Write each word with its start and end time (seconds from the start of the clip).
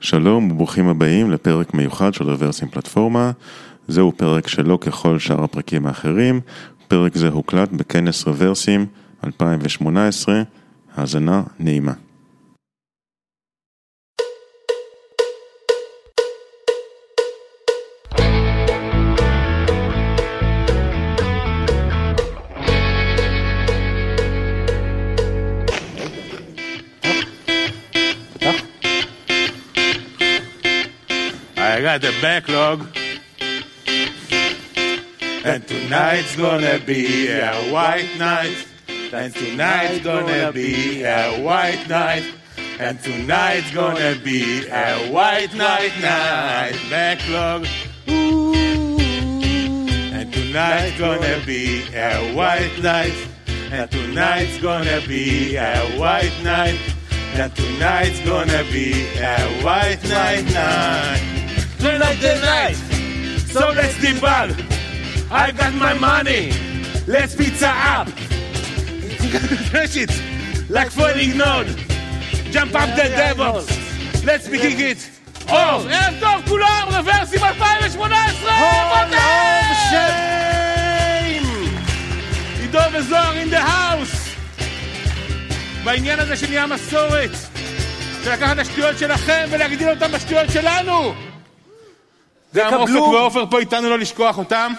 שלום 0.00 0.50
וברוכים 0.50 0.88
הבאים 0.88 1.30
לפרק 1.30 1.74
מיוחד 1.74 2.14
של 2.14 2.24
רוורסים 2.30 2.68
פלטפורמה. 2.68 3.30
זהו 3.88 4.12
פרק 4.16 4.48
שלא 4.48 4.78
ככל 4.80 5.18
שאר 5.18 5.44
הפרקים 5.44 5.86
האחרים. 5.86 6.40
פרק 6.88 7.16
זה 7.16 7.28
הוקלט 7.28 7.72
בכנס 7.72 8.26
רוורסים 8.26 8.86
2018. 9.24 10.42
האזנה 10.96 11.42
נעימה. 11.58 11.92
Backlog. 32.20 32.86
And 35.44 35.66
tonight's 35.66 36.36
gonna 36.36 36.78
be 36.80 37.28
a 37.28 37.54
white 37.72 38.08
night. 38.18 38.66
And 39.12 39.34
tonight's 39.34 40.04
gonna 40.04 40.52
be 40.52 41.02
a 41.04 41.42
white 41.42 41.88
night. 41.88 42.24
And 42.78 43.00
tonight's 43.02 43.70
gonna 43.72 44.16
be 44.22 44.66
a 44.68 45.10
white 45.10 45.54
night 45.54 45.92
night. 46.00 46.78
Backlog. 46.90 47.66
Ooh. 48.10 48.54
And 50.12 50.32
tonight's 50.32 50.98
gonna 50.98 51.40
be 51.46 51.84
a 51.94 52.34
white 52.34 52.82
night. 52.82 53.14
And 53.70 53.90
tonight's 53.90 54.58
gonna 54.58 55.00
be 55.06 55.56
a 55.56 55.98
white 55.98 56.34
night. 56.42 56.78
And 57.34 57.54
tonight's 57.54 58.20
gonna 58.20 58.64
be 58.72 59.06
a 59.18 59.62
white 59.62 60.02
night 60.08 60.44
night. 60.52 61.27
Tonight 61.78 62.20
the 62.20 62.34
night. 62.40 62.76
So 63.54 63.70
let's 63.70 63.96
debug. 63.98 64.50
I 65.30 65.52
got 65.52 65.74
my 65.74 65.94
money. 65.94 66.52
Let's 67.06 67.34
pizza 67.34 67.68
up. 67.68 68.08
Crash 69.70 69.96
it. 69.96 70.12
Like 70.68 70.90
falling 70.90 71.36
node. 71.36 71.68
Jump 72.50 72.74
up 72.74 72.90
the 72.96 73.08
devils. 73.22 73.68
Let's 74.24 74.48
begin 74.48 74.80
it. 74.80 75.10
אור, 75.48 75.88
ערב 75.90 76.14
טוב 76.20 76.48
כולם, 76.48 76.88
רוורסים 76.88 77.44
2018! 77.44 78.52
עידו 82.60 82.78
וזוהר 82.92 83.32
in 83.42 83.52
the 83.52 83.56
house! 83.56 84.38
בעניין 85.84 86.20
הזה 86.20 86.36
שנהיה 86.36 86.66
מסורת, 86.66 87.30
של 88.24 88.32
לקחת 88.32 88.52
את 88.52 88.58
השטויות 88.58 88.98
שלכם 88.98 89.48
ולהגדיל 89.50 89.88
אותם 89.88 90.12
בשטויות 90.12 90.50
שלנו! 90.50 91.27
גם 92.54 92.74
אופק 92.74 92.92
ועופר 92.92 93.44
פה 93.50 93.58
איתנו 93.58 93.90
לא 93.90 93.98
לשכוח 93.98 94.38
אותם. 94.38 94.72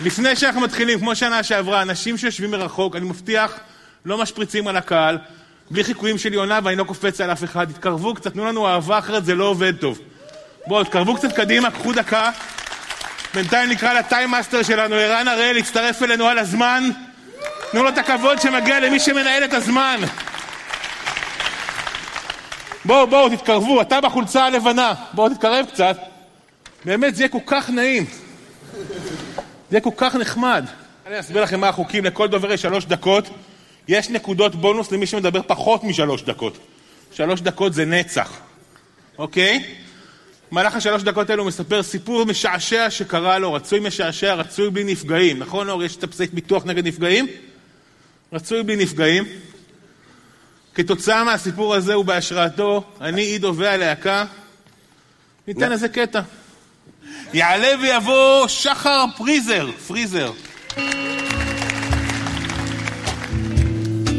לפני 0.00 0.36
שאנחנו 0.36 0.60
מתחילים, 0.60 0.98
כמו 0.98 1.16
שנה 1.16 1.42
שעברה, 1.42 1.82
אנשים 1.82 2.16
שיושבים 2.16 2.50
מרחוק, 2.50 2.96
אני 2.96 3.04
מבטיח, 3.04 3.58
לא 4.04 4.18
משפריצים 4.18 4.68
על 4.68 4.76
הקהל, 4.76 5.18
בלי 5.70 5.84
חיקויים 5.84 6.18
של 6.18 6.34
יונה 6.34 6.58
ואני 6.64 6.76
לא 6.76 6.84
קופץ 6.84 7.20
על 7.20 7.32
אף 7.32 7.44
אחד, 7.44 7.72
תתקרבו 7.72 8.14
קצת, 8.14 8.32
תנו 8.32 8.44
לנו 8.44 8.68
אהבה, 8.68 8.98
אחרת 8.98 9.24
זה 9.24 9.34
לא 9.34 9.44
עובד 9.44 9.76
טוב. 9.76 10.00
בואו, 10.66 10.84
תקרבו 10.84 11.14
קצת 11.14 11.32
קדימה, 11.32 11.70
קחו 11.70 11.92
דקה. 11.92 12.30
בינתיים 13.34 13.70
נקרא 13.70 13.92
ל 13.92 13.98
timemaster 13.98 14.62
שלנו, 14.62 14.94
ערן 14.94 15.28
הראל, 15.28 15.54
להצטרף 15.54 16.02
אלינו 16.02 16.26
על 16.26 16.38
הזמן. 16.38 16.90
תנו 17.70 17.82
לו 17.82 17.88
את 17.88 17.98
הכבוד 17.98 18.40
שמגיע 18.40 18.80
למי 18.80 19.00
שמנהל 19.00 19.44
את 19.44 19.54
הזמן. 19.54 20.00
בואו, 22.86 23.06
בואו, 23.06 23.36
תתקרבו, 23.36 23.80
אתה 23.80 24.00
בחולצה 24.00 24.44
הלבנה. 24.44 24.94
בואו, 25.14 25.28
תתקרב 25.28 25.66
קצת. 25.72 25.96
באמת, 26.84 27.16
זה 27.16 27.22
יהיה 27.22 27.28
כל 27.28 27.38
כך 27.46 27.70
נעים. 27.70 28.06
זה 28.74 29.76
יהיה 29.76 29.80
כל 29.80 29.90
כך 29.96 30.14
נחמד. 30.14 30.64
אני 31.06 31.20
אסביר 31.20 31.42
לכם 31.42 31.60
מה 31.60 31.68
החוקים, 31.68 32.04
לכל 32.04 32.28
דובר 32.28 32.52
יש 32.52 32.62
שלוש 32.62 32.84
דקות. 32.84 33.28
יש 33.88 34.10
נקודות 34.10 34.54
בונוס 34.54 34.92
למי 34.92 35.06
שמדבר 35.06 35.40
פחות 35.46 35.84
משלוש 35.84 36.22
דקות. 36.22 36.58
שלוש 37.12 37.40
דקות 37.40 37.74
זה 37.74 37.84
נצח, 37.84 38.32
אוקיי? 39.18 39.64
במהלך 40.52 40.76
השלוש 40.76 41.02
דקות 41.02 41.30
האלו 41.30 41.42
הוא 41.42 41.48
מספר 41.48 41.82
סיפור 41.82 42.24
משעשע 42.24 42.90
שקרה 42.90 43.38
לו, 43.38 43.52
רצוי 43.52 43.80
משעשע, 43.80 44.34
רצוי 44.34 44.70
בלי 44.70 44.84
נפגעים. 44.84 45.38
נכון, 45.38 45.68
אור? 45.68 45.84
יש 45.84 45.96
את 45.96 46.04
הפסק 46.04 46.32
ביטוח 46.32 46.64
נגד 46.66 46.86
נפגעים? 46.86 47.26
רצוי 48.32 48.62
בלי 48.62 48.76
נפגעים. 48.76 49.24
כתוצאה 50.76 51.24
מהסיפור 51.24 51.74
הזה 51.74 51.98
ובהשראתו, 51.98 52.84
אני 53.00 53.22
עידו 53.22 53.54
והלהקה, 53.56 54.24
ניתן 55.48 55.72
איזה 55.72 55.88
קטע. 55.88 56.20
יעלה 57.32 57.68
ויבוא 57.82 58.48
שחר 58.48 59.04
פריזר, 59.16 59.68
פריזר. 59.86 60.32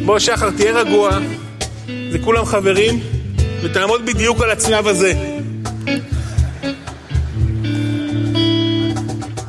בוא 0.06 0.20
שחר, 0.20 0.50
תהיה 0.52 0.72
רגוע, 0.72 1.20
זה 2.12 2.20
כולם 2.24 2.46
חברים, 2.46 3.00
ותעמוד 3.64 4.06
בדיוק 4.06 4.42
על 4.42 4.52
הצלב 4.52 4.88
הזה. 4.88 5.14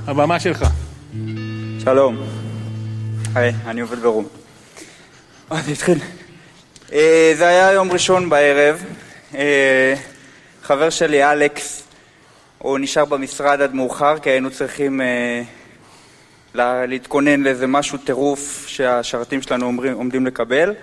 הבמה 0.06 0.40
שלך. 0.40 0.64
שלום. 1.84 2.16
היי, 3.34 3.52
אני 3.66 3.80
עובד 3.80 3.98
ברום. 3.98 4.26
אה, 5.52 5.62
זה 5.62 5.72
התחיל. 5.72 5.98
אה, 6.92 7.32
זה 7.36 7.46
היה 7.48 7.72
יום 7.72 7.92
ראשון 7.92 8.28
בערב. 8.30 8.84
אה, 9.34 9.94
חבר 10.62 10.90
שלי, 10.90 11.24
אלכס, 11.32 11.82
הוא 12.58 12.78
נשאר 12.78 13.04
במשרד 13.04 13.60
עד 13.60 13.74
מאוחר, 13.74 14.18
כי 14.18 14.30
היינו 14.30 14.50
צריכים 14.50 15.00
אה, 15.00 15.42
לה- 16.54 16.86
להתכונן 16.86 17.40
לאיזה 17.42 17.66
משהו 17.66 17.98
טירוף 17.98 18.64
שהשרתים 18.68 19.42
שלנו 19.42 19.66
אומרים, 19.66 19.94
עומדים 19.94 20.26
לקבל. 20.26 20.74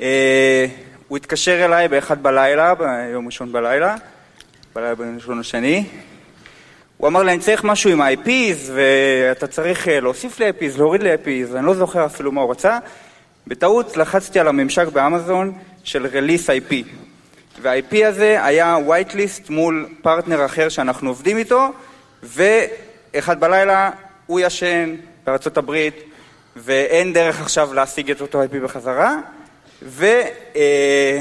אה, 0.00 0.66
הוא 1.08 1.16
התקשר 1.16 1.64
אליי 1.64 1.88
באחד 1.88 2.22
בלילה, 2.22 2.74
ביום 2.74 3.26
ראשון 3.26 3.52
בלילה, 3.52 3.96
בלילה 4.74 4.94
ביום 4.94 5.14
ראשון 5.16 5.40
השני. 5.40 5.84
הוא 6.96 7.08
אמר 7.08 7.22
לי, 7.22 7.32
אני 7.32 7.40
צריך 7.40 7.64
משהו 7.64 7.90
עם 7.90 8.00
ה-IPs, 8.00 8.70
ואתה 8.74 9.46
צריך 9.46 9.88
אה, 9.88 10.00
להוסיף 10.00 10.40
לי 10.40 10.50
IPs, 10.50 10.78
להוריד 10.78 11.02
לי 11.02 11.14
IPs, 11.14 11.56
אני 11.56 11.66
לא 11.66 11.74
זוכר 11.74 12.06
אפילו 12.06 12.32
מה 12.32 12.40
הוא 12.40 12.50
רצה. 12.50 12.78
בטעות 13.46 13.96
לחצתי 13.96 14.40
על 14.40 14.48
הממשק 14.48 14.86
באמזון 14.86 15.52
של 15.84 16.06
רליס 16.06 16.50
IP. 16.50 16.74
וה-IP 17.62 18.06
הזה 18.06 18.44
היה 18.44 18.76
whitelist 18.88 19.50
מול 19.50 19.88
פרטנר 20.02 20.46
אחר 20.46 20.68
שאנחנו 20.68 21.10
עובדים 21.10 21.36
איתו, 21.36 21.68
ואחד 22.22 23.40
בלילה 23.40 23.90
הוא 24.26 24.40
ישן 24.40 24.94
בארצות 25.26 25.56
הברית, 25.56 25.94
ואין 26.56 27.12
דרך 27.12 27.40
עכשיו 27.40 27.74
להשיג 27.74 28.10
את 28.10 28.20
אותו 28.20 28.42
IP 28.42 28.56
בחזרה, 28.64 29.16
ו... 29.82 30.06
אה, 30.56 31.20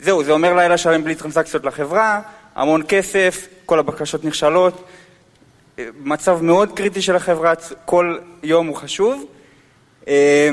זה 0.00 0.32
אומר 0.32 0.54
לילה 0.54 0.78
שלם 0.78 1.04
בלי 1.04 1.14
טרנזקציות 1.14 1.64
לחברה, 1.64 2.20
המון 2.54 2.82
כסף, 2.88 3.48
כל 3.66 3.78
הבקשות 3.78 4.24
נכשלות, 4.24 4.84
אה, 5.78 5.88
מצב 6.00 6.42
מאוד 6.42 6.72
קריטי 6.72 7.02
של 7.02 7.16
החברה, 7.16 7.52
כל 7.84 8.18
יום 8.42 8.66
הוא 8.66 8.76
חשוב. 8.76 9.26
אה, 10.08 10.50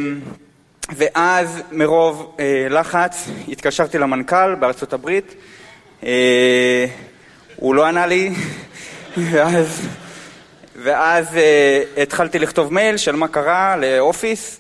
ואז 0.90 1.62
מרוב 1.72 2.36
אה, 2.40 2.68
לחץ 2.70 3.30
התקשרתי 3.48 3.98
למנכ"ל 3.98 4.56
בארצות 4.56 4.94
הברית, 4.94 5.36
אה, 6.04 6.86
הוא 7.56 7.76
לא 7.76 7.86
ענה 7.86 8.06
לי, 8.06 8.30
ואז, 9.32 9.88
ואז 10.76 11.36
אה, 11.36 11.84
התחלתי 12.04 12.40
לכתוב 12.40 12.74
מייל 12.74 12.98
של 12.98 13.16
מה 13.16 13.28
קרה 13.28 13.76
לאופיס, 13.78 14.60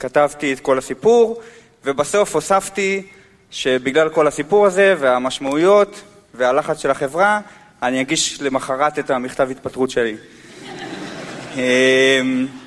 כתבתי 0.00 0.52
את 0.52 0.60
כל 0.60 0.78
הסיפור, 0.78 1.40
ובסוף 1.84 2.34
הוספתי 2.34 3.02
שבגלל 3.50 4.08
כל 4.08 4.26
הסיפור 4.26 4.66
הזה 4.66 4.94
והמשמעויות 4.98 6.02
והלחץ 6.34 6.82
של 6.82 6.90
החברה, 6.90 7.40
אני 7.82 8.00
אגיש 8.00 8.42
למחרת 8.42 8.98
את 8.98 9.10
המכתב 9.10 9.48
התפטרות 9.50 9.90
שלי. 9.90 10.16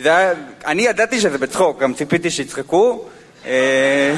זה 0.00 0.16
היה, 0.16 0.32
אני 0.66 0.82
ידעתי 0.82 1.20
שזה 1.20 1.38
בצחוק, 1.38 1.80
גם 1.80 1.94
ציפיתי 1.94 2.30
שיצחקו. 2.30 3.04
אה, 3.46 4.14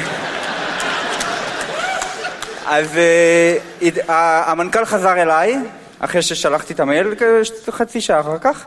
אז 2.67 2.97
אה, 4.09 4.51
המנכ"ל 4.51 4.85
חזר 4.85 5.23
אליי, 5.23 5.57
אחרי 5.99 6.23
ששלחתי 6.23 6.73
את 6.73 6.81
המייל, 6.81 7.15
חצי 7.71 8.01
שעה 8.01 8.21
אחר 8.21 8.39
כך. 8.39 8.67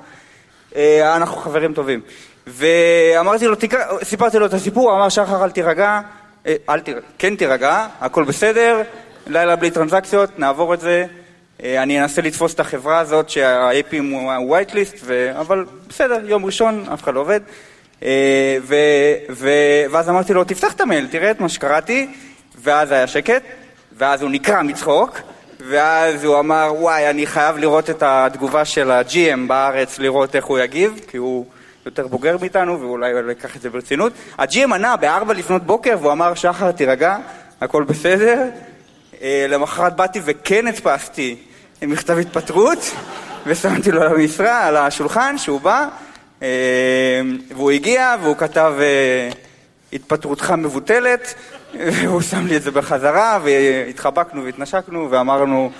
אה, 0.75 1.15
אנחנו 1.15 1.37
חברים 1.37 1.73
טובים. 1.73 2.01
ואמרתי 2.47 3.47
לו, 3.47 3.55
סיפרתי 4.03 4.39
לו 4.39 4.45
את 4.45 4.53
הסיפור, 4.53 4.95
אמר, 4.95 5.09
שחר, 5.09 5.43
אל 5.43 5.49
תירגע, 5.49 5.99
אל 6.69 6.79
תירגע, 6.79 7.01
כן 7.17 7.35
תירגע, 7.35 7.87
הכל 8.01 8.23
בסדר, 8.23 8.81
לילה 9.27 9.55
בלי 9.55 9.71
טרנזקציות, 9.71 10.39
נעבור 10.39 10.73
את 10.73 10.79
זה. 10.79 11.05
אה, 11.63 11.83
אני 11.83 12.01
אנסה 12.01 12.21
לתפוס 12.21 12.53
את 12.53 12.59
החברה 12.59 12.99
הזאת 12.99 13.29
שה-APים 13.29 14.03
הוא 14.11 14.31
ה-whitelist, 14.31 14.97
ו... 15.03 15.31
אבל 15.39 15.65
בסדר, 15.89 16.19
יום 16.23 16.45
ראשון, 16.45 16.85
אף 16.93 17.03
אחד 17.03 17.13
לא 17.13 17.19
עובד. 17.19 17.39
אה, 18.03 18.57
ו, 18.61 18.75
ו, 19.29 19.49
ואז 19.91 20.09
אמרתי 20.09 20.33
לו, 20.33 20.43
תפתח 20.43 20.73
את 20.73 20.81
המייל, 20.81 21.07
תראה 21.07 21.31
את 21.31 21.39
מה 21.39 21.49
שקראתי, 21.49 22.07
ואז 22.61 22.91
היה 22.91 23.07
שקט, 23.07 23.41
ואז 23.97 24.21
הוא 24.21 24.29
נקרע 24.29 24.61
מצחוק, 24.61 25.19
ואז 25.59 26.23
הוא 26.23 26.39
אמר, 26.39 26.73
וואי, 26.79 27.09
אני 27.09 27.25
חייב 27.25 27.57
לראות 27.57 27.89
את 27.89 28.03
התגובה 28.03 28.65
של 28.65 28.91
ה-GM 28.91 29.47
בארץ, 29.47 29.99
לראות 29.99 30.35
איך 30.35 30.45
הוא 30.45 30.59
יגיב, 30.59 30.99
כי 31.07 31.17
הוא 31.17 31.45
יותר 31.85 32.07
בוגר 32.07 32.37
מאיתנו, 32.41 32.81
ואולי 32.81 33.11
הוא 33.11 33.29
ייקח 33.29 33.55
את 33.55 33.61
זה 33.61 33.69
ברצינות. 33.69 34.13
ה-GM 34.37 34.73
ענה 34.73 34.95
בארבע 34.95 35.33
לפנות 35.33 35.63
בוקר, 35.63 35.97
והוא 36.01 36.11
אמר, 36.11 36.33
שחר, 36.33 36.71
תירגע, 36.71 37.17
הכל 37.61 37.83
בסדר. 37.83 38.43
אה, 39.21 39.45
למחרת 39.49 39.95
באתי 39.95 40.19
וכן 40.25 40.67
הדפסתי 40.67 41.35
מכתב 41.81 42.17
התפטרות, 42.17 42.79
ושמתי 43.47 43.91
לו 43.91 44.01
על 44.01 44.15
המשרה, 44.15 44.67
על 44.67 44.77
השולחן, 44.77 45.37
שהוא 45.37 45.61
בא, 45.61 45.87
אה, 46.41 46.47
והוא 47.55 47.71
הגיע, 47.71 48.15
והוא 48.21 48.35
כתב, 48.37 48.73
אה, 48.79 49.29
התפטרותך 49.93 50.51
מבוטלת, 50.51 51.33
והוא 51.93 52.21
שם 52.21 52.47
לי 52.47 52.57
את 52.57 52.63
זה 52.63 52.71
בחזרה, 52.71 53.39
והתחבקנו 53.43 54.45
והתנשקנו, 54.45 55.07
ואמרנו, 55.11 55.71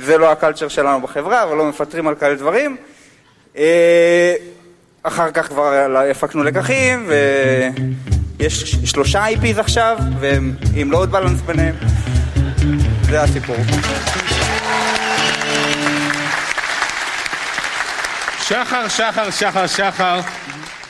זה 0.00 0.18
לא 0.18 0.32
הקלצ'ר 0.32 0.68
שלנו 0.68 1.00
בחברה, 1.00 1.42
אבל 1.42 1.56
לא 1.56 1.64
מפטרים 1.64 2.08
על 2.08 2.14
כאלה 2.14 2.34
דברים. 2.34 2.76
אחר 5.02 5.30
כך 5.30 5.48
כבר 5.48 5.94
הפקנו 6.10 6.44
לקחים, 6.44 7.10
ויש 8.38 8.74
שלושה 8.84 9.26
IPs 9.26 9.60
עכשיו, 9.60 9.98
והם 10.20 10.54
עם 10.74 10.90
לואוד 10.90 11.10
בלנס 11.10 11.40
ביניהם. 11.40 11.74
זה 13.02 13.22
הסיפור. 13.22 13.56
שחר, 18.42 18.88
שחר, 18.88 19.30
שחר, 19.30 19.66
שחר, 19.66 20.20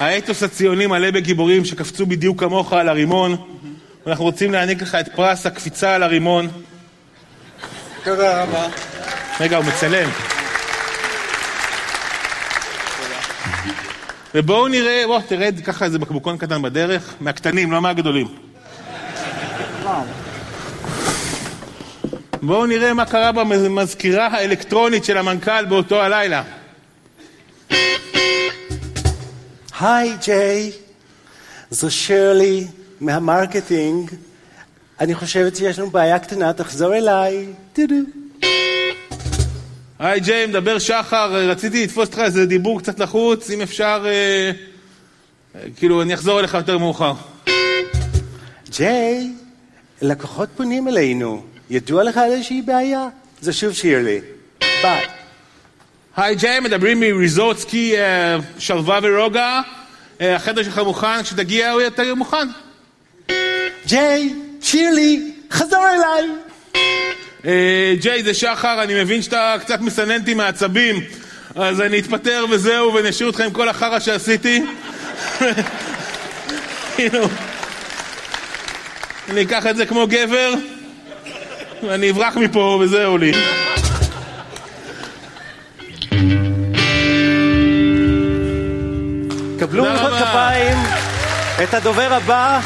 האתוס 0.00 0.42
הציוני 0.42 0.86
מלא 0.86 1.10
בגיבורים 1.10 1.64
שקפצו 1.64 2.06
בדיוק 2.06 2.40
כמוך 2.40 2.72
על 2.72 2.88
הרימון, 2.88 3.36
ואנחנו 4.06 4.24
רוצים 4.24 4.52
להעניק 4.52 4.82
לך 4.82 4.94
את 4.94 5.08
פרס 5.14 5.46
הקפיצה 5.46 5.94
על 5.94 6.02
הרימון. 6.02 6.48
תודה 8.04 8.42
רבה. 8.42 8.66
רגע, 9.40 9.56
הוא 9.56 9.64
מצלם. 9.64 10.37
ובואו 14.34 14.68
נראה, 14.68 15.02
בוא, 15.06 15.20
תרד 15.28 15.60
ככה 15.64 15.84
איזה 15.84 15.98
בקבוקון 15.98 16.38
קטן 16.38 16.62
בדרך, 16.62 17.14
מהקטנים, 17.20 17.72
לא 17.72 17.80
מהגדולים. 17.80 18.26
בואו 22.42 22.66
נראה 22.66 22.94
מה 22.94 23.04
קרה 23.04 23.32
במזכירה 23.32 24.26
האלקטרונית 24.26 25.04
של 25.04 25.16
המנכ"ל 25.18 25.64
באותו 25.64 26.02
הלילה. 26.02 26.42
היי 29.80 30.12
ג'יי, 30.24 30.72
זו 31.70 31.90
שירלי 31.90 32.66
מה 33.00 33.19
marketing. 33.19 34.10
אני 35.00 35.14
חושבת 35.14 35.56
שיש 35.56 35.78
לנו 35.78 35.90
בעיה 35.90 36.18
קטנה, 36.18 36.52
תחזור 36.52 36.94
אליי. 36.96 37.46
טו-דו. 37.72 38.17
היי 39.98 40.20
ג'יי, 40.20 40.46
מדבר 40.46 40.78
שחר, 40.78 41.32
רציתי 41.50 41.84
לתפוס 41.84 42.08
אותך 42.08 42.18
איזה 42.18 42.46
דיבור 42.46 42.80
קצת 42.80 43.00
לחוץ, 43.00 43.50
אם 43.50 43.62
אפשר, 43.62 44.04
אה, 44.06 44.10
אה, 45.54 45.60
כאילו, 45.76 46.02
אני 46.02 46.14
אחזור 46.14 46.40
אליך 46.40 46.54
יותר 46.54 46.78
מאוחר. 46.78 47.12
ג'יי, 48.70 49.32
לקוחות 50.02 50.48
פונים 50.56 50.88
אלינו. 50.88 51.42
ידוע 51.70 52.04
לך 52.04 52.16
על 52.16 52.32
איזושהי 52.32 52.62
בעיה? 52.62 53.08
זו 53.40 53.52
שוב 53.52 53.72
שירלי. 53.72 54.20
ביי. 54.60 55.06
היי 56.16 56.34
ג'יי, 56.34 56.60
מדברים 56.60 57.00
מריזורט 57.00 57.58
סקי 57.58 57.98
אה, 57.98 58.36
שלווה 58.58 58.98
ורוגע. 59.02 59.60
אה, 60.20 60.36
החדר 60.36 60.62
שלך 60.62 60.78
מוכן, 60.78 61.22
כשתגיע 61.22 61.70
הוא 61.70 61.80
יותר 61.80 62.14
מוכן. 62.14 62.48
ג'יי, 63.86 64.34
שירלי, 64.60 65.32
חזור 65.50 65.86
אליי. 65.88 66.28
אה, 67.46 67.94
ג'יי, 68.00 68.22
זה 68.22 68.34
שחר, 68.34 68.82
אני 68.82 69.02
מבין 69.02 69.22
שאתה 69.22 69.54
קצת 69.60 69.80
מסנן 69.80 70.20
אותי 70.20 70.34
מעצבים, 70.34 71.00
אז 71.54 71.80
אני 71.80 71.98
אתפטר 71.98 72.44
וזהו, 72.50 72.94
ונשאיר 72.94 73.26
אותך 73.26 73.40
עם 73.40 73.50
כל 73.50 73.68
החרא 73.68 74.00
שעשיתי. 74.00 74.62
כאילו, 76.96 77.28
אני 79.30 79.42
אקח 79.42 79.66
את 79.66 79.76
זה 79.76 79.86
כמו 79.86 80.06
גבר, 80.06 80.54
ואני 81.82 82.10
אברח 82.10 82.36
מפה 82.36 82.78
וזהו 82.82 83.18
לי. 83.18 83.32
קבלו 89.58 89.84
רבה. 89.84 90.20
כפיים 90.20 90.78
את 91.62 91.74
הדובר 91.74 92.14
הבא, 92.14 92.60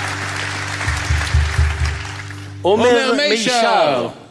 עומר 2.63 3.13
מישר. 3.29 4.22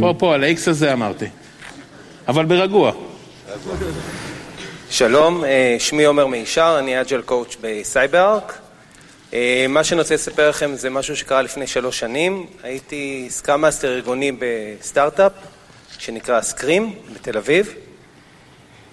פה, 0.00 0.14
פה, 0.18 0.34
על 0.34 0.44
ה- 0.44 0.61
X 0.61 0.70
הזה 0.70 0.92
אמרתי. 0.92 1.26
אבל 2.28 2.44
ברגוע. 2.44 2.92
שלום, 4.90 5.44
אה, 5.44 5.76
שמי 5.78 6.04
עומר 6.04 6.26
מישר, 6.26 6.76
אני 6.78 7.00
agile 7.00 7.22
coach 7.22 7.56
ב 7.60 7.70
CyberArk. 7.70 8.58
אה, 9.34 9.66
מה 9.68 9.84
שאני 9.84 10.00
רוצה 10.00 10.14
לספר 10.14 10.48
לכם 10.48 10.76
זה 10.76 10.90
משהו 10.90 11.16
שקרה 11.16 11.42
לפני 11.42 11.66
שלוש 11.66 11.98
שנים. 11.98 12.46
הייתי 12.62 13.26
scrum 13.28 13.60
master 13.60 13.94
ארגוני 13.94 14.32
בסטארט-אפ 14.38 15.32
שנקרא 15.98 16.40
סקרים 16.40 16.94
בתל 17.14 17.38
אביב. 17.38 17.74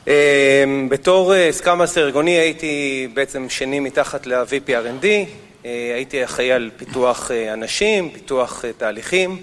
אה, 0.08 0.64
בתור 0.90 1.34
scrum 1.52 1.78
master 1.78 2.02
ארגוני 2.02 2.32
הייתי 2.32 3.08
בעצם 3.14 3.50
שני 3.50 3.80
מתחת 3.80 4.26
ל- 4.26 4.47
VP 4.47 4.68
R&D, 4.68 5.06
אה, 5.06 5.24
הייתי 5.64 6.24
אחראי 6.24 6.52
על 6.52 6.70
פיתוח 6.78 7.32
אה, 7.32 7.54
אנשים, 7.54 8.10
פיתוח 8.10 8.66
אה, 8.66 8.74
תהליכים. 8.74 9.42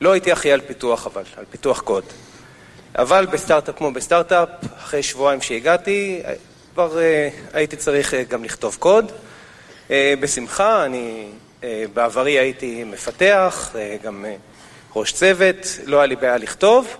לא 0.00 0.12
הייתי 0.12 0.32
אחראי 0.32 0.52
על 0.52 0.60
פיתוח 0.60 1.06
אבל, 1.06 1.22
על 1.36 1.44
פיתוח 1.50 1.80
קוד. 1.80 2.04
אבל 2.98 3.26
בסטארט-אפ 3.26 3.78
כמו 3.78 3.92
בסטארט-אפ, 3.92 4.48
אחרי 4.78 5.02
שבועיים 5.02 5.40
שהגעתי, 5.40 6.22
כבר 6.74 6.98
אה, 6.98 7.28
הייתי 7.52 7.76
צריך 7.76 8.14
אה, 8.14 8.22
גם 8.22 8.44
לכתוב 8.44 8.76
קוד. 8.78 9.12
אה, 9.90 10.14
בשמחה, 10.20 10.84
אני 10.84 11.26
אה, 11.64 11.84
בעברי 11.94 12.38
הייתי 12.38 12.84
מפתח, 12.84 13.70
אה, 13.74 13.96
גם 14.02 14.24
אה, 14.24 14.34
ראש 14.96 15.12
צוות, 15.12 15.66
לא 15.84 15.96
היה 15.96 16.06
לי 16.06 16.16
בעיה 16.16 16.36
לכתוב. 16.36 16.96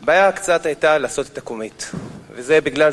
בעיה 0.00 0.32
קצת 0.32 0.66
הייתה 0.66 0.98
לעשות 0.98 1.26
את 1.26 1.38
ה 1.38 1.44
commit, 1.44 1.84
וזה 2.30 2.60
בגלל 2.60 2.92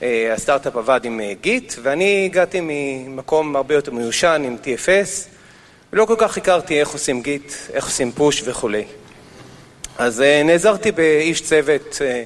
שהסטארט-אפ 0.00 0.76
עבד 0.76 1.00
עם 1.04 1.20
אה, 1.20 1.32
Git, 1.40 1.74
ואני 1.82 2.24
הגעתי 2.24 2.58
ממקום 2.62 3.56
הרבה 3.56 3.74
יותר 3.74 3.92
מיושן 3.92 4.42
עם 4.46 4.56
TFS, 4.64 5.28
ולא 5.92 6.04
כל 6.04 6.14
כך 6.18 6.36
הכרתי 6.36 6.80
איך 6.80 6.88
עושים 6.88 7.22
git, 7.22 7.52
איך 7.72 7.84
עושים 7.84 8.12
push 8.12 8.42
וכולי. 8.44 8.84
אז 9.98 10.20
אה, 10.20 10.42
נעזרתי 10.44 10.92
באיש 10.92 11.40
צוות 11.40 11.98
אה, 12.00 12.22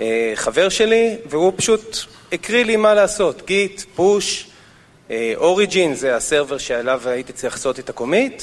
אה, 0.00 0.32
חבר 0.34 0.68
שלי, 0.68 1.16
והוא 1.26 1.52
פשוט 1.56 1.98
הקריא 2.32 2.64
לי 2.64 2.76
מה 2.76 2.94
לעשות, 2.94 3.46
git, 3.46 3.82
push, 3.94 4.46
origin, 5.36 5.94
זה 5.94 6.16
ה 6.16 6.22
server 6.22 6.58
שעליו 6.58 7.08
הייתי 7.08 7.32
צריך 7.32 7.54
לעשות 7.54 7.78
את 7.78 7.88
ה 7.88 7.95
commit, 7.95 8.42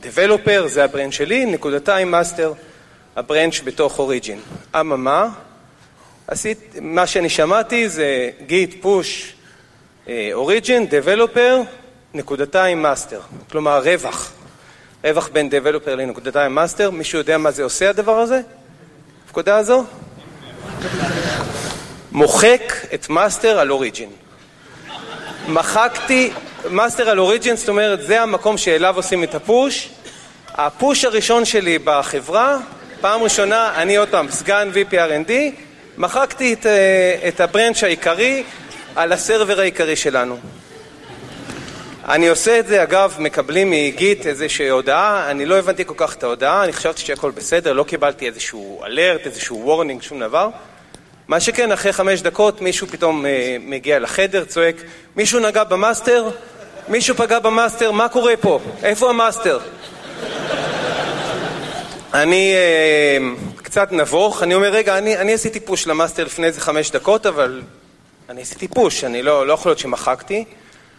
developer, 0.00 0.66
זה 0.66 0.84
ה 0.84 0.88
branch 0.88 1.14
שלי, 1.14 1.44
נקודתיים 1.44 2.10
master, 2.10 2.52
ה 3.16 3.22
branch 3.22 3.60
בתוך 3.64 3.98
origin. 3.98 4.40
אממה, 4.80 5.28
עשית, 6.28 6.74
מה 6.80 7.06
שאני 7.06 7.28
שמעתי 7.28 7.88
זה 7.88 8.30
git, 8.46 8.82
push, 8.82 9.34
origin, 10.32 10.86
developer, 10.90 11.60
נקודתיים 12.14 12.82
master, 12.82 13.20
כלומר 13.50 13.82
רווח. 13.84 14.32
רווח 15.04 15.28
בין 15.28 15.48
developer 15.50 15.94
לנקודתיים 15.94 16.54
master, 16.54 16.90
מישהו 16.90 17.18
יודע 17.18 17.38
מה 17.38 17.50
זה 17.50 17.62
עושה 17.62 17.90
הדבר 17.90 18.18
הזה? 18.18 18.40
הפקודה 19.26 19.56
הזו? 19.56 19.84
מוחק 22.12 22.72
את 22.94 23.08
master 23.08 23.58
על 23.58 23.70
origin. 23.70 24.10
מחקתי 25.48 26.32
master 26.70 27.10
על 27.10 27.18
origin, 27.18 27.56
זאת 27.56 27.68
אומרת 27.68 28.02
זה 28.02 28.22
המקום 28.22 28.58
שאליו 28.58 28.96
עושים 28.96 29.24
את 29.24 29.34
ה 29.34 29.43
push. 29.43 29.88
ה 30.54 30.64
push 30.64 31.04
הראשון 31.04 31.44
שלי 31.44 31.78
בחברה, 31.78 32.58
פעם 33.00 33.22
ראשונה, 33.22 33.72
אני 33.76 33.96
עוד 33.96 34.08
פעם 34.08 34.30
סגן 34.30 34.70
VP 34.74 34.92
R&D, 34.92 35.32
מחקתי 35.98 36.52
את, 36.52 36.66
אה, 36.66 37.28
את 37.28 37.40
ה 37.40 37.46
branch 37.46 37.82
העיקרי 37.82 38.42
על 38.96 39.12
ה 39.12 39.19
server 39.19 39.60
העיקרי 39.60 39.96
שלנו. 39.96 40.36
אני 42.08 42.28
עושה 42.28 42.58
את 42.58 42.66
זה, 42.66 42.82
אגב, 42.82 43.16
מקבלים 43.18 43.70
מ 43.70 43.84
git 43.84 44.26
איזושהי 44.26 44.68
הודעה, 44.68 45.30
אני 45.30 45.46
לא 45.46 45.58
הבנתי 45.58 45.84
כל 45.84 45.94
כך 45.96 46.14
את 46.14 46.22
ההודעה, 46.22 46.64
אני 46.64 46.72
חשבתי 46.72 47.00
שהכל 47.00 47.30
בסדר, 47.30 47.72
לא 47.72 47.84
קיבלתי 47.84 48.26
איזשהו 48.26 48.84
alert, 48.84 49.26
איזשהו 49.26 49.60
warning, 49.64 50.02
שום 50.02 50.20
דבר. 50.20 50.48
מה 51.28 51.40
שכן, 51.40 51.72
אחרי 51.72 51.92
חמש 51.92 52.22
דקות 52.22 52.60
מישהו 52.60 52.86
פתאום 52.86 53.26
אה, 53.26 53.56
מגיע 53.60 53.98
לחדר, 53.98 54.44
צועק, 54.44 54.76
מישהו 55.16 55.40
נגע 55.40 55.64
ב 55.64 55.72
master? 55.72 56.30
מישהו 56.88 57.14
פגע 57.14 57.38
ב 57.38 57.45
master? 57.45 57.92
מה 57.92 58.08
קורה 58.08 58.36
פה? 58.40 58.60
איפה 58.82 59.10
ה 59.10 59.16
master? 59.16 59.58
אני 62.14 62.54
אה, 62.54 63.18
קצת 63.72 63.92
נבוך, 63.92 64.42
אני 64.42 64.54
אומר, 64.54 64.68
רגע, 64.68 64.98
אני, 64.98 65.18
אני 65.18 65.32
עשיתי 65.34 65.60
push 65.60 65.86
ל 65.86 65.91
master 65.91 66.24
לפני 66.24 66.46
איזה 66.46 66.60
חמש 66.60 66.90
דקות, 66.90 67.26
אבל 67.26 67.62
אני 68.28 68.42
עשיתי 68.42 68.68
push, 68.68 69.04
אני 69.04 69.22
לא, 69.22 69.46
לא 69.46 69.52
יכול 69.52 69.70
להיות 69.70 69.78
שמחקתי. 69.78 70.44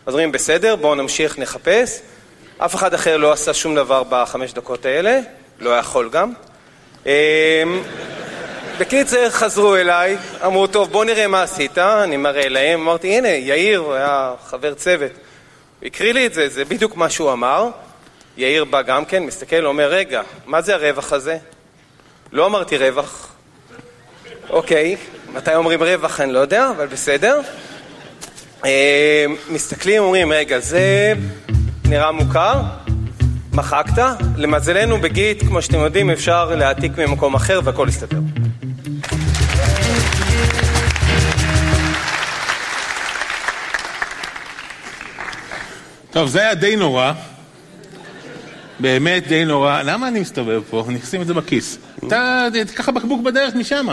אז 0.05 0.13
אומרים, 0.13 0.31
בסדר, 0.31 0.75
בואו 0.75 0.95
נמשיך, 0.95 1.39
נחפש. 1.39 1.99
אף 2.57 2.75
אחד 2.75 2.93
אחר 2.93 3.17
לא 3.17 3.31
עשה 3.31 3.53
שום 3.53 3.75
דבר 3.75 4.03
בחמש 4.09 4.53
דקות 4.53 4.85
האלה, 4.85 5.19
לא 5.59 5.77
יכול 5.77 6.09
גם. 6.09 6.33
אמ, 7.05 7.11
בקיצר, 8.79 9.29
חזרו 9.29 9.75
אליי, 9.75 10.17
אמרו, 10.45 10.67
טוב, 10.67 10.91
בוא 10.91 11.05
נראה 11.05 11.27
מה 11.27 11.43
עשית, 11.43 11.77
אני 11.77 12.17
מראה 12.17 12.49
להם, 12.49 12.81
אמרתי, 12.81 13.17
הנה, 13.17 13.27
יאיר, 13.27 13.79
הוא 13.79 13.93
היה 13.93 14.33
חבר 14.45 14.73
צוות. 14.73 15.11
הוא 15.79 15.87
הקריא 15.87 16.13
לי 16.13 16.25
את 16.25 16.33
זה, 16.33 16.49
זה 16.49 16.65
בדיוק 16.65 16.95
מה 16.95 17.09
שהוא 17.09 17.31
אמר. 17.31 17.69
יאיר 18.37 18.65
בא 18.65 18.81
גם 18.81 19.05
כן, 19.05 19.23
מסתכל, 19.23 19.65
אומר, 19.65 19.87
רגע, 19.87 20.21
מה 20.45 20.61
זה 20.61 20.75
הרווח 20.75 21.13
הזה? 21.13 21.37
לא 22.33 22.45
אמרתי 22.45 22.77
רווח. 22.77 23.27
אוקיי, 24.49 24.95
מתי 25.33 25.55
אומרים 25.55 25.83
רווח 25.83 26.19
אני 26.19 26.33
לא 26.33 26.39
יודע, 26.39 26.69
אבל 26.69 26.87
בסדר. 26.87 27.41
אה, 28.65 29.25
מסתכלים, 29.49 30.03
אומרים, 30.03 30.31
רגע, 30.31 30.59
זה 30.59 31.13
נראה 31.85 32.11
מוכר, 32.11 32.61
מחקת, 33.53 34.03
למזלנו 34.37 34.97
בגיט, 34.97 35.43
כמו 35.43 35.61
שאתם 35.61 35.79
יודעים, 35.79 36.09
אפשר 36.09 36.55
להעתיק 36.55 36.97
ממקום 36.97 37.35
אחר 37.35 37.59
והכל 37.63 37.87
יסתדר. 37.89 38.19
טוב, 46.11 46.29
זה 46.29 46.41
היה 46.41 46.55
די 46.55 46.75
נורא. 46.75 47.11
באמת 48.79 49.27
די 49.27 49.45
נורא. 49.45 49.81
למה 49.81 50.07
אני 50.07 50.19
מסתובב 50.19 50.61
פה? 50.69 50.85
אני 50.89 50.99
אשים 50.99 51.21
את 51.21 51.27
זה 51.27 51.33
בכיס. 51.33 51.77
אתה, 52.07 52.47
תיקח 52.67 52.89
בקבוק 52.89 53.21
בדרך 53.21 53.55
משם. 53.55 53.87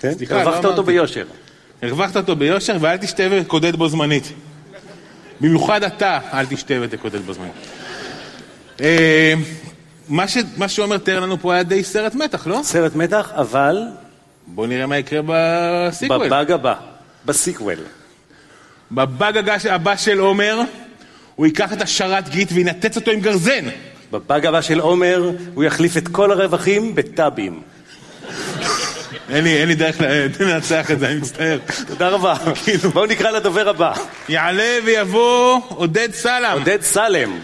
כן? 0.00 0.12
לא 0.30 0.36
הרווחת 0.36 0.64
אותו. 0.64 0.82
ביושר. 0.82 1.24
הרווחת 1.82 2.16
אותו 2.16 2.36
ביושר 2.36 2.76
ואל 2.80 2.96
תשתה 2.96 3.22
ותקודד 3.30 3.76
בו 3.76 3.88
זמנית. 3.88 4.32
במיוחד 5.40 5.84
אתה, 5.84 6.18
אל 6.32 6.46
תשתה 6.46 6.74
ותקודד 6.80 7.20
בו 7.20 7.32
זמנית. 7.32 7.52
אה, 8.80 9.34
מה 10.56 10.68
שעומר 10.68 10.98
תיאר 10.98 11.20
לנו 11.20 11.40
פה 11.40 11.54
היה 11.54 11.62
די 11.62 11.84
סרט 11.84 12.14
מתח, 12.14 12.46
לא? 12.46 12.60
סרט 12.62 12.94
מתח, 12.94 13.32
אבל 13.34 13.78
בוא 14.46 14.66
נראה 14.66 14.86
מה 14.86 14.98
יקרה 14.98 15.20
בסיקוול. 15.26 16.26
בבאג 16.26 16.50
הבא, 16.50 16.74
בסיקוול. 17.26 17.78
בבאג 18.92 19.48
הבא 19.70 19.96
של 19.96 20.18
עומר, 20.18 20.60
הוא 21.36 21.46
ייקח 21.46 21.72
את 21.72 21.82
השרת 21.82 22.28
גיט 22.28 22.48
וינתץ 22.52 22.96
אותו 22.96 23.10
עם 23.10 23.20
גרזן. 23.20 23.64
בבאג 24.12 24.46
הבא 24.46 24.60
של 24.60 24.80
עומר, 24.80 25.30
הוא 25.54 25.64
יחליף 25.64 25.96
את 25.96 26.08
כל 26.08 26.32
הרווחים 26.32 26.94
בטאבים. 26.94 27.62
אין 29.30 29.44
לי, 29.44 29.60
אין 29.60 29.68
לי 29.68 29.74
דרך 29.74 30.00
לנצח 30.40 30.90
את 30.90 30.98
זה, 31.00 31.06
אני 31.06 31.14
מצטער. 31.16 31.58
תודה 31.86 32.08
רבה. 32.08 32.34
כאילו. 32.64 32.90
בואו 32.90 33.06
נקרא 33.06 33.30
לדובר 33.30 33.68
הבא. 33.68 33.92
יעלה 34.28 34.78
ויבוא 34.84 35.60
עודד 35.68 36.08
סלאם. 36.12 36.52
עודד 36.52 36.82
סלם. 36.82 37.38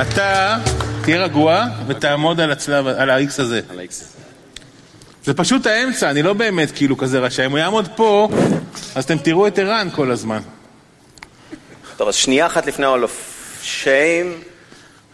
אתה 0.00 0.58
תהיה 1.02 1.24
רגוע 1.24 1.64
ותעמוד 1.86 2.40
על 2.40 2.52
הצלב, 2.52 2.86
על 2.86 3.10
ה-X 3.10 3.42
הזה. 3.42 3.60
זה 5.24 5.34
פשוט 5.34 5.66
האמצע, 5.66 6.10
אני 6.10 6.22
לא 6.22 6.32
באמת 6.32 6.70
כאילו 6.70 6.96
כזה 6.96 7.18
רשע. 7.18 7.46
אם 7.46 7.50
הוא 7.50 7.58
יעמוד 7.58 7.88
פה, 7.96 8.28
אז 8.94 9.04
אתם 9.04 9.18
תראו 9.18 9.46
את 9.46 9.58
ערן 9.58 9.88
כל 9.92 10.10
הזמן. 10.10 10.40
טוב, 12.00 12.08
אז 12.08 12.14
שנייה 12.14 12.46
אחת 12.46 12.66
לפני 12.66 12.86
ה-all 12.86 13.04
of 13.04 13.08
shame, 13.64 14.44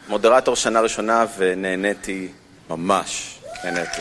מודרטור 0.08 0.56
שנה 0.56 0.80
ראשונה 0.80 1.26
ונהניתי 1.38 2.28
ממש, 2.70 3.38
נהניתי. 3.64 4.00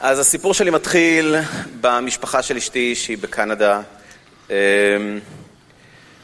אז 0.00 0.18
הסיפור 0.18 0.54
שלי 0.54 0.70
מתחיל 0.70 1.36
במשפחה 1.80 2.42
של 2.42 2.56
אשתי 2.56 2.94
שהיא 2.94 3.18
בקנדה, 3.18 3.80
אמ, 4.50 4.54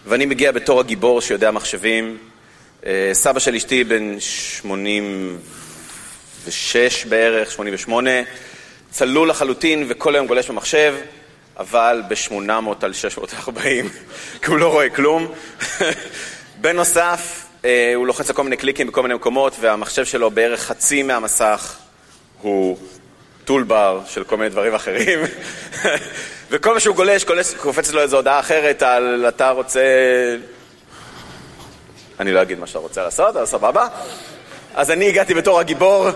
ואני 0.06 0.26
מגיע 0.26 0.52
בתור 0.52 0.80
הגיבור 0.80 1.20
שיודע 1.20 1.50
מחשבים. 1.50 2.18
אה, 2.86 3.10
סבא 3.12 3.38
של 3.38 3.54
אשתי 3.54 3.84
בן 3.84 4.20
86 4.20 7.04
בערך, 7.04 7.50
88, 7.50 8.10
צלול 8.90 9.30
לחלוטין 9.30 9.86
וכל 9.88 10.14
היום 10.14 10.26
גולש 10.26 10.50
במחשב, 10.50 10.94
אבל 11.62 12.02
ב-800 12.08 12.84
על 12.84 12.92
640, 12.92 13.88
כי 14.42 14.50
הוא 14.50 14.58
לא 14.58 14.68
רואה 14.68 14.90
כלום. 14.90 15.32
בנוסף, 16.60 17.46
אה, 17.64 17.92
הוא 17.94 18.06
לוחץ 18.06 18.30
על 18.30 18.36
כל 18.36 18.42
מיני 18.42 18.56
קליקים 18.56 18.86
בכל 18.86 19.02
מיני 19.02 19.14
מקומות, 19.14 19.56
והמחשב 19.60 20.04
שלו 20.04 20.30
בערך 20.30 20.60
חצי 20.60 21.02
מהמסך 21.02 21.76
הוא 22.40 22.78
טולבר 23.44 24.00
של 24.06 24.24
כל 24.24 24.36
מיני 24.36 24.50
דברים 24.50 24.74
אחרים. 24.74 25.20
וכל 26.50 26.74
מה 26.74 26.80
שהוא 26.80 26.96
גולש, 26.96 27.24
קופצת 27.56 27.92
לו 27.92 28.00
איזו 28.00 28.16
הודעה 28.16 28.40
אחרת 28.40 28.82
על 28.82 29.24
אתה 29.28 29.50
רוצה... 29.50 29.82
אני 32.20 32.32
לא 32.32 32.42
אגיד 32.42 32.58
מה 32.58 32.66
שאתה 32.66 32.78
רוצה 32.78 33.02
לעשות, 33.02 33.36
אבל 33.36 33.46
סבבה. 33.46 33.86
אז 34.74 34.90
אני 34.90 35.08
הגעתי 35.08 35.34
בתור 35.34 35.60
הגיבור, 35.60 36.08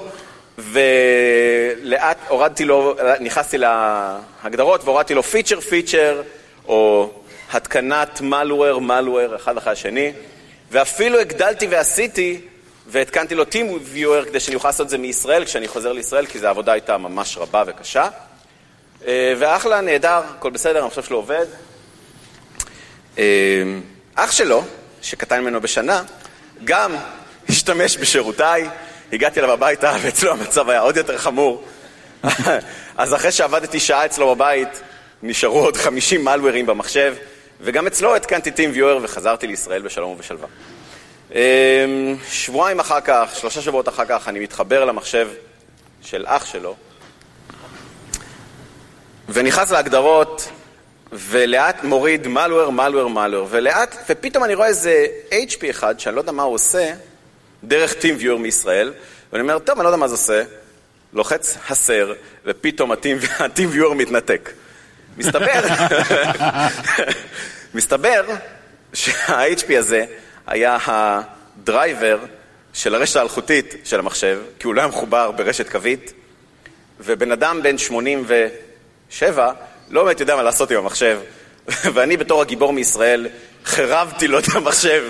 ולאט 0.59 2.19
הורדתי 2.29 2.65
לו, 2.65 2.97
נכנסתי 3.21 3.59
להגדרות 3.59 4.85
והורדתי 4.85 5.15
לו 5.15 5.23
פיצ'ר 5.23 5.61
פיצ'ר, 5.61 6.23
או 6.69 7.11
התקנת 7.53 8.21
malware 8.21 8.81
malware 8.81 9.37
אחד 9.37 9.57
אחרי 9.57 9.73
השני, 9.73 10.13
ואפילו 10.71 11.21
הגדלתי 11.21 11.67
ועשיתי, 11.67 12.41
והתקנתי 12.87 13.35
לו 13.35 13.43
Team 13.43 13.95
Viewer 13.95 14.25
כדי 14.27 14.41
שאני 14.41 14.55
אוכל 14.55 14.69
לעשות 14.69 14.85
את 14.85 14.91
זה 14.91 14.99
מישראל 14.99 15.45
כשאני 15.45 15.69
חוזר 15.69 15.93
לישראל, 15.93 16.27
כי 16.27 16.39
זו 16.39 16.47
העבודה 16.47 16.73
הייתה 16.73 16.99
ממש 16.99 17.39
רבה 17.39 17.63
וקשה. 17.67 18.09
אה, 19.07 19.35
ואחלה, 19.39 19.81
נהדר, 19.81 20.23
הכל 20.37 20.51
בסדר, 20.51 20.83
המחשב 20.83 21.03
שלו 21.03 21.17
עובד. 21.17 21.47
אה, 23.19 23.25
אח 24.15 24.31
שלו, 24.31 24.65
שקטן 25.03 25.41
ממנו 25.41 25.61
בשנה, 25.61 26.03
גם 26.65 26.95
השתמש 27.49 27.97
בשירותיי, 27.97 28.69
הגעתי 29.13 29.41
אליו 29.41 29.53
הביתה 29.53 29.97
ואצלו 30.03 30.33
המצב 30.33 30.71
היה 30.71 30.81
עוד 30.81 30.97
יותר 30.97 31.19
חמור. 31.19 31.65
אז 32.97 33.15
אחרי 33.15 33.33
שעבדתי 33.33 33.81
שעה 33.81 34.07
אצלו 34.07 34.35
בבית, 34.35 34.81
נשארו 35.23 35.61
עוד 35.61 35.77
50 35.77 36.25
מלוורים 36.25 36.67
במחשב, 36.67 37.15
וגם 37.61 37.87
אצלו 37.87 38.17
התקנתי 38.17 38.51
Team 38.51 38.77
Viewer 38.77 39.03
וחזרתי 39.03 39.47
לישראל 39.47 39.83
בשלום 39.83 40.11
ובשלווה. 40.11 40.49
אה, 41.35 41.85
שבועיים 42.31 42.81
אחר 42.81 43.01
כך, 43.01 43.31
שלושה 43.41 43.63
שבועות 43.63 43.89
אחר 43.89 44.05
כך, 44.09 44.29
אני 44.29 44.39
מתחבר 44.39 44.85
למחשב 44.85 45.29
של 46.03 46.25
אח 46.27 46.45
שלו, 46.45 46.75
ונכנס 49.29 49.71
להגדרות, 49.71 50.49
ולאט 51.13 51.85
מוריד 51.85 52.27
malware, 52.27 52.71
malware, 52.71 53.17
malware, 53.17 53.47
ולאט, 53.49 53.97
ופתאום 54.09 54.45
אני 54.45 54.55
רואה 54.55 54.69
איזה 54.69 55.07
HP 55.33 55.71
אחד, 55.71 56.01
שאני 56.01 56.15
לא 56.15 56.21
יודע 56.21 56.33
מה 56.33 56.43
הוא 56.43 56.55
עושה, 56.55 56.93
דרך 57.67 57.93
Team 57.93 58.23
Viewer 58.23 58.39
מישראל, 58.39 58.93
ואני 59.33 59.43
אומר, 59.43 59.59
טוב, 59.59 59.79
אני 59.79 59.85
לא 59.85 59.89
יודע 59.89 59.97
מה 59.97 60.09
זה 60.09 60.15
עושה, 60.15 60.43
לוחץ 61.13 61.59
הסר, 61.69 62.13
ופתאום 62.45 62.93
ה-Team 62.93 63.27
ה-Team 63.43 63.77
Viewer 63.77 63.95
מתנתק. 63.95 64.51
מסתבר, 65.17 65.63
מסתבר 67.75 68.25
שה-HP 68.93 69.79
הזה 69.79 70.05
היה 70.47 70.79
הדרייבר 70.87 72.19
של 72.73 72.95
הרשת 72.95 73.17
האלחוטית 73.17 73.75
של 73.85 73.99
המחשב, 73.99 74.41
כי 74.59 74.67
הוא 74.67 74.75
לא 74.75 74.81
היה 74.81 74.89
מחובר 74.89 75.31
ברשת 75.31 75.69
קווית, 75.69 76.13
ובן 77.01 77.33
אדם 77.33 77.63
בן 77.63 77.79
87 77.79 79.53
לא 79.91 80.05
באמת 80.05 80.21
יודע 80.21 80.37
מה 80.37 80.43
לעשות 80.43 80.71
עם 80.71 80.79
המחשב, 80.79 81.19
ואני 81.95 82.17
בתור 82.17 82.43
הגיבור 82.43 82.73
מישראל 82.73 83.29
חירבתי 83.65 84.29
לו 84.29 84.39
את 84.39 84.45
המחשב 84.55 85.05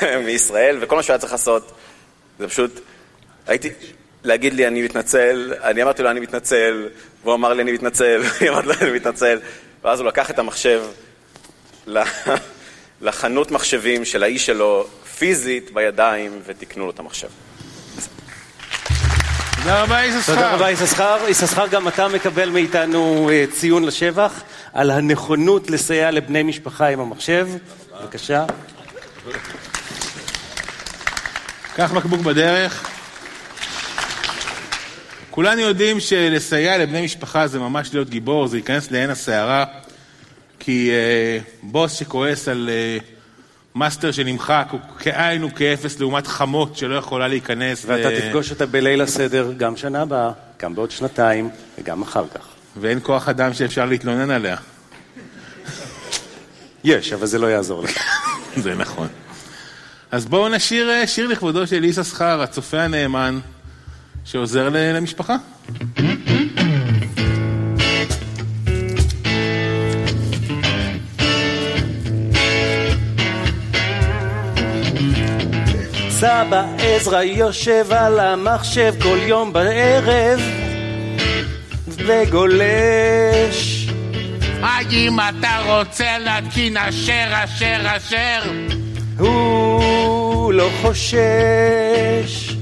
מישראל, 0.26 0.76
וכל 0.80 0.96
מה 0.96 1.02
שהוא 1.02 1.12
היה 1.14 1.18
צריך 1.18 1.32
לעשות 1.32 1.77
זה 2.38 2.48
פשוט, 2.48 2.80
הייתי, 3.46 3.70
להגיד 4.24 4.54
לי 4.54 4.66
אני 4.66 4.82
מתנצל, 4.82 5.54
אני 5.62 5.82
אמרתי 5.82 6.02
לו 6.02 6.10
אני 6.10 6.20
מתנצל, 6.20 6.88
והוא 7.22 7.34
אמר 7.34 7.54
לי 7.54 7.62
אני 7.62 7.72
מתנצל, 7.72 8.22
אני 8.40 8.48
אמרתי 8.48 8.66
לו 8.66 8.74
אני 8.80 8.90
מתנצל, 8.90 9.38
ואז 9.84 10.00
הוא 10.00 10.08
לקח 10.08 10.30
את 10.30 10.38
המחשב 10.38 10.82
לחנות 13.00 13.50
מחשבים 13.50 14.04
של 14.04 14.22
האיש 14.22 14.46
שלו, 14.46 14.86
פיזית, 15.18 15.70
בידיים, 15.74 16.40
ותיקנו 16.46 16.84
לו 16.84 16.90
את 16.90 16.98
המחשב. 16.98 17.28
תודה 19.58 19.82
רבה, 19.82 20.02
איש 20.02 20.26
תודה. 20.26 20.54
רבה, 20.54 20.70
יששכר. 20.70 21.18
יששכר, 21.28 21.66
גם 21.66 21.88
אתה 21.88 22.08
מקבל 22.08 22.50
מאיתנו 22.50 23.30
אה, 23.32 23.44
ציון 23.52 23.84
לשבח 23.84 24.42
על 24.72 24.90
הנכונות 24.90 25.70
לסייע 25.70 26.10
לבני 26.10 26.42
משפחה 26.42 26.86
עם 26.86 27.00
המחשב. 27.00 27.48
בבקשה. 28.02 28.44
קח 31.78 31.92
בקבוק 31.92 32.20
בדרך. 32.20 32.90
כולנו 35.30 35.60
יודעים 35.60 36.00
שלסייע 36.00 36.78
לבני 36.78 37.04
משפחה 37.04 37.46
זה 37.46 37.58
ממש 37.58 37.94
להיות 37.94 38.10
גיבור, 38.10 38.46
זה 38.48 38.56
להיכנס 38.56 38.90
לעין 38.90 39.10
הסערה, 39.10 39.64
כי 40.58 40.90
אה, 40.90 41.38
בוס 41.62 41.92
שכועס 41.92 42.48
על 42.48 42.70
אה, 42.72 42.98
master 43.74 44.12
שנמחק 44.12 44.68
הוא 44.70 44.80
כאין 44.98 45.44
וכאפס 45.44 46.00
לעומת 46.00 46.26
חמות 46.26 46.76
שלא 46.76 46.94
יכולה 46.94 47.28
להיכנס. 47.28 47.84
ואתה 47.86 48.08
ו- 48.08 48.20
תפגוש 48.20 48.50
אותה 48.50 48.66
בליל 48.66 49.02
הסדר 49.02 49.52
גם 49.56 49.76
שנה 49.76 50.02
הבאה, 50.02 50.30
גם 50.62 50.74
בעוד 50.74 50.90
שנתיים 50.90 51.50
וגם 51.78 52.02
אחר 52.02 52.24
כך. 52.34 52.46
ואין 52.76 52.98
כוח 53.02 53.28
אדם 53.28 53.54
שאפשר 53.54 53.86
להתלונן 53.86 54.30
עליה. 54.30 54.56
יש, 56.84 57.12
אבל 57.12 57.26
זה 57.26 57.38
לא 57.38 57.46
יעזור 57.46 57.82
לך. 57.82 57.98
זה 58.64 58.74
נכון. 58.74 59.08
אז 60.10 60.26
בואו 60.26 60.48
נשיר 60.48 60.90
אה, 60.90 61.06
שיר 61.06 61.26
לכבודו 61.26 61.66
של 61.66 61.92
זוהר, 61.92 62.42
הצופה 62.42 62.80
הנאמן, 62.80 63.38
שעוזר 64.24 64.68
למשפחה. 64.72 65.36
סבא 76.10 76.64
עזרא 76.78 77.22
יושב 77.22 77.86
על 77.90 78.20
המחשב 78.20 78.94
כל 79.02 79.18
יום 79.22 79.52
בערב 79.52 80.40
וגולש 81.88 83.88
האם 84.62 85.20
אתה 85.20 85.58
רוצה 85.66 86.18
להתקין 86.18 86.76
אשר 86.76 87.44
אשר 87.44 87.96
אשר? 87.96 88.42
הוא 89.18 90.52
לא 90.52 90.70
חושש 90.82 92.56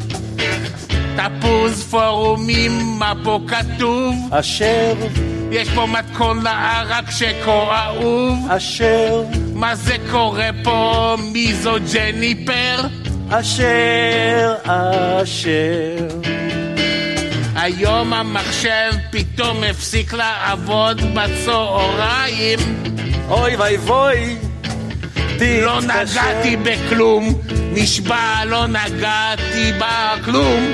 תפוז 1.16 1.82
פורומים, 1.90 2.72
מה 2.98 3.12
פה 3.24 3.40
כתוב? 3.48 4.14
אשר, 4.30 4.94
יש 5.50 5.68
פה 5.68 5.86
מתכון 5.86 6.42
לערק 6.42 7.10
שכה 7.10 7.86
אהוב. 7.86 8.50
אשר, 8.50 9.22
מה 9.54 9.74
זה 9.74 9.96
קורה 10.10 10.50
פה? 10.64 11.16
מי 11.32 11.54
זו 11.54 11.74
ג'ניפר? 11.92 12.80
אשר, 13.30 14.54
אשר 15.22 16.08
היום 17.56 18.12
המחשב 18.12 18.92
פתאום 19.10 19.64
הפסיק 19.64 20.12
לעבוד 20.12 21.00
בצהריים 21.14 22.58
אוי 23.28 23.56
ואי 23.56 23.76
ווי 23.76 24.36
לא 25.40 25.80
תתקשר. 25.80 26.02
נגעתי 26.02 26.56
בכלום, 26.56 27.34
נשבע 27.72 28.44
לא 28.46 28.66
נגעתי 28.66 29.72
בכלום 29.78 30.72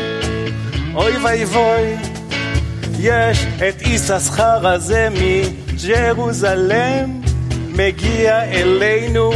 אוי 0.94 1.16
ואי 1.16 1.44
ווי 1.44 1.94
יש 3.00 3.38
את 3.68 3.82
איססחר 3.82 4.68
הזה 4.68 5.08
מג'רוזלם 5.10 7.20
מגיע 7.68 8.44
אלינו 8.44 9.32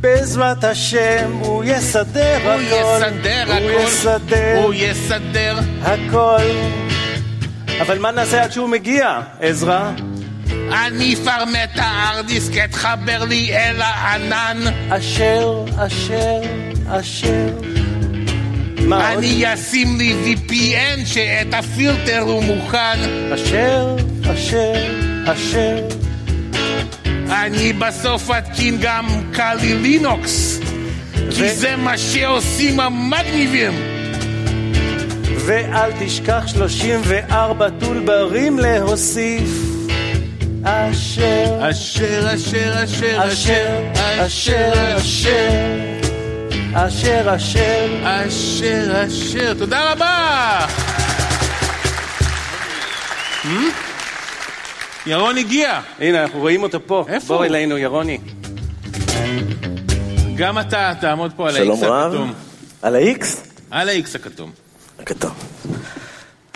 בעזרת 0.00 0.64
השם 0.64 1.32
הוא 1.40 1.64
יסדר 1.64 2.38
הוא 2.44 2.52
הכל 2.52 2.62
יסדר 2.62 3.44
הוא 3.46 3.54
הכל, 3.54 3.82
יסדר 3.82 4.60
הוא 4.62 4.74
יסדר 4.74 5.58
הכל 5.82 6.42
אבל 7.80 7.98
מה 7.98 8.10
נעשה 8.10 8.44
עד 8.44 8.52
שהוא 8.52 8.68
מגיע, 8.68 9.20
עזרא? 9.40 9.90
אני 10.72 11.16
פרמט 11.16 11.70
הארדיסק, 11.74 12.52
אתחבר 12.64 13.24
לי 13.24 13.56
אל 13.56 13.82
הענן. 13.82 14.58
אשר, 14.88 15.64
אשר, 15.76 16.40
אשר. 16.86 17.48
מה 18.80 19.08
עוד? 19.10 19.18
אני 19.18 19.54
אשים 19.54 19.98
לי 19.98 20.14
VPN 20.24 21.06
שאת 21.06 21.54
הפילטר 21.54 22.20
הוא 22.20 22.44
מוכן. 22.44 22.98
אשר, 23.34 23.96
אשר, 24.34 24.72
אשר. 25.26 25.78
אני 27.30 27.72
בסוף 27.72 28.30
אתקין 28.30 28.78
גם 28.80 29.06
קלי 29.32 29.74
לינוקס 29.74 30.60
כי 31.30 31.50
זה 31.50 31.76
מה 31.76 31.98
שעושים 31.98 32.80
המגניבים. 32.80 33.72
ואל 35.46 35.90
תשכח 35.98 36.46
34 36.46 37.70
טולברים 37.70 38.58
להוסיף 38.58 39.67
אשר, 40.64 41.70
אשר, 41.70 42.34
אשר, 42.34 42.84
אשר, 42.84 43.18
אשר, 43.28 43.82
אשר, 44.26 44.96
אשר, 44.96 45.98
אשר, 46.74 47.34
אשר, 47.36 47.86
אשר, 48.04 49.06
אשר, 49.06 49.54
תודה 49.54 49.92
רבה! 49.92 50.66
Hmm? 53.42 53.48
ירון 55.06 55.38
הגיע, 55.38 55.80
הנה 56.00 56.22
אנחנו 56.22 56.40
רואים 56.40 56.62
אותו 56.62 56.78
פה, 56.86 57.04
איפה 57.08 57.36
בוא? 57.36 57.44
אלינו 57.44 57.78
ירוני. 57.78 58.18
גם 60.36 60.58
אתה 60.58 60.92
תעמוד 61.00 61.32
פה 61.36 61.48
על 61.48 61.56
רב. 61.70 61.84
הכתום. 61.84 62.32
על 62.82 62.96
ה-X? 62.96 63.24
על 63.70 63.88
ה-X 63.88 64.06
הכתום. 64.14 64.50
הכתום. 64.98 65.32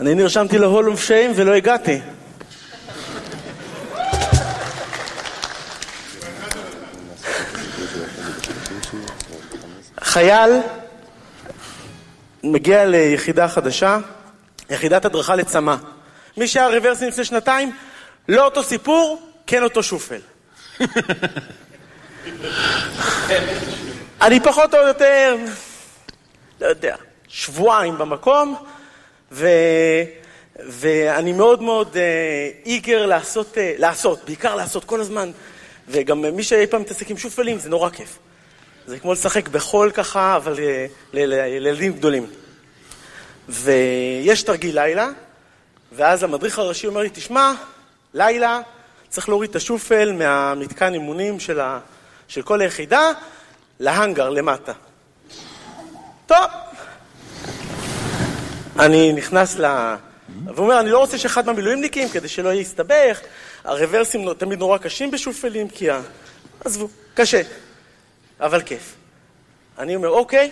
אני 0.00 0.14
נרשמתי 0.14 0.58
להול 0.58 0.90
אוף 0.90 1.04
שיים 1.04 1.32
ולא 1.34 1.54
הגעתי. 1.54 1.98
חייל 10.00 10.50
מגיע 12.44 12.84
ליחידה 12.84 13.48
חדשה, 13.48 13.98
יחידת 14.70 15.04
הדרכה 15.04 15.36
לצמא. 15.36 15.76
מי 16.36 16.48
שהיה 16.48 16.68
רוורסים 16.68 17.08
לפני 17.08 17.24
שנתיים, 17.24 17.72
לא 18.28 18.44
אותו 18.44 18.62
סיפור, 18.62 19.22
כן 19.46 19.62
אותו 19.62 19.82
שופל. 19.82 20.20
אני 24.22 24.40
פחות 24.40 24.74
או 24.74 24.86
יותר, 24.86 25.36
לא 26.60 26.66
יודע, 26.66 26.96
שבועיים 27.28 27.98
במקום, 27.98 28.56
ו... 29.32 29.48
ואני 30.56 31.32
מאוד 31.32 31.62
מאוד 31.62 31.96
אה, 31.96 32.50
איגר 32.66 33.06
לעשות, 33.06 33.58
אה, 33.58 33.74
לעשות, 33.78 34.24
בעיקר 34.24 34.54
לעשות 34.54 34.84
כל 34.84 35.00
הזמן, 35.00 35.30
וגם 35.88 36.22
מי 36.22 36.42
שאי 36.42 36.66
פעם 36.66 36.80
מתעסק 36.80 37.10
עם 37.10 37.16
שופלים 37.16 37.58
זה 37.58 37.70
נורא 37.70 37.90
כיף. 37.90 38.18
זה 38.86 38.98
כמו 38.98 39.12
לשחק 39.12 39.48
בחול 39.48 39.90
ככה, 39.90 40.36
אבל 40.36 40.54
אה, 40.58 40.86
לילדים 41.12 41.92
גדולים. 41.92 42.26
ויש 43.48 44.42
תרגיל 44.42 44.80
לילה, 44.80 45.08
ואז 45.92 46.22
המדריך 46.22 46.58
הראשי 46.58 46.86
אומר 46.86 47.00
לי, 47.00 47.10
תשמע, 47.12 47.52
לילה 48.14 48.60
צריך 49.08 49.28
להוריד 49.28 49.50
את 49.50 49.56
השופל 49.56 50.12
מהמתקן 50.12 50.94
אימונים 50.94 51.40
של, 51.40 51.60
ה... 51.60 51.78
של 52.28 52.42
כל 52.42 52.60
היחידה 52.60 53.10
להאנגר 53.80 54.30
למטה. 54.30 54.72
טוב. 56.26 56.46
אני 58.78 59.12
נכנס 59.12 59.58
ל... 59.58 59.94
והוא 60.46 60.64
אומר, 60.64 60.80
אני 60.80 60.90
לא 60.90 60.98
רוצה 60.98 61.18
שאחד 61.18 61.46
מהמילואימניקים, 61.46 62.08
כדי 62.08 62.28
שלא 62.28 62.52
יסתבך, 62.52 63.20
הרוורסים 63.64 64.34
תמיד 64.34 64.58
נורא 64.58 64.78
קשים 64.78 65.10
בשופלים, 65.10 65.68
כי 65.68 65.90
ה... 65.90 66.00
עזבו, 66.64 66.88
קשה, 67.14 67.42
אבל 68.40 68.62
כיף. 68.62 68.94
אני 69.78 69.96
אומר, 69.96 70.08
אוקיי, 70.08 70.50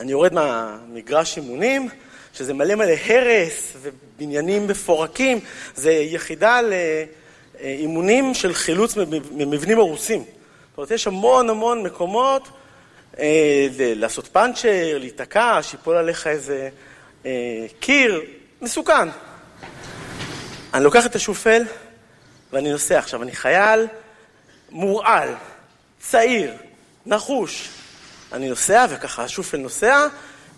אני 0.00 0.12
יורד 0.12 0.32
מהמגרש 0.32 1.36
אימונים, 1.36 1.88
שזה 2.34 2.54
מלא 2.54 2.74
מלא 2.74 2.94
הרס 3.06 3.72
ובניינים 3.82 4.66
מפורקים, 4.66 5.40
זה 5.74 5.92
יחידה 5.92 6.60
לאימונים 7.60 8.34
של 8.34 8.54
חילוץ 8.54 8.96
ממבנים 9.30 9.78
הרוסים. 9.78 10.20
זאת 10.20 10.78
אומרת, 10.78 10.90
יש 10.90 11.06
המון 11.06 11.50
המון 11.50 11.82
מקומות 11.82 12.48
אה, 13.18 13.68
לעשות 13.78 14.26
פאנצ'ר, 14.26 14.98
להיתקע, 14.98 15.58
שיפול 15.62 15.96
עליך 15.96 16.26
איזה 16.26 16.68
אה, 17.26 17.66
קיר, 17.80 18.22
מסוכן. 18.62 19.08
אני 20.74 20.84
לוקח 20.84 21.06
את 21.06 21.14
השופל 21.14 21.62
ואני 22.56 22.72
נוסע. 22.72 22.98
עכשיו, 22.98 23.22
אני 23.22 23.32
חייל 23.32 23.86
מורעל, 24.70 25.34
צעיר, 26.00 26.54
נחוש. 27.06 27.68
אני 28.32 28.48
נוסע, 28.48 28.86
וככה 28.90 29.24
השופל 29.24 29.56
נוסע, 29.56 30.06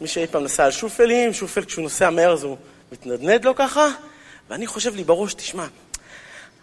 מי 0.01 0.09
שאי 0.09 0.27
פעם 0.27 0.45
נסע 0.45 0.65
על 0.65 0.71
שופלים, 0.71 1.33
שופל 1.33 1.65
כשהוא 1.65 1.83
נוסע 1.83 2.11
מהר 2.11 2.33
אז 2.33 2.43
הוא 2.43 2.57
מתנדנד 2.93 3.45
לו 3.45 3.55
ככה, 3.55 3.89
ואני 4.49 4.67
חושב 4.67 4.95
לי 4.95 5.05
בראש, 5.05 5.35
תשמע, 5.35 5.67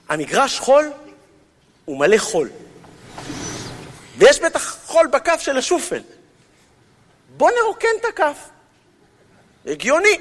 המגרש 0.09 0.59
חול 0.59 0.91
הוא 1.85 1.99
מלא 1.99 2.17
חול. 2.17 2.49
ויש 4.17 4.39
בטח 4.39 4.77
חול 4.85 5.07
בכף 5.07 5.39
של 5.39 5.57
השופל. 5.57 6.01
בוא 7.37 7.51
נרוקן 7.61 7.87
את 8.01 8.05
הכף. 8.05 8.37
הגיוני. 9.65 10.17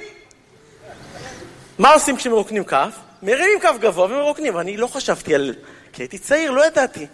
מה 1.78 1.92
עושים 1.92 2.16
כשמרוקנים 2.16 2.64
כף? 2.64 3.03
מרימים 3.24 3.60
כף 3.60 3.74
גבוה 3.80 4.04
ומרוקנים. 4.04 4.58
אני 4.58 4.76
לא 4.76 4.86
חשבתי 4.86 5.34
על... 5.34 5.54
כי 5.92 6.02
הייתי 6.02 6.18
צעיר, 6.18 6.50
לא 6.50 6.66
ידעתי. 6.66 7.06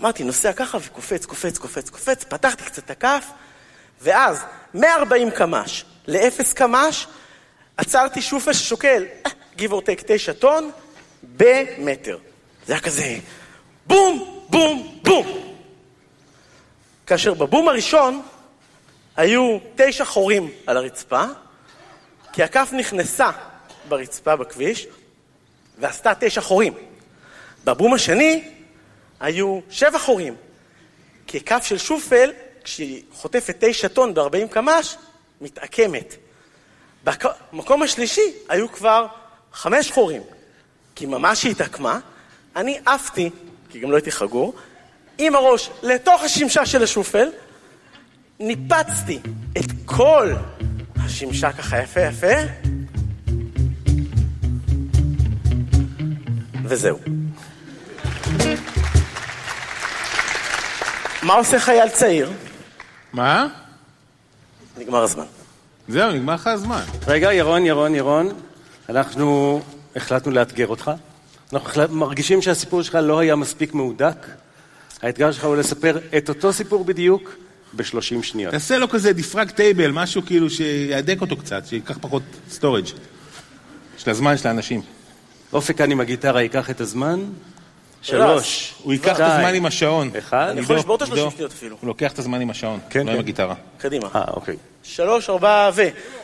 אמרתי, 0.00 0.24
נוסע 0.24 0.52
ככה 0.52 0.78
וקופץ, 0.80 1.26
קופץ, 1.26 1.58
קופץ, 1.58 1.90
קופץ, 1.90 2.24
פתחתי 2.24 2.64
קצת 2.64 2.84
את 2.84 2.90
הכף, 2.90 3.26
ואז 4.00 4.44
140 4.74 5.30
קמ"ש 5.30 5.84
ל-0 6.06 6.54
קמ"ש, 6.54 7.06
עצרתי 7.76 8.22
שופל 8.22 8.52
ששוקל, 8.52 9.04
give 9.58 9.70
or 9.70 9.80
take 9.86 10.02
9 10.06 10.32
טון, 10.32 10.70
במטר. 11.22 12.18
זה 12.66 12.72
היה 12.72 12.82
כזה 12.82 13.16
בום, 13.86 14.44
בום, 14.50 14.98
בום. 15.04 15.56
כאשר 17.06 17.34
בבום 17.34 17.68
הראשון 17.68 18.22
היו 19.16 19.58
תשע 19.74 20.04
חורים 20.04 20.50
על 20.66 20.76
הרצפה, 20.76 21.24
כי 22.32 22.42
הכף 22.42 22.68
נכנסה 22.72 23.30
ברצפה 23.88 24.36
בכביש 24.36 24.86
ועשתה 25.78 26.12
תשע 26.20 26.40
חורים. 26.40 26.74
בבום 27.64 27.94
השני 27.94 28.48
היו 29.20 29.60
שבע 29.70 29.98
חורים, 29.98 30.34
כי 31.26 31.40
כף 31.40 31.64
של 31.64 31.78
שופל, 31.78 32.32
כשהיא 32.64 33.02
חוטפת 33.12 33.56
תשע 33.60 33.88
טון 33.88 34.14
ב-40 34.14 34.48
קמ"ש, 34.50 34.96
מתעקמת. 35.40 36.16
במקום 37.52 37.82
השלישי 37.82 38.32
היו 38.48 38.72
כבר 38.72 39.06
חמש 39.52 39.90
חורים, 39.90 40.22
כי 40.94 41.06
ממש 41.06 41.42
היא 41.42 41.52
התעקמה, 41.52 41.98
אני 42.56 42.78
עפתי, 42.86 43.30
כי 43.70 43.80
גם 43.80 43.90
לא 43.90 43.96
הייתי 43.96 44.12
חגור, 44.12 44.54
עם 45.18 45.34
הראש 45.34 45.70
לתוך 45.82 46.22
השמשה 46.22 46.66
של 46.66 46.82
השופל, 46.82 47.28
ניפצתי 48.40 49.18
את 49.58 49.70
כל 49.84 50.32
השמשה 50.96 51.52
ככה 51.52 51.78
יפה 51.78 52.00
יפה, 52.00 52.36
וזהו. 56.64 56.98
מה 61.22 61.34
עושה 61.34 61.58
חייל 61.60 61.88
צעיר? 61.88 62.30
מה? 63.12 63.46
נגמר 64.78 65.02
הזמן. 65.02 65.24
זהו, 65.88 66.12
נגמר 66.12 66.34
לך 66.34 66.46
הזמן. 66.46 66.82
רגע, 67.06 67.32
ירון, 67.32 67.66
ירון, 67.66 67.94
ירון, 67.94 68.28
אנחנו 68.88 69.62
החלטנו 69.96 70.32
לאתגר 70.32 70.66
אותך. 70.66 70.90
אנחנו 71.52 71.68
החלט- 71.68 71.90
מרגישים 71.90 72.42
שהסיפור 72.42 72.82
שלך 72.82 72.94
לא 72.94 73.18
היה 73.18 73.36
מספיק 73.36 73.74
מהודק. 73.74 74.26
האתגר 75.02 75.32
שלך 75.32 75.44
הוא 75.44 75.56
לספר 75.56 75.98
את 76.16 76.28
אותו 76.28 76.52
סיפור 76.52 76.84
בדיוק 76.84 77.34
ב-30 77.76 78.22
שניות. 78.22 78.52
תעשה 78.52 78.78
לו 78.78 78.88
כזה 78.88 79.12
דיפרג 79.12 79.50
טייבל, 79.50 79.90
משהו 79.90 80.22
כאילו 80.26 80.50
שיהדק 80.50 81.20
אותו 81.20 81.36
קצת, 81.36 81.66
שייקח 81.66 81.98
פחות 82.00 82.22
סטורג' 82.50 82.84
של 83.96 84.10
הזמן 84.10 84.36
של 84.36 84.48
האנשים. 84.48 84.82
אופק 85.54 85.78
כאן 85.78 85.90
עם 85.90 86.00
הגיטרה 86.00 86.42
ייקח 86.42 86.70
את 86.70 86.80
הזמן. 86.80 87.24
שלוש, 88.02 88.74
הוא 88.82 88.92
ייקח 88.92 89.16
את 89.16 89.20
הזמן 89.20 89.54
עם 89.54 89.66
השעון. 89.66 90.10
אחד. 90.18 90.48
אני 90.50 90.60
יכול 90.60 90.76
לשבור 90.76 90.96
את 90.96 91.02
ה-30 91.02 91.14
עידו, 91.14 91.30
שניות 91.30 91.52
אפילו. 91.52 91.76
הוא 91.80 91.88
לוקח 91.88 92.12
את 92.12 92.18
הזמן 92.18 92.40
עם 92.40 92.50
השעון, 92.50 92.80
כן, 92.90 93.00
לא 93.00 93.04
כן. 93.04 93.12
עם 93.12 93.18
הגיטרה. 93.18 93.54
קדימה. 93.78 94.08
אה, 94.14 94.24
אוקיי. 94.28 94.56
שלוש, 94.82 95.30
ארבע, 95.30 95.70
ו... 95.74 95.82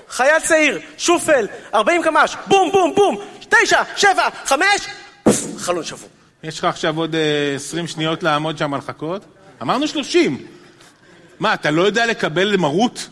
חייל 0.09 0.40
צעיר, 0.40 0.81
שופל, 0.99 1.47
40 1.75 2.03
קמ"ש, 2.03 2.37
בום, 2.47 2.73
בום, 2.73 2.93
בום, 2.95 3.16
תשע, 3.49 3.83
שבע, 3.97 4.29
חמש, 4.45 4.87
פס, 5.23 5.57
חלון 5.57 5.85
שבור. 5.85 6.09
יש 6.43 6.59
לך 6.59 6.64
עכשיו 6.64 6.99
עוד 6.99 7.14
אה, 7.14 7.53
20 7.55 7.87
שניות 7.87 8.23
לעמוד 8.23 8.59
שם 8.59 8.75
על 8.75 8.81
חכות? 8.81 9.25
אמרנו 9.62 9.88
30. 9.88 10.47
מה, 11.40 11.55
אתה 11.55 11.71
לא 11.71 11.83
יודע 11.83 12.07
לקבל 12.07 12.57
מרות? 12.57 13.09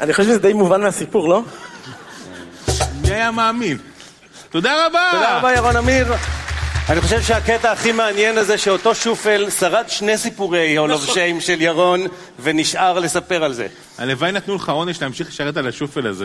אני 0.00 0.12
חושב 0.12 0.28
שזה 0.28 0.38
די 0.38 0.52
מובן 0.52 0.80
מהסיפור, 0.80 1.28
לא? 1.28 1.42
מי 3.02 3.14
היה 3.14 3.30
מאמין? 3.30 3.78
תודה 4.52 4.86
רבה! 4.86 5.08
תודה 5.12 5.38
רבה, 5.38 5.52
ירון 5.52 5.76
אמיר. 5.76 6.14
אני 6.88 7.00
חושב 7.00 7.22
שהקטע 7.22 7.72
הכי 7.72 7.92
מעניין 7.92 8.38
הזה 8.38 8.58
שאותו 8.58 8.94
שופל 8.94 9.50
שרד 9.50 9.84
שני 9.88 10.18
סיפורי 10.18 10.76
הול 10.76 10.92
אוף 10.92 11.04
שיים 11.04 11.40
של 11.40 11.60
ירון 11.60 12.06
ונשאר 12.42 12.98
לספר 12.98 13.44
על 13.44 13.52
זה. 13.52 13.66
הלוואי 13.98 14.32
נתנו 14.32 14.54
לך 14.56 14.68
עונש 14.68 15.02
להמשיך 15.02 15.28
לשרת 15.28 15.56
על 15.56 15.68
השופל 15.68 16.06
הזה, 16.06 16.24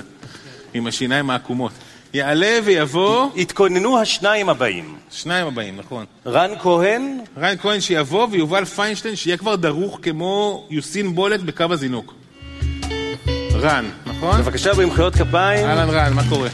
עם 0.73 0.87
השיניים 0.87 1.29
העקומות. 1.29 1.71
יעלה 2.13 2.59
ויבוא, 2.63 3.29
התכוננו 3.37 3.99
השניים 3.99 4.49
הבאים. 4.49 4.95
שניים 5.11 5.47
הבאים, 5.47 5.77
נכון. 5.77 6.05
רן 6.25 6.51
כהן, 6.61 7.19
רן 7.37 7.55
כהן 7.61 7.81
שיבוא 7.81 8.27
ויובל 8.31 8.65
פיינשטיין 8.65 9.15
שיהיה 9.15 9.37
כבר 9.37 9.55
דרוך 9.55 9.99
כמו 10.01 10.67
יוסין 10.69 11.15
בולט 11.15 11.39
בקו 11.39 11.65
הזינוק. 11.69 12.13
רן, 13.53 13.85
נכון? 14.05 14.41
בבקשה 14.41 14.73
במחיאות 14.73 15.15
כפיים. 15.15 15.67
אהלן 15.67 15.89
רן, 15.89 16.13
מה 16.13 16.21
קורה? 16.29 16.49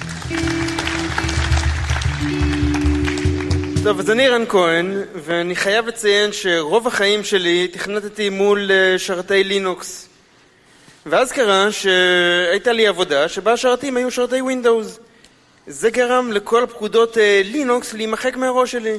טוב, 3.84 4.00
אז 4.00 4.12
אני 4.12 4.30
רן 4.30 4.46
כהן, 4.50 5.04
ואני 5.14 5.56
חייב 5.56 5.88
לציין 5.88 6.32
שרוב 6.32 6.88
החיים 6.88 7.24
שלי 7.24 7.68
תכנתתי 7.68 8.30
מול 8.30 8.72
אה, 8.72 9.00
שרתי 9.00 9.44
לינוקס. 9.44 10.10
ואז 11.06 11.32
קרה 11.32 11.72
שהייתה 11.72 12.74
לי 12.74 12.88
עבודה 12.88 13.30
שבה 13.30 13.54
השרתים 13.54 13.98
היו 13.98 14.12
שרתי 14.12 14.42
Windows. 14.42 15.00
זה 15.68 15.90
גרם 15.90 16.32
לכל 16.32 16.66
פקודות 16.70 17.18
אה, 17.18 17.42
לינוקס 17.46 17.94
להימחק 17.94 18.36
מהראש 18.36 18.72
שלי. 18.72 18.98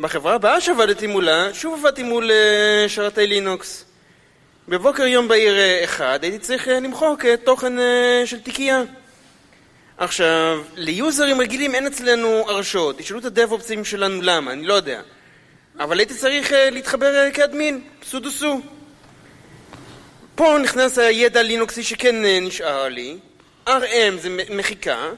בחברה 0.00 0.34
הבאה 0.34 0.60
שעבדתי 0.60 1.06
מולה, 1.06 1.48
שוב 1.52 1.80
עבדתי 1.80 2.02
מול 2.02 2.30
אה, 2.30 2.88
שרתי 2.88 3.26
לינוקס. 3.26 3.84
בבוקר 4.68 5.06
יום 5.06 5.28
בהיר 5.28 5.84
אחד 5.84 6.18
הייתי 6.22 6.38
צריך 6.38 6.68
למחוק 6.68 7.24
תוכן 7.44 7.72
של 8.24 8.40
תיקייה. 8.40 8.82
עכשיו, 9.98 10.62
ליוזרים 10.76 11.40
רגילים 11.40 11.74
אין 11.74 11.86
אצלנו 11.86 12.28
הרשות, 12.50 12.98
תשאלו 12.98 13.20
את 13.20 13.24
הדב-אופסים 13.24 13.84
שלנו 13.84 14.22
למה, 14.22 14.52
אני 14.52 14.66
לא 14.66 14.74
יודע. 14.74 15.00
אבל 15.78 15.98
הייתי 15.98 16.14
צריך 16.14 16.50
uh, 16.50 16.54
להתחבר 16.70 17.28
uh, 17.30 17.34
כאדמין, 17.34 17.80
סודו 18.02 18.30
סו. 18.30 18.60
פה 20.34 20.56
נכנס 20.62 20.98
הידע 20.98 21.42
לינוקסי 21.42 21.82
שכן 21.82 22.14
uh, 22.24 22.44
נשאר 22.46 22.88
לי. 22.88 23.18
RM 23.68 24.16
זה 24.18 24.28
מחיקה. 24.50 25.10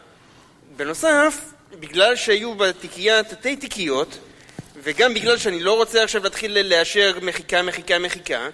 בנוסף, 0.77 1.41
בגלל 1.81 2.17
שהיו 2.17 2.55
בתיקייה 2.55 3.23
תתי 3.23 3.57
תיקיות, 3.57 4.19
וגם 4.83 5.15
בגלל 5.15 5.39
שאני 5.39 5.61
לא 5.61 5.77
רוצה 5.77 6.03
עכשיו 6.03 6.23
להתחיל 6.25 6.59
לאשר 6.63 7.19
מחיקה, 7.23 7.63
מחיקה, 7.63 7.99
מחיקה, 7.99 8.49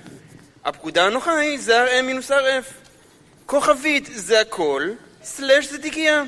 הפקודה 0.65 1.07
הנוחה 1.07 1.39
היא 1.39 1.59
זה 1.61 1.85
RM 1.85 2.03
מינוס 2.03 2.31
RF. 2.31 2.73
כוכבית 3.47 4.09
זה 4.15 4.41
הכל, 4.41 4.91
סלאש 5.25 5.67
זה 5.67 5.79
תיקייה. 5.79 6.23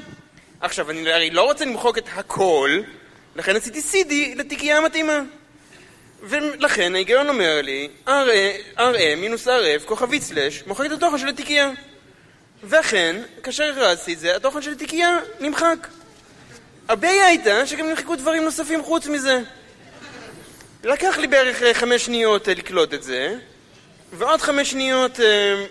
עכשיו, 0.61 0.91
אני 0.91 1.13
הרי 1.13 1.31
לא 1.31 1.43
רוצה 1.43 1.65
למחוק 1.65 1.99
את 1.99 2.05
הכל, 2.15 2.81
לכן 3.37 3.57
עשיתי 3.57 3.81
CD 3.81 4.39
לתיקייה 4.39 4.79
המתאימה. 4.79 5.21
ולכן 6.23 6.95
ההיגיון 6.95 7.29
אומר 7.29 7.61
לי, 7.63 7.89
RM 8.77 9.17
מינוס 9.17 9.49
RF, 9.49 9.85
כוכבית 9.85 10.23
סלאש, 10.23 10.63
מוחק 10.67 10.87
את 10.87 10.93
התוכן 10.93 11.19
של 11.19 11.29
התיקייה. 11.29 11.71
ואכן, 12.63 13.17
כאשר 13.43 13.65
הכרזתי 13.65 14.15
את 14.15 14.19
זה, 14.19 14.37
התוכן 14.37 14.63
של 14.63 14.73
התיקייה 14.73 15.19
נמחק. 15.41 15.89
הבעיה 16.89 17.27
הייתה 17.27 17.67
שגם 17.67 17.89
נמחקו 17.89 18.17
דברים 18.17 18.45
נוספים 18.45 18.83
חוץ 18.83 19.07
מזה. 19.07 19.41
לקח 20.85 21.19
לי 21.19 21.27
בערך 21.27 21.63
אה, 21.63 21.75
חמש 21.75 22.05
שניות 22.05 22.49
אה, 22.49 22.55
לקלוט 22.55 22.95
את 22.95 23.03
זה, 23.03 23.37
ועוד 24.13 24.41
חמש 24.41 24.71
שניות 24.71 25.21
אה, 25.21 25.67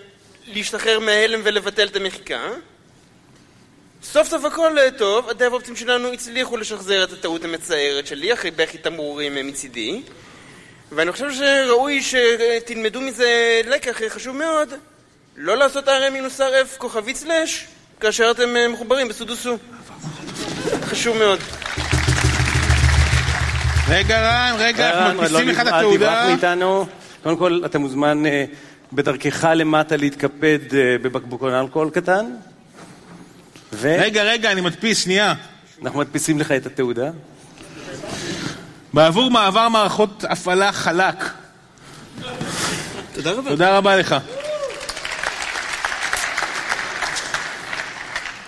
להשתחרר 0.46 1.00
מההלם 1.00 1.40
ולבטל 1.44 1.86
את 1.86 1.96
המחיקה. 1.96 2.50
סוף 4.04 4.28
סוף 4.28 4.44
הכל 4.44 4.78
אה, 4.78 4.90
טוב, 4.90 5.28
הדאב-אופצים 5.28 5.76
שלנו 5.76 6.12
הצליחו 6.12 6.56
לשחזר 6.56 7.04
את 7.04 7.12
הטעות 7.12 7.44
המצערת 7.44 8.06
שלי, 8.06 8.32
אחרי 8.32 8.50
בכי 8.50 8.78
תמרורים 8.78 9.36
אה, 9.36 9.42
מצידי. 9.42 10.02
ואני 10.92 11.12
חושב 11.12 11.26
שראוי 11.32 12.02
שתלמדו 12.02 13.00
מזה 13.00 13.26
לקח 13.66 14.02
אה, 14.02 14.10
חשוב 14.10 14.36
מאוד, 14.36 14.68
לא 15.36 15.56
לעשות 15.56 15.88
RM 15.88 16.10
מינוס 16.12 16.40
RF 16.40 16.78
כוכבית 16.78 17.16
סלאש, 17.16 17.66
כאשר 18.00 18.30
אתם 18.30 18.72
מחוברים 18.72 19.08
בסודוסו. 19.08 19.58
חשוב 20.82 21.16
מאוד. 21.18 21.38
רגע 23.88 24.20
רן, 24.20 24.54
רגע, 24.58 24.90
אנחנו 24.90 25.22
מדפיסים 25.22 25.46
לא 25.46 25.52
לך 25.52 25.60
את 25.60 25.66
נברח- 25.66 25.72
אל 25.74 25.78
התעודה. 25.78 25.96
תברח 26.06 26.26
מאיתנו. 26.30 26.86
קודם 27.22 27.36
כל, 27.36 27.60
אתה 27.64 27.78
מוזמן 27.78 28.22
בדרכך 28.92 29.46
למטה 29.54 29.96
להתקפד 29.96 30.58
בבקבוקון 31.02 31.54
אלכוהול 31.54 31.90
קטן. 31.90 32.26
ואנחנו 33.76 34.06
רגע, 34.06 34.22
רגע, 34.22 34.52
אני 34.52 34.60
מדפיס, 34.60 35.02
שנייה. 35.02 35.34
מדפיסים 35.80 36.38
לך 36.38 36.52
את 36.52 36.66
התעודה. 36.66 37.10
בעבור 38.92 39.30
מעבר 39.30 39.68
מערכות 39.68 40.24
הפעלה 40.28 40.72
חלק. 40.72 41.24
תודה 43.12 43.32
רבה. 43.32 43.50
תודה 43.50 43.78
רבה 43.78 43.96
לך. 43.96 44.16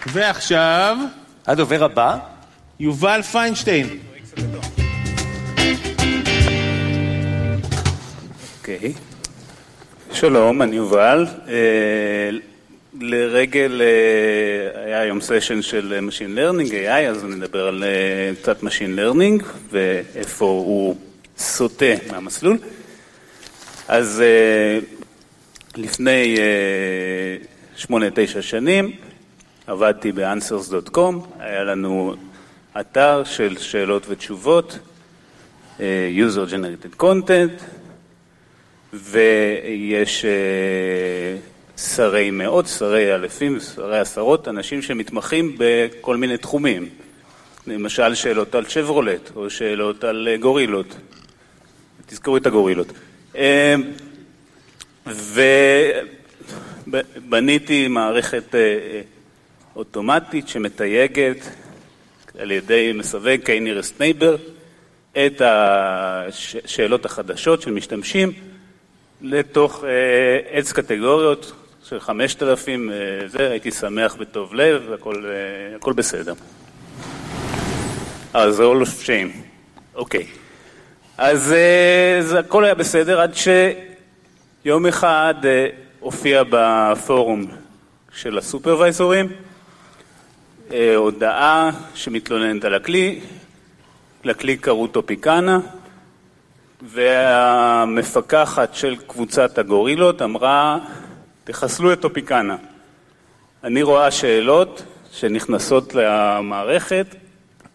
ועכשיו, 0.06 0.96
הדובר 1.46 1.84
הבא, 1.84 2.18
יובל 2.80 3.22
פיינשטיין. 3.22 3.98
אוקיי. 8.58 8.92
שלום, 10.12 10.62
אני 10.62 10.76
יובל. 10.76 11.26
אה, 11.48 12.30
לרגל, 13.00 13.82
אה, 13.82 14.84
היה 14.84 15.00
היום 15.00 15.20
סשן 15.20 15.62
של 15.62 16.08
Machine 16.08 16.38
Learning, 16.38 16.70
AI, 16.70 17.10
אז 17.10 17.24
נדבר 17.24 17.68
על 17.68 17.84
אה, 17.84 18.32
קצת 18.42 18.62
Machine 18.62 18.98
Learning 18.98 19.44
ואיפה 19.70 20.44
הוא 20.44 20.96
סוטה 21.38 21.94
מהמסלול. 22.10 22.58
אז 23.88 24.20
אה, 24.20 24.78
לפני 25.76 26.36
שמונה, 27.76 28.06
תשע 28.14 28.42
שנים 28.42 28.92
עבדתי 29.66 30.12
ב-answers.com, 30.12 31.14
היה 31.38 31.64
לנו 31.64 32.14
אתר 32.80 33.24
של 33.24 33.58
שאלות 33.58 34.06
ותשובות, 34.08 34.78
user 35.78 36.50
generated 36.50 37.02
content, 37.02 37.62
ויש 38.92 40.24
שרי 41.76 42.30
מאות, 42.30 42.66
שרי 42.66 43.14
אלפים, 43.14 43.60
שרי 43.60 43.98
עשרות, 43.98 44.48
אנשים 44.48 44.82
שמתמחים 44.82 45.54
בכל 45.58 46.16
מיני 46.16 46.36
תחומים. 46.36 46.88
למשל 47.66 48.14
שאלות 48.14 48.54
על 48.54 48.68
שברולט, 48.68 49.30
או 49.36 49.50
שאלות 49.50 50.04
על 50.04 50.28
אה, 50.30 50.36
גורילות. 50.36 50.96
תזכרו 52.06 52.36
את 52.36 52.46
הגורילות. 52.46 52.86
אה, 53.36 53.74
ובניתי 56.86 57.88
מערכת 57.88 58.54
אוטומטית 59.76 60.48
שמתייגת 60.48 61.50
על 62.38 62.50
ידי 62.50 62.92
מסווג 62.94 63.40
K-nearest 63.44 64.00
neighbor 64.00 64.36
את 65.12 65.42
השאלות 65.44 67.04
החדשות 67.04 67.62
של 67.62 67.70
משתמשים 67.70 68.32
לתוך 69.22 69.84
עץ 70.50 70.72
קטגוריות 70.72 71.52
של 71.88 72.00
חמשת 72.00 72.42
אלפים, 72.42 72.90
זה, 73.26 73.50
הייתי 73.50 73.70
שמח 73.70 74.14
בטוב 74.14 74.54
לב, 74.54 74.92
הכל, 74.92 75.24
הכל 75.76 75.92
בסדר. 75.92 76.34
אז 78.34 78.54
זה 78.56 78.62
all 78.62 78.82
of 78.82 79.06
shame, 79.06 79.36
אוקיי. 79.94 80.26
אז 81.18 81.54
הכל 82.38 82.64
היה 82.64 82.74
בסדר 82.74 83.20
עד 83.20 83.32
שיום 83.34 84.86
אחד 84.86 85.34
הופיע 86.00 86.42
בפורום 86.50 87.46
של 88.14 88.38
הסופרוויזורים 88.38 89.28
הודעה 90.96 91.70
שמתלוננת 91.94 92.64
על 92.64 92.74
הכלי, 92.74 93.20
לכלי 94.24 94.56
קראו 94.56 94.86
טופיקנה, 94.86 95.58
והמפקחת 96.82 98.74
של 98.74 98.96
קבוצת 99.06 99.58
הגורילות 99.58 100.22
אמרה, 100.22 100.78
תחסלו 101.46 101.92
את 101.92 102.00
טופיקנה. 102.00 102.56
אני 103.64 103.82
רואה 103.82 104.10
שאלות 104.10 104.82
שנכנסות 105.12 105.94
למערכת, 105.94 107.06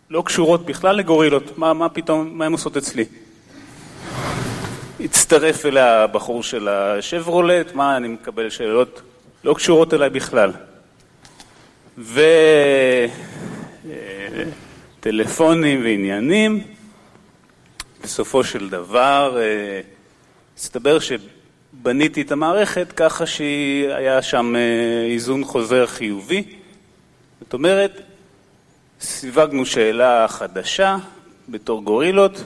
לא 0.09 0.23
קשורות 0.25 0.65
בכלל 0.65 0.95
לגורילות, 0.95 1.57
מה, 1.57 1.73
מה 1.73 1.89
פתאום, 1.89 2.37
מה 2.37 2.45
הן 2.45 2.51
עושות 2.51 2.77
אצלי? 2.77 3.05
הצטרף 4.99 5.65
אליה 5.65 6.03
הבחור 6.03 6.43
של 6.43 6.67
השברולט, 6.67 7.73
מה, 7.73 7.97
אני 7.97 8.07
מקבל 8.07 8.49
שאלות 8.49 9.01
לא 9.43 9.53
קשורות 9.53 9.93
אליי 9.93 10.09
בכלל. 10.09 10.51
וטלפונים 14.99 15.83
ועניינים. 15.83 16.63
בסופו 18.03 18.43
של 18.43 18.69
דבר 18.69 19.37
הסתבר 20.57 20.99
שבניתי 21.79 22.21
את 22.21 22.31
המערכת 22.31 22.91
ככה 22.95 23.25
שהיה 23.25 24.21
שם 24.21 24.55
איזון 25.11 25.45
חוזר 25.45 25.87
חיובי. 25.87 26.43
זאת 27.41 27.53
אומרת, 27.53 28.01
סיווגנו 29.01 29.65
שאלה 29.65 30.27
חדשה 30.27 30.97
בתור 31.49 31.83
גורילות, 31.83 32.43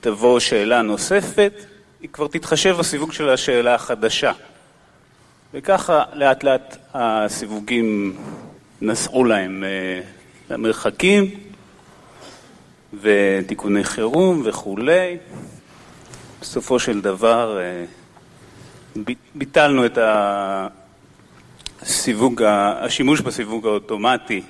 תבוא 0.00 0.40
שאלה 0.40 0.82
נוספת, 0.82 1.52
היא 2.00 2.08
כבר 2.12 2.28
תתחשב 2.28 2.76
בסיווג 2.78 3.12
של 3.12 3.28
השאלה 3.28 3.74
החדשה. 3.74 4.32
וככה 5.54 6.04
לאט 6.14 6.44
לאט 6.44 6.76
הסיווגים 6.94 8.16
נסעו 8.80 9.24
להם 9.24 9.64
למרחקים 10.50 11.30
ותיקוני 13.00 13.84
חירום 13.84 14.42
וכולי. 14.44 15.16
בסופו 16.40 16.78
של 16.78 17.00
דבר 17.00 17.58
ביטלנו 19.34 19.86
את 19.86 19.98
הסיווג, 21.82 22.42
השימוש 22.42 23.20
בסיווג 23.20 23.66
האוטומטי 23.66 24.42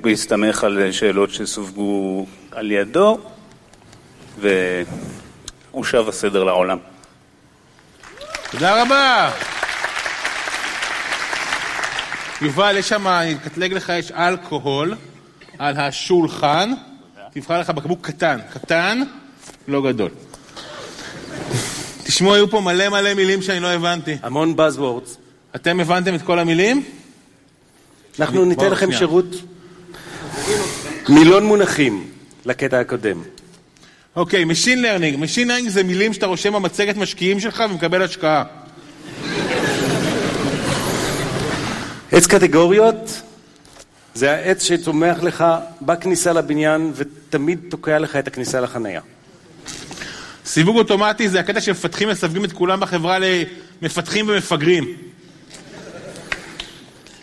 בהסתמך 0.00 0.64
על 0.64 0.92
שאלות 0.92 1.30
שסווגו 1.30 2.26
על 2.52 2.70
ידו 2.70 3.18
והושב 4.38 6.08
הסדר 6.08 6.44
לעולם. 6.44 6.78
תודה 8.50 8.82
רבה. 8.82 9.30
יובל, 12.40 12.76
יש 12.76 12.88
שם, 12.88 13.06
אני 13.06 13.34
אקטלג 13.34 13.72
לך, 13.72 13.92
יש 13.98 14.12
אלכוהול 14.12 14.94
על 15.58 15.76
השולחן. 15.76 16.72
תבחר 17.30 17.60
לך 17.60 17.70
בקבוק 17.70 18.06
קטן, 18.06 18.38
קטן, 18.52 19.02
לא 19.68 19.82
גדול. 19.82 20.10
תשמעו, 22.04 22.34
היו 22.34 22.50
פה 22.50 22.60
מלא 22.60 22.88
מלא 22.88 23.14
מילים 23.14 23.42
שאני 23.42 23.60
לא 23.60 23.66
הבנתי. 23.66 24.16
המון 24.22 24.54
Buzzwords. 24.58 25.16
אתם 25.56 25.80
הבנתם 25.80 26.14
את 26.14 26.22
כל 26.22 26.38
המילים? 26.38 26.84
אנחנו 28.20 28.44
ניתן 28.44 28.70
לכם 28.70 28.92
שירות 28.92 29.26
מילון 31.08 31.44
מונחים 31.44 32.10
לקטע 32.44 32.80
הקודם. 32.80 33.22
אוקיי, 34.16 34.44
Machine 34.44 34.78
Learning. 34.82 35.16
Machine 35.16 35.48
Learning 35.48 35.68
זה 35.68 35.82
מילים 35.82 36.12
שאתה 36.12 36.26
רושם 36.26 36.52
במצגת 36.52 36.96
משקיעים 36.96 37.40
שלך 37.40 37.64
ומקבל 37.70 38.02
השקעה. 38.02 38.44
עץ 42.12 42.26
קטגוריות 42.26 43.22
זה 44.14 44.30
העץ 44.32 44.62
שצומח 44.62 45.22
לך 45.22 45.44
בכניסה 45.82 46.32
לבניין 46.32 46.92
ותמיד 46.94 47.60
תוקע 47.70 47.98
לך 47.98 48.16
את 48.16 48.26
הכניסה 48.26 48.60
לחנייה. 48.60 49.00
סיווג 50.48 50.76
אוטומטי 50.76 51.28
זה 51.28 51.40
הקטע 51.40 51.60
שמפתחים 51.60 52.08
מסווגים 52.08 52.44
את 52.44 52.52
כולם 52.52 52.80
בחברה 52.80 53.18
למפתחים 53.82 54.28
ומפגרים. 54.28 54.96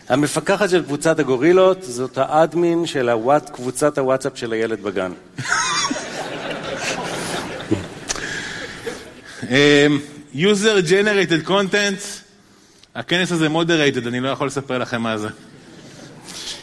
המפקחת 0.10 0.70
של 0.70 0.84
קבוצת 0.84 1.20
הגורילות 1.20 1.84
זאת 1.84 2.18
האדמין 2.18 2.86
של 2.86 3.10
הוואט, 3.10 3.50
קבוצת 3.50 3.98
הוואטסאפ 3.98 4.38
של 4.38 4.54
הילד 4.54 4.82
בגן. 4.82 5.12
user 10.36 10.82
generated 10.90 11.48
content, 11.48 12.02
הכנס 12.96 13.32
הזה 13.32 13.48
moderated, 13.48 14.08
אני 14.08 14.20
לא 14.20 14.30
יכול 14.30 14.48
לספר 14.48 14.78
לכם 14.78 15.02
מה 15.02 15.18
זה. 15.18 15.28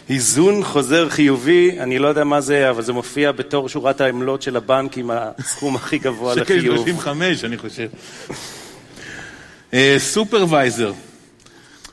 איזון 0.09 0.65
חוזר 0.65 1.09
חיובי, 1.09 1.81
אני 1.81 1.99
לא 1.99 2.09
יודע 2.09 2.25
מה 2.25 2.41
זה, 2.41 2.71
אבל 2.71 2.83
זה 2.83 2.93
מופיע 2.93 3.33
בתור 3.33 3.69
שורת 3.69 4.01
העמלות 4.01 4.43
של 4.43 4.57
הבנק 4.57 4.99
עם 4.99 5.11
הסכום 5.15 5.77
הכי 5.77 5.99
גבוה 5.99 6.35
לחיוב. 6.35 6.61
שקל 6.61 6.77
35, 6.77 7.45
אני 7.45 7.57
חושב. 7.59 7.89
סופרוויזר, 9.99 10.93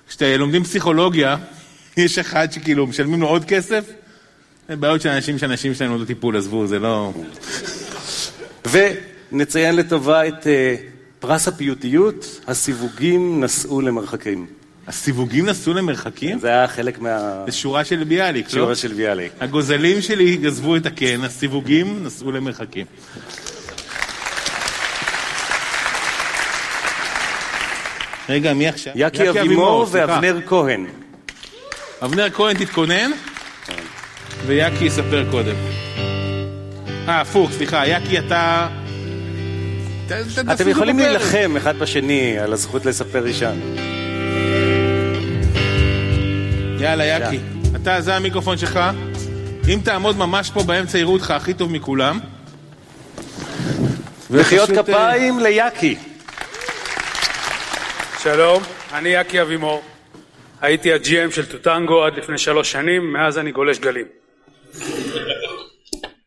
כשאתם 0.08 0.26
לומדים 0.26 0.64
פסיכולוגיה, 0.64 1.38
יש 1.98 2.20
אחד 2.20 2.52
שכאילו 2.52 2.88
משלמים 2.88 3.22
לו 3.22 3.28
עוד 3.28 3.46
כסף, 3.46 3.84
זה 4.70 4.76
בעיות 4.76 5.02
של 5.02 5.10
אנשים 5.10 5.38
שאנשים 5.38 5.74
שלהם 5.74 6.02
לא 6.02 6.06
טיפול, 6.06 6.38
עזבו, 6.38 6.68
זה 6.68 6.80
לא... 6.80 7.14
ונציין 9.32 9.76
לטובה 9.76 10.28
את 10.28 10.48
פרס 11.20 11.48
הפיוטיות, 11.48 12.42
הסיווגים 12.48 13.44
נסעו 13.44 13.82
למרחקים. 13.82 14.59
הסיווגים 14.90 15.46
נסעו 15.46 15.74
למרחקים? 15.74 16.40
זה 16.40 16.48
היה 16.48 16.68
חלק 16.68 17.00
מה... 17.00 17.44
זה 17.46 17.52
שורה 17.52 17.86
של 17.86 18.04
ביאליק, 18.04 18.46
לא? 18.46 18.52
שורה 18.52 18.76
של 18.76 18.94
ביאליק. 18.94 19.32
הגוזלים 19.40 20.02
שלי 20.02 20.38
גזבו 20.38 20.76
את 20.76 20.86
הקן, 20.86 21.24
הסיווגים 21.24 22.04
נסעו 22.04 22.32
למרחקים. 22.32 22.86
רגע, 28.30 28.54
מי 28.54 28.68
עכשיו? 28.68 28.94
יקי 28.96 29.30
אבימור 29.30 29.88
ואבנר 29.92 30.40
כהן. 30.46 30.86
אבנר 32.04 32.30
כהן 32.30 32.58
תתכונן, 32.58 33.12
ויקי 34.46 34.86
יספר 34.86 35.26
קודם. 35.32 35.56
אה, 37.08 37.22
הפוך, 37.22 37.52
סליחה, 37.52 37.88
יקי 37.88 38.20
אתה... 38.20 38.68
אתם 40.54 40.70
יכולים 40.70 41.00
להילחם 41.00 41.54
אחד 41.58 41.80
בשני 41.80 42.40
על 42.40 42.54
הזכות 42.54 42.86
לספר 42.86 43.24
ראשון. 43.24 43.89
יאללה, 46.80 47.06
יקי, 47.06 47.40
אתה, 47.76 48.02
זה 48.02 48.16
המיקרופון 48.16 48.58
שלך. 48.58 48.80
אם 49.74 49.80
תעמוד 49.84 50.18
ממש 50.18 50.52
פה 50.52 50.64
באמצע, 50.64 50.98
יראו 50.98 51.14
אותך 51.14 51.32
הכי 51.32 51.54
טוב 51.54 51.72
מכולם. 51.72 52.20
מחיאות 54.30 54.70
כפיים 54.70 55.40
ליקי. 55.40 55.98
שלום, 58.24 58.64
אני 58.94 59.10
יקי 59.10 59.42
אבימור. 59.42 59.82
הייתי 60.62 60.94
ה-GM 60.94 61.32
של 61.32 61.46
טוטנגו 61.46 62.04
עד 62.04 62.18
לפני 62.18 62.38
שלוש 62.38 62.72
שנים, 62.72 63.14
מאז 63.14 63.38
אני 63.38 63.52
גולש 63.52 63.80
גלים. 63.80 64.06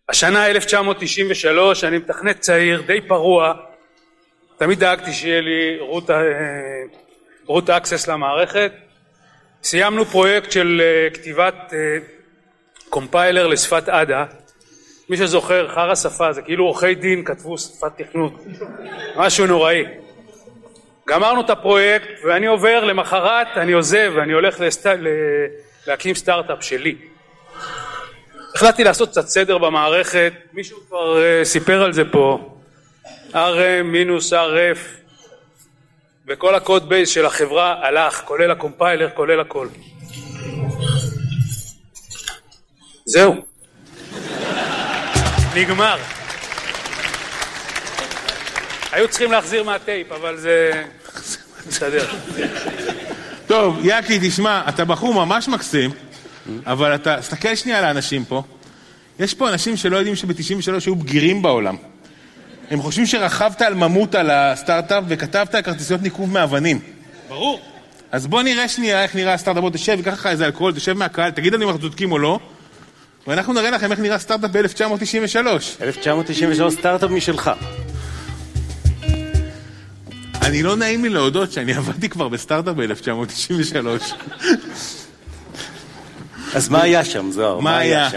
השנה 0.09 0.47
1993, 0.47 1.85
אני 1.85 1.99
מתכנת 1.99 2.41
צעיר, 2.41 2.83
די 2.87 3.01
פרוע, 3.01 3.55
תמיד 4.59 4.79
דאגתי 4.79 5.13
שיהיה 5.13 5.41
לי 5.41 5.79
root 7.47 7.71
access 7.71 8.09
למערכת. 8.09 8.73
סיימנו 9.63 10.05
פרויקט 10.05 10.53
של 10.53 10.83
כתיבת 11.15 11.73
compiler 12.89 13.47
לשפת 13.47 13.89
Ada. 13.89 14.25
מי 15.09 15.17
שזוכר, 15.17 15.69
חרא 15.69 15.95
שפה, 15.95 16.33
זה 16.33 16.43
כאילו 16.43 16.65
עורכי 16.65 16.95
דין 16.95 17.25
כתבו 17.25 17.59
שפת 17.59 18.01
תכנות. 18.01 18.45
משהו 19.17 19.47
נוראי. 19.47 19.85
גמרנו 21.09 21.41
את 21.41 21.51
הפרויקט, 21.51 22.09
ואני 22.25 22.47
עובר, 22.47 22.85
למחרת 22.85 23.47
אני 23.57 23.73
עוזב, 23.73 24.13
ואני 24.17 24.33
הולך 24.33 24.61
לסט... 24.61 24.87
להקים 25.87 26.15
סטארט-אפ 26.15 26.63
שלי. 26.63 26.97
החלטתי 28.55 28.85
לעשות 28.85 29.09
קצת 29.09 29.27
סדר 29.27 29.59
במערכת, 29.59 30.33
מישהו 30.53 30.79
כבר 30.89 31.17
uh, 31.17 31.45
סיפר 31.45 31.83
על 31.83 31.93
זה 31.93 32.03
פה, 32.13 32.55
RM 33.33 33.83
minus 33.85 34.33
RF, 34.33 35.02
וכל 36.29 36.55
ה 36.55 36.62
code 36.62 36.89
base 36.89 37.09
של 37.09 37.27
החברה 37.27 37.87
הלך, 37.87 38.23
כולל 38.25 38.51
ה 38.51 38.57
compiler, 38.57 39.09
כולל 39.15 39.41
הכל. 39.41 39.69
זהו. 43.05 43.35
נגמר. 45.55 45.97
היו 48.93 49.09
צריכים 49.09 49.33
להחזיר 49.33 49.65
מהטייפ, 49.65 50.13
אבל 50.13 50.37
זה... 50.37 50.83
בסדר. 51.69 52.07
טוב, 53.47 53.79
יאקי, 53.85 54.19
תשמע, 54.23 54.63
אתה 54.69 54.85
בחור 54.85 55.15
ממש 55.15 55.49
מקסים, 55.49 55.91
אבל 56.67 56.95
אתה, 56.95 57.17
תסתכל 57.21 57.55
שנייה 57.55 57.79
על 57.79 57.85
האנשים 57.85 58.25
פה. 58.25 58.43
יש 59.19 59.35
פה 59.35 59.49
אנשים 59.49 59.77
שלא 59.77 59.97
יודעים 59.97 60.17
שב-93 60.17 60.87
היו 60.87 60.97
בגירים 60.97 61.43
בעולם. 61.43 61.77
הם 62.73 62.83
חושבים 62.83 63.07
שרכבת 63.07 63.63
על 63.63 63.75
ממות 63.75 64.15
על 64.15 64.31
הסטארט-אפ 64.31 65.05
וכתבת 65.09 65.55
על 65.55 65.63
כרטיסיות 65.63 66.03
ניקוב 66.03 66.33
מאבנים. 66.33 66.81
ברור. 67.29 67.61
אז 68.13 68.27
בוא 68.27 68.43
נראה 68.43 68.69
שנייה 68.69 69.03
איך 69.03 69.15
נראה 69.17 69.35
הסטארט-אפ, 69.35 69.61
בוא 69.61 69.71
תשב, 69.71 69.95
ייקח 69.97 70.13
לך 70.13 70.27
איזה 70.27 70.47
אלכוהול, 70.47 70.75
תשב 70.75 70.93
מהקהל, 70.93 71.31
תגיד 71.31 71.55
לנו 71.55 71.65
אם 71.65 71.69
אנחנו 71.69 71.83
צודקים 71.83 72.13
או 72.13 72.19
לא, 72.19 72.39
ואנחנו 73.27 73.53
נראה 73.53 73.71
לכם 73.71 73.93
איך 73.93 74.01
נראה 74.01 74.19
סטארט-אפ 74.19 74.51
ב-1993. 74.51 75.37
1993 75.83 76.75
סטארט-אפ 76.75 77.11
משלך. 77.11 77.51
אני 80.43 80.63
לא 80.63 80.77
נעים 80.77 81.05
לי 81.05 81.11
להודות 81.11 81.53
שאני 81.53 81.75
עבדתי 81.79 82.09
כבר 82.09 82.29
בסטארט-אפ 82.29 82.75
ב-1993. 82.77 84.15
אז 86.55 86.69
מה 86.69 86.83
היה 86.83 87.05
שם, 87.05 87.31
זוהר? 87.31 87.61
מה 87.61 87.79
היה? 87.79 88.11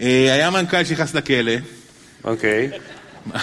אה, 0.00 0.32
היה 0.34 0.50
מנכ"ל 0.50 0.84
שנכנס 0.84 1.14
לכלא. 1.14 1.52
אוקיי. 2.24 2.70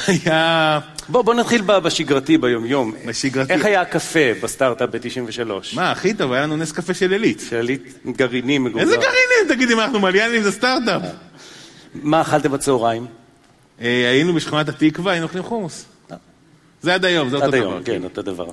היה... 0.07 0.79
בוא, 1.09 1.21
בוא 1.21 1.33
נתחיל 1.33 1.61
בשגרתי, 1.61 2.37
ביומיום. 2.37 2.93
בשגרתי. 3.05 3.53
איך 3.53 3.65
היה 3.65 3.81
הקפה 3.81 4.19
בסטארט-אפ 4.43 4.89
ב-93? 4.89 5.75
מה, 5.75 5.91
הכי 5.91 6.13
טוב, 6.13 6.31
היה 6.31 6.43
לנו 6.43 6.57
נס 6.57 6.71
קפה 6.71 6.93
של 6.93 7.11
עילית. 7.11 7.43
של 7.49 7.55
עילית 7.55 7.97
גרעינים 8.07 8.63
מגובר. 8.63 8.81
איזה 8.81 8.95
גרעינים? 8.95 9.55
תגידי, 9.55 9.75
מה, 9.75 9.85
אנחנו 9.85 9.99
מיליונרים 9.99 10.43
זה 10.43 10.51
סטארט-אפ. 10.51 11.01
מה 11.93 12.21
אכלתם 12.21 12.51
בצהריים? 12.51 13.05
אה, 13.81 14.09
היינו 14.09 14.33
בשכונת 14.33 14.69
התקווה, 14.69 15.11
היינו 15.11 15.25
אוכלים 15.25 15.43
חומוס. 15.43 15.85
זה 16.81 16.93
עד 16.93 17.05
היום, 17.05 17.29
זה 17.29 17.35
אותו 17.35 17.47
עד 17.47 17.51
דבר. 17.55 17.71
היום, 17.71 17.83
כן, 17.83 18.03
אותו 18.03 18.21
דבר. 18.21 18.47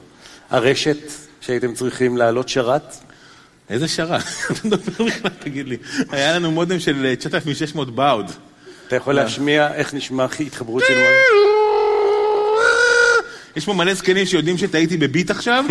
הרשת 0.51 0.97
שהייתם 1.41 1.75
צריכים 1.75 2.17
להעלות 2.17 2.49
שרת? 2.49 2.97
איזה 3.71 3.89
שרת? 3.89 4.23
אתה 4.51 4.69
מדבר 4.69 5.05
בכלל, 5.05 5.31
תגיד 5.39 5.69
לי. 5.69 5.77
היה 6.11 6.35
לנו 6.35 6.51
מודם 6.51 6.81
של 6.81 7.07
אה, 7.07 7.17
9600 7.17 7.95
באוד. 7.95 8.31
אתה 8.91 8.97
יכול 8.97 9.15
להשמיע 9.15 9.75
איך 9.75 9.95
נשמע 9.95 10.27
התחברות 10.47 10.83
של... 10.89 10.95
יש 13.57 13.65
פה 13.65 13.73
מלא 13.73 13.95
זקנים 13.95 14.27
שיודעים 14.27 14.59
שטעיתי 14.59 14.97
בביט 14.97 15.31
עכשיו. 15.31 15.65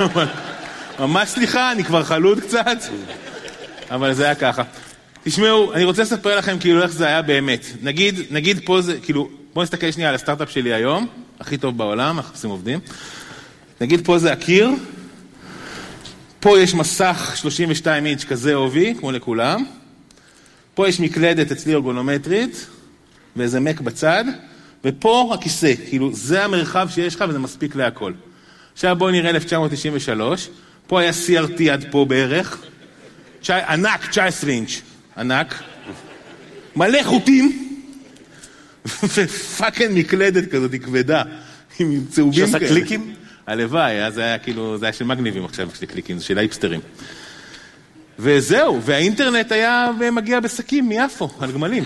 אבל 0.00 0.26
ממש 0.98 1.28
סליחה, 1.28 1.72
אני 1.72 1.84
כבר 1.84 2.02
חלוד 2.02 2.40
קצת. 2.40 2.78
אבל 3.90 4.12
זה 4.14 4.24
היה 4.24 4.34
ככה. 4.34 4.62
תשמעו, 5.24 5.74
אני 5.74 5.84
רוצה 5.84 6.02
לספר 6.02 6.38
לכם 6.38 6.58
כאילו 6.58 6.82
איך 6.82 6.90
זה 6.90 7.06
היה 7.06 7.22
באמת. 7.22 7.66
נגיד, 7.82 8.20
נגיד 8.30 8.60
פה 8.64 8.80
זה, 8.80 8.98
כאילו, 9.02 9.28
בואו 9.54 9.62
נסתכל 9.64 9.90
שנייה 9.90 10.08
על 10.08 10.14
הסטארט-אפ 10.14 10.50
שלי 10.50 10.72
היום, 10.72 11.06
הכי 11.40 11.56
טוב 11.56 11.78
בעולם, 11.78 12.16
אנחנו 12.16 12.34
עושים 12.34 12.50
עובדים. 12.50 12.78
נגיד 13.80 14.04
פה 14.04 14.18
זה 14.18 14.32
הקיר, 14.32 14.70
פה 16.40 16.60
יש 16.60 16.74
מסך 16.74 17.32
32 17.36 18.06
אינץ' 18.06 18.24
כזה 18.24 18.54
עובי, 18.54 18.94
כמו 19.00 19.12
לכולם. 19.12 19.64
פה 20.76 20.88
יש 20.88 21.00
מקלדת 21.00 21.52
אצלי 21.52 21.74
ארגונומטרית, 21.74 22.66
ואיזה 23.36 23.60
מק 23.60 23.80
בצד, 23.80 24.24
ופה 24.84 25.30
הכיסא, 25.34 25.74
כאילו 25.88 26.12
זה 26.12 26.44
המרחב 26.44 26.88
שיש 26.90 27.14
לך 27.14 27.24
וזה 27.28 27.38
מספיק 27.38 27.76
להכל. 27.76 28.12
עכשיו 28.72 28.96
בואו 28.96 29.10
נראה 29.10 29.30
1993, 29.30 30.48
פה 30.86 31.00
היה 31.00 31.10
CRT 31.10 31.70
עד 31.72 31.84
פה 31.90 32.04
בערך, 32.04 32.62
תשע, 33.40 33.72
ענק, 33.72 34.06
19 34.06 34.50
אינץ', 34.50 34.80
ענק, 35.16 35.62
מלא 36.76 37.02
חוטים, 37.04 37.78
ופאקינג 39.14 39.98
מקלדת 39.98 40.50
כזאת, 40.50 40.72
היא 40.72 40.80
כבדה, 40.80 41.22
עם 41.78 42.04
צהובים 42.10 42.44
שעושה 42.44 42.58
כאלה. 42.58 42.70
קליקים? 42.70 43.14
הלוואי, 43.46 44.04
אז 44.04 44.14
זה 44.14 44.22
היה 44.22 44.38
כאילו, 44.38 44.78
זה 44.78 44.86
היה 44.86 44.92
של 44.92 45.04
מגניבים 45.04 45.44
עכשיו, 45.44 45.68
של 45.80 45.86
קליקים, 45.86 46.18
זה 46.18 46.24
של 46.24 46.38
האיפסטרים. 46.38 46.80
וזהו, 48.18 48.82
והאינטרנט 48.82 49.52
היה 49.52 49.90
מגיע 50.12 50.40
בשקים 50.40 50.88
מיפו, 50.88 51.28
על 51.40 51.52
גמלים. 51.52 51.84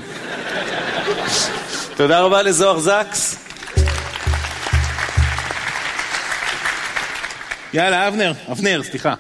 תודה 1.97 2.21
רבה 2.21 2.43
לזוהר 2.43 2.79
זקס. 2.79 3.37
יאללה, 7.73 8.09
אבנר, 8.09 8.33
אבנר, 8.53 8.83
סליחה. 8.83 9.14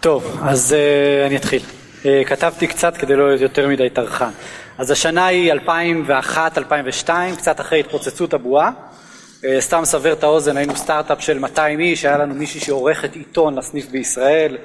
טוב, 0.00 0.40
אז 0.42 0.74
uh, 0.74 1.26
אני 1.26 1.36
אתחיל. 1.36 1.62
Uh, 2.02 2.06
כתבתי 2.26 2.66
קצת 2.66 2.96
כדי 2.96 3.16
לא 3.16 3.28
להיות 3.28 3.40
יותר 3.40 3.68
מדי 3.68 3.90
טרחן. 3.90 4.30
אז 4.78 4.90
השנה 4.90 5.26
היא 5.26 5.52
2001-2002, 5.52 7.10
קצת 7.36 7.60
אחרי 7.60 7.80
התפוצצות 7.80 8.34
הבועה. 8.34 8.70
Uh, 8.70 9.44
סתם 9.60 9.82
לסבר 9.82 10.12
את 10.12 10.22
האוזן, 10.22 10.56
היינו 10.56 10.76
סטארט-אפ 10.76 11.20
של 11.20 11.38
200 11.38 11.80
איש, 11.80 12.04
היה 12.04 12.18
לנו 12.18 12.34
מישהי 12.34 12.60
שעורכת 12.60 13.14
עיתון 13.14 13.58
לסניף 13.58 13.86
בישראל. 13.90 14.56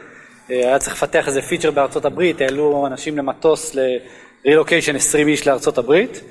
Uh, 0.49 0.51
היה 0.51 0.79
צריך 0.79 0.95
לפתח 0.95 1.27
איזה 1.27 1.41
פיצ'ר 1.41 1.71
בארצות 1.71 2.05
הברית, 2.05 2.41
העלו 2.41 2.87
אנשים 2.87 3.17
למטוס 3.17 3.75
לרילוקיישן 4.45 4.95
20 4.95 5.27
איש 5.27 5.47
לארצות 5.47 5.77
הברית. 5.77 6.21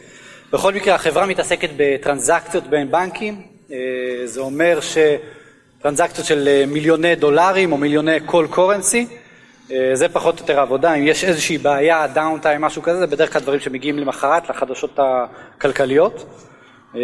בכל 0.52 0.74
מקרה, 0.74 0.94
החברה 0.94 1.26
מתעסקת 1.26 1.70
בטרנזקציות 1.76 2.66
בין 2.66 2.90
בנקים. 2.90 3.42
Uh, 3.68 3.72
זה 4.24 4.40
אומר 4.40 4.80
ש... 4.80 4.98
טרנזקציות 5.82 6.26
של 6.26 6.48
אה, 6.48 6.64
מיליוני 6.66 7.14
דולרים 7.14 7.72
או 7.72 7.76
מיליוני 7.76 8.16
כל 8.26 8.46
קורנסי, 8.50 9.06
זה 9.92 10.08
פחות 10.12 10.38
או 10.38 10.42
יותר 10.42 10.58
העבודה, 10.58 10.94
אם 10.94 11.06
יש 11.06 11.24
איזושהי 11.24 11.58
בעיה, 11.58 12.06
דאונטיים, 12.06 12.60
משהו 12.60 12.82
כזה, 12.82 12.98
זה 12.98 13.06
בדרך 13.06 13.32
כלל 13.32 13.42
דברים 13.42 13.60
שמגיעים 13.60 13.98
למחרת 13.98 14.50
לחדשות 14.50 14.98
הכלכליות. 14.98 16.24
אה, 16.96 17.00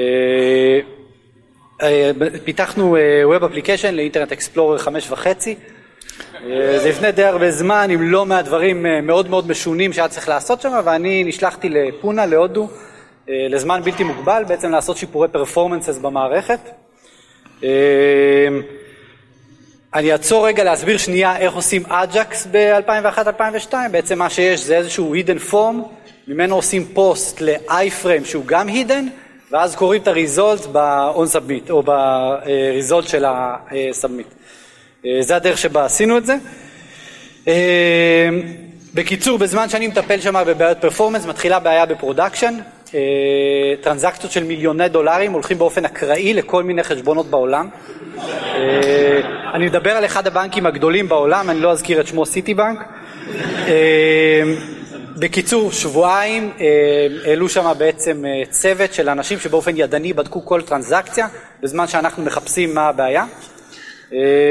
אה, 1.83 2.11
פיתחנו 2.45 2.97
Web 3.37 3.43
Application 3.43 3.91
לאינטרנט 3.93 4.33
אקספלורר 4.33 4.79
חמש 4.79 5.11
וחצי, 5.11 5.51
אה, 5.51 5.74
זה 6.79 6.89
לפני 6.89 7.13
די 7.13 7.25
הרבה 7.25 7.51
זמן 7.51 7.91
עם 7.91 8.03
לא 8.03 8.27
מעט 8.27 8.45
דברים 8.45 8.87
אה, 8.87 9.01
מאוד 9.01 9.31
מאוד 9.31 9.49
משונים 9.49 9.93
שהיה 9.93 10.09
צריך 10.09 10.29
לעשות 10.29 10.61
שם 10.61 10.81
ואני 10.85 11.25
נשלחתי 11.25 11.69
לפונה, 11.69 12.27
להודו, 12.27 12.69
אה, 13.29 13.47
לזמן 13.51 13.81
בלתי 13.85 14.05
מוגבל, 14.05 14.45
בעצם 14.49 14.71
לעשות 14.71 14.97
שיפורי 14.97 15.29
performance 15.29 15.99
במערכת. 15.99 16.61
אני 19.95 20.13
אעצור 20.13 20.47
רגע 20.47 20.65
להסביר 20.65 20.99
שנייה 20.99 21.37
איך 21.39 21.55
עושים 21.55 21.83
Ajax 21.89 22.47
ב-2001-2002, 22.51 23.75
בעצם 23.91 24.19
מה 24.19 24.31
שיש 24.31 24.61
זה 24.61 24.77
איזשהו 24.77 25.15
hidden 25.15 25.53
form, 25.53 25.77
ממנו 26.29 26.55
עושים 26.55 26.85
פוסט 26.95 27.41
ל-iframe 27.41 28.25
שהוא 28.25 28.45
גם 28.47 28.69
hidden, 28.69 29.05
ואז 29.51 29.77
קוראים 29.77 30.03
את 30.03 30.09
ה-result 30.09 30.69
ב-on 30.73 31.37
submit, 31.37 31.71
או 31.71 31.83
ב-result 31.83 33.09
של 33.09 33.25
ה-submit. 33.25 34.44
זה 35.21 35.37
הדרך 35.37 35.59
שבה 35.59 35.85
עשינו 35.85 36.19
את 36.19 36.27
זה. 36.27 36.37
אמ, 37.47 37.53
בקיצור, 38.95 39.39
בזמן 39.39 39.69
שאני 39.69 39.87
מטפל 39.87 40.21
שם 40.21 40.35
בבעיות 40.47 40.79
performance, 40.79 41.27
מתחילה 41.27 41.59
בעיה 41.59 41.87
ב 41.87 41.93
production, 41.93 42.55
אה, 42.95 43.01
טרנזקציות 43.81 44.33
של 44.33 44.45
מיליוני 44.45 44.89
דולרים 44.89 45.33
הולכים 45.33 45.59
באופן 45.59 45.85
אקראי 45.85 46.35
לכל 46.35 46.63
מיני 46.63 46.83
חשבונות 46.83 47.27
בעולם. 47.27 47.69
אה, 48.19 49.21
אני 49.55 49.67
מדבר 49.67 49.91
על 49.91 50.05
אחד 50.05 50.27
הבנקים 50.27 50.67
הגדולים 50.67 51.09
בעולם, 51.09 51.51
אני 51.51 51.61
לא 51.61 51.73
אזכיר 51.73 52.01
את 52.01 52.07
שמו 52.07 52.27
סיטי 52.27 52.55
בנק. 52.55 52.79
אה, 53.67 54.43
בקיצור, 55.17 55.73
שבועיים 55.73 56.53
העלו 57.25 57.49
שם 57.49 57.73
בעצם 57.79 58.25
צוות 58.51 58.95
של 58.95 59.09
אנשים 59.09 59.39
שבאופן 59.39 59.73
ידני 59.77 60.13
בדקו 60.13 60.45
כל 60.45 60.63
טרנזקציה, 60.63 61.27
בזמן 61.63 61.87
שאנחנו 61.87 62.23
מחפשים 62.23 62.75
מה 62.75 62.89
הבעיה. 62.89 63.25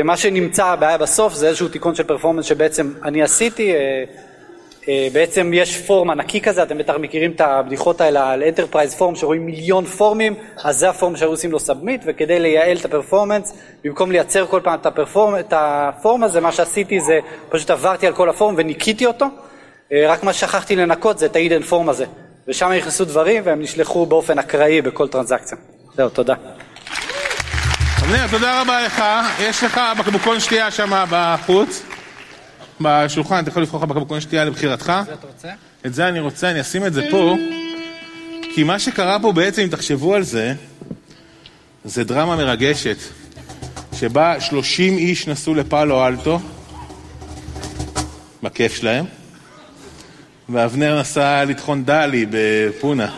מה 0.03 0.17
שנמצא 0.17 0.65
הבעיה 0.65 0.97
בסוף 0.97 1.33
זה 1.33 1.47
איזשהו 1.47 1.67
תיקון 1.67 1.95
של 1.95 2.03
performance 2.03 2.45
שבעצם 2.45 2.93
אני 3.03 3.23
עשיתי, 3.23 3.73
בעצם 5.13 5.51
יש 5.53 5.77
form 5.77 6.09
ענקי 6.09 6.41
כזה, 6.41 6.63
אתם 6.63 6.77
בטח 6.77 6.93
מכירים 6.99 7.31
את 7.31 7.41
הבדיחות 7.41 8.01
האלה 8.01 8.31
על 8.31 8.43
enterprise 8.43 8.95
form 8.95 9.15
שרואים 9.15 9.45
מיליון 9.45 9.85
פורמים, 9.85 10.35
אז 10.63 10.77
זה 10.77 10.89
ה 10.89 10.94
form 10.94 11.15
שהיו 11.15 11.29
עושים 11.29 11.51
לו 11.51 11.59
submit, 11.59 12.01
וכדי 12.05 12.39
לייעל 12.39 12.77
את 12.77 12.85
ה 12.85 12.90
performance, 12.90 13.53
במקום 13.83 14.11
לייצר 14.11 14.45
כל 14.45 14.59
פעם 14.63 14.79
את, 14.79 14.85
ה 14.85 14.90
perform... 14.90 15.35
את 15.39 15.53
ה 15.57 15.70
form 15.70 16.23
הזה, 16.23 16.41
מה 16.41 16.51
שעשיתי 16.51 16.99
זה 16.99 17.19
פשוט 17.49 17.69
עברתי 17.69 18.07
על 18.07 18.13
כל 18.13 18.29
ה 18.29 18.34
form 18.34 18.55
וניקיתי 18.57 19.05
אותו, 19.05 19.25
רק 20.07 20.23
מה 20.23 20.33
ששכחתי 20.33 20.75
לנקות 20.75 21.19
זה 21.19 21.25
את 21.25 21.35
ה-hidden 21.35 21.71
form 21.71 21.89
הזה, 21.89 22.05
ושם 22.47 22.71
נכנסו 22.71 23.05
דברים 23.05 23.41
והם 23.45 23.61
נשלחו 23.61 24.05
באופן 24.05 24.39
אקראי 24.39 24.81
בכל 24.81 25.07
טרנזקציה. 25.07 25.57
זהו, 25.95 26.09
תודה. 26.09 26.33
אבנר, 28.03 28.27
תודה 28.27 28.61
רבה 28.61 28.85
לך. 28.85 29.03
יש 29.39 29.63
לך 29.63 29.81
בקבוקון 29.99 30.39
שתייה 30.39 30.71
שם 30.71 31.05
בחוץ, 31.09 31.83
בשולחן, 32.81 33.39
אתה 33.43 33.49
יכול 33.49 33.61
לבחור 33.61 33.79
לך 33.79 33.89
בקבוקון 33.89 34.21
שתייה 34.21 34.45
לבחירתך. 34.45 34.93
זה 35.05 35.13
אתה 35.13 35.27
רוצה? 35.27 35.47
את 35.85 35.93
זה 35.93 36.07
אני 36.07 36.19
רוצה, 36.19 36.51
אני 36.51 36.61
אשים 36.61 36.85
את 36.85 36.93
זה 36.93 37.03
פה, 37.11 37.35
כי 38.55 38.63
מה 38.63 38.79
שקרה 38.79 39.19
פה 39.19 39.31
בעצם, 39.31 39.61
אם 39.61 39.67
תחשבו 39.67 40.15
על 40.15 40.23
זה, 40.23 40.53
זה 41.85 42.03
דרמה 42.03 42.35
מרגשת, 42.35 42.97
שבה 43.93 44.39
30 44.39 44.97
איש 44.97 45.27
נסעו 45.27 45.53
לפאלו 45.53 46.07
אלטו, 46.07 46.39
בכיף 48.43 48.75
שלהם, 48.75 49.05
ואבנר 50.49 50.99
נסע 50.99 51.45
לטחון 51.45 51.85
דלי 51.85 52.25
בפונה. 52.29 53.09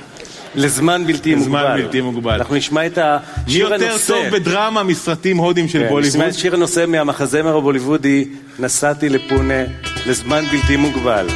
לזמן 0.56 1.08
בלתי 1.08 1.36
מוגבל. 1.36 1.60
לזמן 1.60 1.82
בלתי 1.84 2.02
מוגבל. 2.02 2.34
אנחנו 2.34 2.56
נשמע 2.56 2.86
את 2.86 2.98
מי 2.98 3.04
השיר 3.48 3.74
יותר 3.74 3.90
הנושא. 3.90 4.14
טוב 4.14 4.26
בדרמה 4.28 4.84
מסרטים 4.84 5.38
הודים 5.38 5.68
של 5.68 5.80
כן, 5.80 5.90
בוליווד? 5.90 6.16
נשמע 6.16 6.28
את 6.28 6.34
שיר 6.34 6.54
הנושא 6.54 6.86
מהמחזמר 6.88 7.58
הבוליוודי, 7.58 8.26
נסעתי 8.60 9.10
לפונה 9.10 9.64
לזמן 10.06 10.44
בלתי 10.52 10.78
מוגבל. 10.78 11.28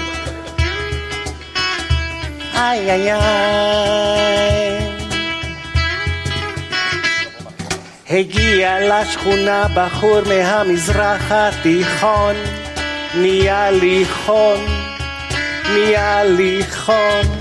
איי 2.56 2.92
איי 2.92 3.14
איי 3.14 4.80
הגיע 8.10 9.02
לשכונה 9.02 9.66
בחור 9.76 10.20
מהמזרח 10.28 11.32
התיכון 11.32 12.36
נהיה 13.16 13.72
לי 13.72 14.06
חום, 14.26 14.66
נהיה 15.74 16.24
לי 16.24 16.62
חום 16.72 17.39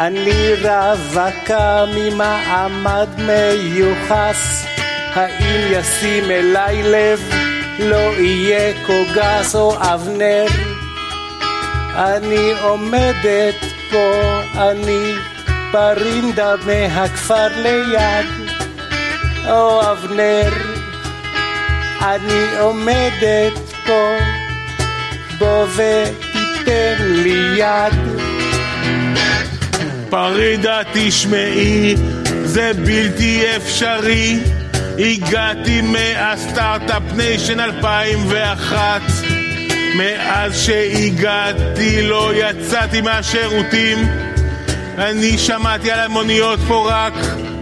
אני 0.00 0.54
רווקה 0.54 1.84
ממעמד 1.94 3.08
מיוחס. 3.18 4.66
האם 5.14 5.60
ישים 5.70 6.24
אליי 6.30 6.82
לב? 6.82 7.30
לא 7.78 8.14
יהיה 8.18 8.86
קוגס 8.86 9.54
או 9.54 9.76
אבנר. 9.80 10.46
אני 11.94 12.52
עומדת 12.62 13.54
פה, 13.90 14.40
אני 14.54 15.14
פרינדה 15.72 16.54
מהכפר 16.66 17.48
ליד, 17.56 18.26
או 19.48 19.92
אבנר, 19.92 20.52
אני 22.00 22.58
עומדת 22.58 23.58
פה, 23.86 24.18
בוא 25.38 25.66
ותיתן 25.76 26.96
לי 27.00 27.54
יד. 27.56 28.29
פרידה 30.10 30.80
תשמעי, 30.92 31.94
זה 32.44 32.70
בלתי 32.84 33.42
אפשרי. 33.56 34.38
הגעתי 34.98 35.80
מהסטארט-אפ 35.80 37.02
ניישן 37.16 37.60
2001 37.60 39.02
מאז 39.96 40.62
שהגעתי 40.66 42.02
לא 42.02 42.30
יצאתי 42.34 43.00
מהשירותים. 43.00 43.98
אני 44.98 45.38
שמעתי 45.38 45.90
על 45.90 46.00
המוניות 46.00 46.58
פה 46.68 46.88
רק 46.90 47.14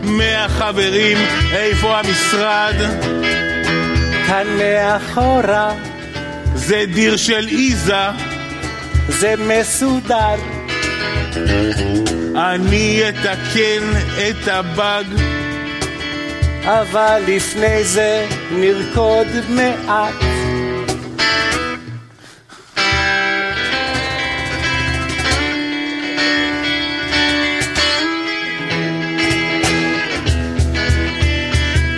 מהחברים. 0.02 1.18
איפה 1.52 1.98
המשרד? 1.98 2.74
כאן 4.26 4.46
מאחורה. 4.58 5.74
זה 6.54 6.84
דיר 6.94 7.16
של 7.16 7.48
איזה 7.48 7.94
זה 9.08 9.34
מסודר 9.38 10.36
אני 12.38 13.02
אתקן 13.08 13.84
את 14.18 14.48
הבאג 14.48 15.06
אבל 16.64 17.22
לפני 17.26 17.84
זה 17.84 18.26
נרקוד 18.50 19.26
מעט. 19.48 20.14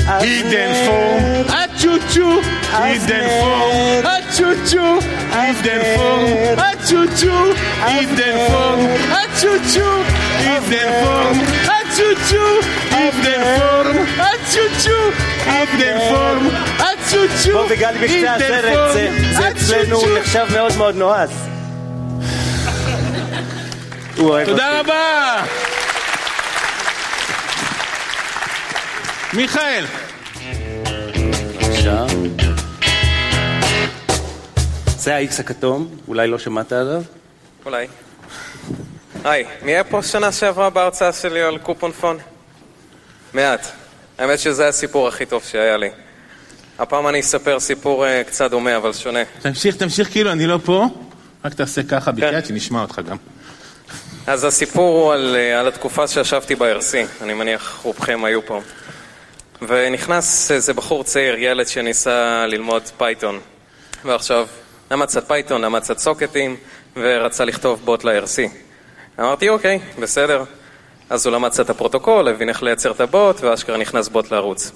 הידן 0.06 0.72
פורם, 0.86 1.22
הצ'וצ'ו, 1.48 2.40
הידן 2.72 3.28
פורם, 3.40 4.04
הצ'וצ'ו, 4.04 4.98
הידן 5.32 5.80
פורם, 5.96 6.40
הצ'וצ'ו, 9.10 10.19
הידן 10.40 10.90
פורם, 11.04 11.40
הצ'וצ'ו, 11.64 12.46
הידן 12.90 13.42
פורם, 13.58 13.86
הצ'וצ'ו, 14.18 14.90
הידן 15.46 15.98
פורם, 16.08 16.46
הצ'וצ'ו, 16.48 16.48
הידן 16.48 16.48
פורם, 16.48 16.48
הצ'וצ'ו, 16.78 17.52
בוא 17.52 17.66
וגלי 17.70 17.98
בקצה 17.98 18.34
הסרט, 18.34 18.92
זה- 18.92 19.48
אצלנו 19.50 20.00
נחשב 20.18 20.46
מאוד 20.52 20.76
מאוד 20.76 20.94
נועז. 20.96 21.30
תודה 24.16 24.80
רבה! 24.80 25.42
מיכאל, 29.32 29.84
בבקשה. 31.60 32.04
זה 34.98 35.16
ה-X 35.16 35.40
הכתום, 35.40 35.88
אולי 36.08 36.28
לא 36.28 36.38
שמעת 36.38 36.72
עליו? 36.72 37.02
אולי. 37.66 37.86
היי, 39.24 39.44
מי 39.62 39.72
היה 39.72 39.84
פה 39.84 40.02
שנה 40.02 40.32
שעברה 40.32 40.70
בהרצאה 40.70 41.12
שלי 41.12 41.42
על 41.42 41.58
קופון 41.58 41.92
פון? 41.92 42.18
מעט. 43.32 43.66
האמת 44.18 44.38
שזה 44.38 44.68
הסיפור 44.68 45.08
הכי 45.08 45.26
טוב 45.26 45.42
שהיה 45.44 45.76
לי. 45.76 45.90
הפעם 46.78 47.08
אני 47.08 47.20
אספר 47.20 47.60
סיפור 47.60 48.06
אה, 48.06 48.22
קצת 48.24 48.50
דומה, 48.50 48.76
אבל 48.76 48.92
שונה. 48.92 49.20
תמשיך, 49.42 49.76
תמשיך 49.76 50.10
כאילו 50.10 50.32
אני 50.32 50.46
לא 50.46 50.58
פה, 50.64 50.86
רק 51.44 51.54
תעשה 51.54 51.82
ככה 51.82 52.12
בקריאה 52.12 52.44
שנשמע 52.44 52.82
אותך 52.82 53.00
גם. 53.08 53.16
אז 54.26 54.44
הסיפור 54.44 55.02
הוא 55.02 55.12
על, 55.12 55.36
אה, 55.38 55.60
על 55.60 55.68
התקופה 55.68 56.08
שישבתי 56.08 56.54
ב-RC, 56.54 57.22
אני 57.22 57.34
מניח 57.34 57.80
רובכם 57.82 58.24
היו 58.24 58.46
פה. 58.46 58.60
ונכנס 59.62 60.50
איזה 60.50 60.74
בחור 60.74 61.04
צעיר, 61.04 61.34
ילד 61.38 61.66
שניסה 61.66 62.46
ללמוד 62.46 62.82
Python. 62.98 63.40
ועכשיו, 64.04 64.46
למד 64.90 65.06
קצת 65.06 65.28
Python, 65.28 65.60
למד 65.60 65.80
קצת 65.80 65.98
סוקטים, 65.98 66.56
ורצה 66.96 67.44
לכתוב 67.44 67.80
בוט 67.84 68.04
ל-IRC. 68.04 68.69
אמרתי, 69.20 69.48
אוקיי, 69.48 69.78
בסדר. 69.98 70.44
אז 71.10 71.26
הוא 71.26 71.34
למד 71.34 71.50
קצת 71.50 71.64
את 71.64 71.70
הפרוטוקול, 71.70 72.28
הבין 72.28 72.48
איך 72.48 72.62
לייצר 72.62 72.90
את 72.90 73.00
הבוט, 73.00 73.40
ואשכרה 73.40 73.76
נכנס 73.76 74.08
בוט 74.08 74.30
לערוץ. 74.30 74.72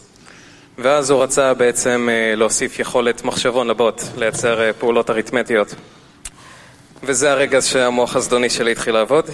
ואז 0.78 1.10
הוא 1.10 1.22
רצה 1.22 1.54
בעצם 1.54 2.08
אה, 2.12 2.34
להוסיף 2.36 2.78
יכולת 2.78 3.24
מחשבון 3.24 3.68
לבוט, 3.68 4.02
לייצר 4.16 4.62
אה, 4.62 4.72
פעולות 4.72 5.10
אריתמטיות. 5.10 5.74
וזה 7.02 7.32
הרגע 7.32 7.62
שהמוח 7.62 8.16
הזדוני 8.16 8.50
שלי 8.50 8.72
התחיל 8.72 8.94
לעבוד, 8.94 9.24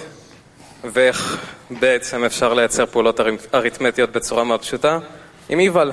ואיך 0.83 1.37
בעצם 1.69 2.23
אפשר 2.23 2.53
לייצר 2.53 2.85
פעולות 2.85 3.19
אריתמ- 3.19 3.47
אריתמטיות 3.53 4.11
בצורה 4.11 4.43
מאוד 4.43 4.61
פשוטה? 4.61 4.99
עם 5.49 5.59
איבל. 5.59 5.91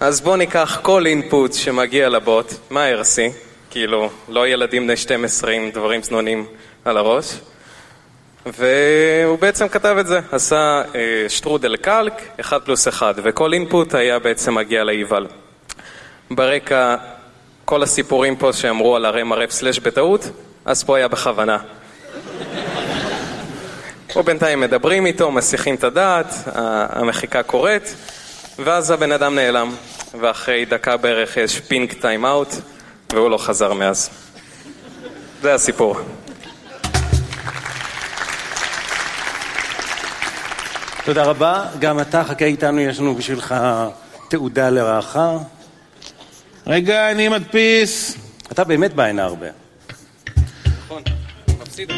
אז 0.00 0.20
בואו 0.20 0.36
ניקח 0.36 0.78
כל 0.82 1.06
אינפוט 1.06 1.52
שמגיע 1.52 2.08
לבוט, 2.08 2.52
מה 2.70 2.84
RC? 3.00 3.32
כאילו, 3.70 4.10
לא 4.28 4.48
ילדים 4.48 4.84
בני 4.84 4.96
12 4.96 5.50
עם 5.50 5.70
דברים 5.70 6.02
זנונים 6.02 6.46
על 6.84 6.96
הראש. 6.96 7.34
והוא 8.46 9.38
בעצם 9.38 9.68
כתב 9.68 9.96
את 10.00 10.06
זה, 10.06 10.20
עשה 10.32 10.82
אה, 10.94 11.28
שטרודל 11.28 11.76
קלק, 11.76 12.12
1 12.40 12.64
פלוס 12.64 12.88
1, 12.88 13.14
וכל 13.22 13.52
אינפוט 13.52 13.94
היה 13.94 14.18
בעצם 14.18 14.54
מגיע 14.54 14.84
לאיבל. 14.84 15.26
ברקע 16.30 16.96
כל 17.64 17.82
הסיפורים 17.82 18.36
פה 18.36 18.52
שאמרו 18.52 18.96
על 18.96 19.04
הרם 19.04 19.32
הרף 19.32 19.50
סלאש 19.50 19.78
בטעות, 19.78 20.30
אז 20.64 20.84
פה 20.84 20.96
היה 20.96 21.08
בכוונה. 21.08 21.58
ובינתיים 24.16 24.60
מדברים 24.60 25.06
איתו, 25.06 25.30
מסיחים 25.30 25.74
את 25.74 25.84
הדעת, 25.84 26.34
המחיקה 26.88 27.42
קורית, 27.42 27.94
ואז 28.58 28.90
הבן 28.90 29.12
אדם 29.12 29.34
נעלם, 29.34 29.74
ואחרי 30.20 30.64
דקה 30.64 30.96
בערך 30.96 31.36
יש 31.36 31.60
פינק 31.60 31.92
טיים 31.92 32.24
אאוט, 32.24 32.54
והוא 33.12 33.30
לא 33.30 33.38
חזר 33.38 33.72
מאז. 33.72 34.10
זה 35.42 35.54
הסיפור. 35.54 35.96
תודה 41.06 41.24
רבה. 41.24 41.64
גם 41.78 42.00
אתה 42.00 42.24
חכה 42.24 42.44
איתנו, 42.44 42.80
יש 42.80 43.00
לנו 43.00 43.14
בשבילך 43.14 43.54
תעודה 44.28 44.70
לרעך. 44.70 45.18
רגע, 46.66 47.10
אני 47.10 47.28
מדפיס. 47.28 48.16
אתה 48.52 48.64
באמת 48.64 48.94
בא 48.94 49.04
הנה 49.04 49.24
הרבה. 49.24 49.46
נכון, 50.78 51.02
מפסיד 51.60 51.92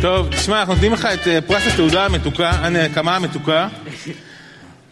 טוב, 0.00 0.28
תשמע, 0.30 0.60
אנחנו 0.60 0.74
נותנים 0.74 0.92
לך 0.92 1.08
את 1.14 1.28
אה, 1.28 1.38
פרס 1.40 1.62
התעודה 1.72 2.04
המתוקה, 2.04 2.50
הנקמה 2.50 3.16
המתוקה. 3.16 3.68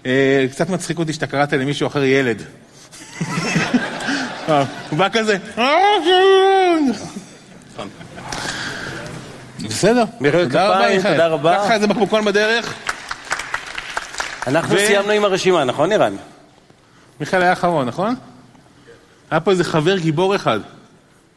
אה, 0.07 0.47
קצת 0.51 0.70
מצחיק 0.70 0.99
אותי 0.99 1.12
שאתה 1.12 1.27
קראת 1.27 1.53
למישהו 1.53 1.87
אחר 1.87 2.05
ילד. 2.05 2.43
אה, 4.49 4.64
הוא 4.91 4.99
בא 4.99 5.09
כזה, 5.12 5.37
"אה, 5.59 5.64
כן." 6.05 6.93
בסדר. 9.73 10.05
מחיאות 10.20 10.49
כפיים. 10.49 11.03
תודה 11.03 11.27
רבה. 11.27 11.57
קח 11.57 11.64
לך 11.64 11.70
איזה 11.70 11.87
בקבוקון 11.87 12.25
בדרך. 12.25 12.75
אנחנו 14.47 14.77
סיימנו 14.77 15.11
עם 15.11 15.25
הרשימה, 15.25 15.64
נכון 15.64 15.93
ערן? 15.93 16.16
מיכאל 17.20 17.43
היה 17.43 17.53
אחרון, 17.53 17.89
נכון? 17.89 18.14
היה 19.31 19.41
פה 19.41 19.51
איזה 19.51 19.64
חבר 19.64 19.99
גיבור 19.99 20.37
אחד. 20.37 20.61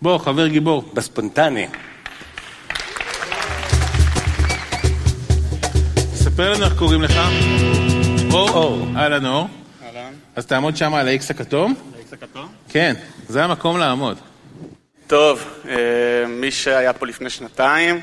בוא, 0.01 0.17
חבר 0.17 0.47
גיבור. 0.47 0.89
בספונטני. 0.93 1.67
ספר 6.15 6.53
לנו 6.53 6.65
איך 6.65 6.73
קוראים 6.77 7.01
לך. 7.01 7.19
אור? 8.31 8.49
אור. 8.49 8.87
אהלן 8.95 9.25
אור. 9.25 9.47
אהלן. 9.85 10.13
אז 10.35 10.45
תעמוד 10.45 10.77
שם 10.77 10.93
על 10.93 11.07
ה-X 11.07 11.23
הכתום. 11.29 11.75
האיקס 11.95 12.13
הכתום? 12.13 12.47
כן, 12.69 12.93
זה 13.27 13.43
המקום 13.43 13.77
לעמוד. 13.77 14.17
טוב, 15.07 15.43
אה, 15.69 15.73
מי 16.27 16.51
שהיה 16.51 16.93
פה 16.93 17.05
לפני 17.05 17.29
שנתיים, 17.29 18.01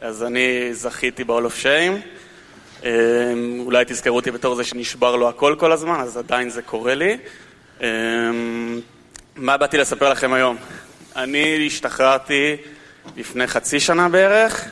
אז 0.00 0.22
אני 0.22 0.74
זכיתי 0.74 1.24
ב-all 1.24 1.42
of 1.42 1.62
shame. 1.62 2.06
אה, 2.84 2.90
אולי 3.58 3.84
תזכרו 3.86 4.16
אותי 4.16 4.30
בתור 4.30 4.54
זה 4.54 4.64
שנשבר 4.64 5.16
לו 5.16 5.28
הכל 5.28 5.54
כל 5.58 5.72
הזמן, 5.72 6.00
אז 6.00 6.16
עדיין 6.16 6.50
זה 6.50 6.62
קורה 6.62 6.94
לי. 6.94 7.16
אה, 7.82 7.88
מה 9.36 9.56
באתי 9.56 9.78
לספר 9.78 10.10
לכם 10.10 10.32
היום? 10.32 10.56
אני 11.16 11.66
השתחררתי 11.66 12.56
לפני 13.16 13.46
חצי 13.46 13.80
שנה 13.80 14.08
בערך, 14.08 14.68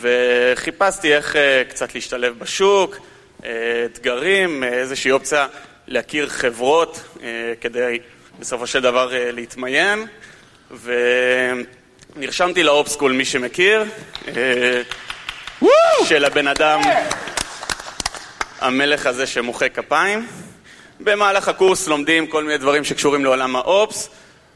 וחיפשתי 0.00 1.14
איך 1.14 1.36
אה, 1.36 1.62
קצת 1.68 1.94
להשתלב 1.94 2.38
בשוק, 2.38 2.96
אה, 3.44 3.84
אתגרים, 3.84 4.62
אה, 4.62 4.68
איזושהי 4.68 5.10
אופציה 5.10 5.46
להכיר 5.86 6.28
חברות 6.28 7.18
כדי 7.60 7.98
בסופו 8.40 8.66
של 8.66 8.80
דבר 8.80 9.12
להתמיין, 9.12 10.06
ונרשמתי 12.16 12.62
לאופסקול, 12.62 13.12
מי 13.12 13.24
שמכיר, 13.24 13.84
אה, 14.28 14.82
של 16.04 16.24
הבן 16.24 16.46
אדם, 16.46 16.80
המלך 18.60 19.06
הזה 19.06 19.26
שמוחא 19.26 19.68
כפיים. 19.68 20.26
במהלך 21.00 21.48
הקורס 21.48 21.88
לומדים 21.88 22.26
כל 22.26 22.44
מיני 22.44 22.58
דברים 22.58 22.84
שקשורים 22.84 23.24
לעולם 23.24 23.56
האופס, 23.56 24.10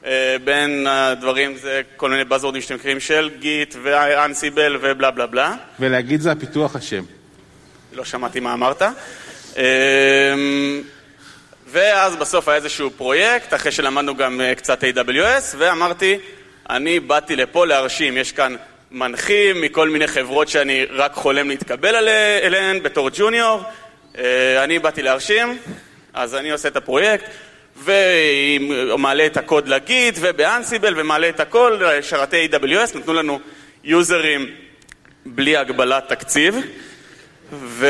אה, 0.05 0.36
בין 0.44 0.86
הדברים 0.86 1.57
זה 1.57 1.82
כל 1.96 2.11
מיני 2.11 2.24
באזוורדים 2.24 2.62
שאתם 2.62 2.74
מכירים 2.74 3.00
של 3.00 3.30
גיט 3.38 3.74
ואנסיבל 3.82 4.76
ובלה 4.80 5.11
בלה 5.11 5.26
בלה. 5.26 5.55
ולהגיד 5.80 6.20
זה 6.20 6.32
הפיתוח 6.32 6.76
השם. 6.76 7.05
לא 7.92 8.05
שמעתי 8.05 8.40
מה 8.40 8.52
אמרת. 8.52 8.82
אמ, 9.57 9.62
ואז 11.66 12.16
בסוף 12.16 12.48
היה 12.48 12.57
איזשהו 12.57 12.90
פרויקט, 12.90 13.55
אחרי 13.55 13.72
שלמדנו 13.72 14.16
גם 14.16 14.40
אה, 14.40 14.55
קצת 14.55 14.84
AWS, 14.84 15.55
ואמרתי, 15.59 16.18
אני 16.71 17.01
באתי 17.01 17.37
לפה 17.37 17.67
להרשים, 17.67 18.17
יש 18.17 18.33
כאן 18.33 18.57
מנחים 18.91 19.61
מכל 19.61 19.89
מיני 19.89 20.07
חברות 20.07 20.49
שאני 20.49 20.85
רק 20.91 21.15
חולם 21.15 21.49
להתקבל 21.49 22.09
אליהן 22.43 22.83
בתור 22.83 23.11
ג'וניור, 23.15 23.62
אה, 24.19 24.65
אני 24.65 24.79
באתי 24.79 25.03
להרשים, 25.03 25.59
אז 26.15 26.35
אני 26.35 26.51
עושה 26.51 26.69
את 26.69 26.77
הפרויקט, 26.77 27.25
ומעלה 27.85 29.27
את 29.27 29.37
הקוד 29.37 29.69
לגיט, 29.69 30.19
ובאנסיבל, 30.21 31.01
ומעלה 31.01 31.29
את 31.29 31.41
הכל, 31.41 31.81
שרתי 32.01 32.49
AWS, 32.53 32.99
נתנו 32.99 33.12
לנו 33.15 33.41
יוזרים 33.85 34.51
בלי 35.27 35.57
הגבלת 35.57 36.09
תקציב. 36.09 36.57
ו... 37.53 37.87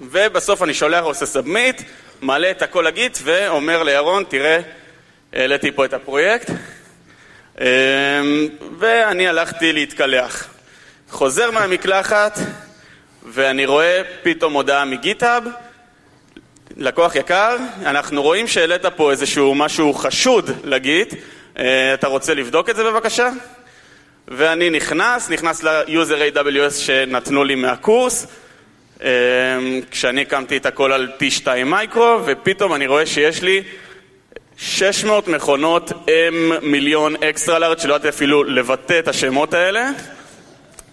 ובסוף 0.00 0.62
אני 0.62 0.74
שולח, 0.74 1.04
עושה 1.04 1.26
submit, 1.26 1.82
מעלה 2.20 2.50
את 2.50 2.62
הכל 2.62 2.84
ל 2.86 2.94
Git 2.94 3.18
ואומר 3.22 3.82
לירון, 3.82 4.24
תראה, 4.28 4.60
העליתי 5.32 5.72
פה 5.72 5.84
את 5.84 5.92
הפרויקט. 5.92 6.50
אמ, 7.60 7.66
ואני 8.78 9.28
הלכתי 9.28 9.72
להתקלח. 9.72 10.48
חוזר 11.10 11.50
מהמקלחת 11.50 12.38
ואני 13.26 13.66
רואה 13.66 14.02
פתאום 14.22 14.52
הודעה 14.52 14.84
מ 14.84 14.91
GitHub, 14.91 15.44
לקוח 16.76 17.14
יקר, 17.14 17.56
אנחנו 17.84 18.22
רואים 18.22 18.46
שהעלית 18.48 18.86
פה 18.86 19.10
איזשהו 19.10 19.54
משהו 19.54 19.94
חשוד 19.94 20.50
ל 20.64 20.74
Git, 20.74 21.14
אה, 21.58 21.94
אתה 21.94 22.06
רוצה 22.06 22.34
לבדוק 22.34 22.70
את 22.70 22.76
זה 22.76 22.84
בבקשה? 22.84 23.30
ואני 24.28 24.70
נכנס, 24.70 25.30
נכנס 25.30 25.62
ל 25.62 25.73
user 25.73 26.18
AWS 26.34 26.74
שנתנו 26.74 27.44
לי 27.44 27.54
מהקורס, 27.54 28.26
אמ, 29.02 29.06
כשאני 29.90 30.22
הקמתי 30.22 30.56
את 30.56 30.66
הכל 30.66 30.92
על 30.92 31.08
T2 31.18 31.64
micro, 31.64 32.20
ופתאום 32.24 32.74
אני 32.74 32.86
רואה 32.86 33.06
שיש 33.06 33.42
לי 33.42 33.62
600 34.62 35.28
מכונות 35.28 35.90
M 35.90 36.60
מיליון 36.62 37.16
extra 37.16 37.58
large, 37.58 37.78
שלא 37.78 37.94
ידעתי 37.94 38.08
אפילו 38.08 38.44
לבטא 38.44 38.98
את 38.98 39.08
השמות 39.08 39.54
האלה, 39.54 39.90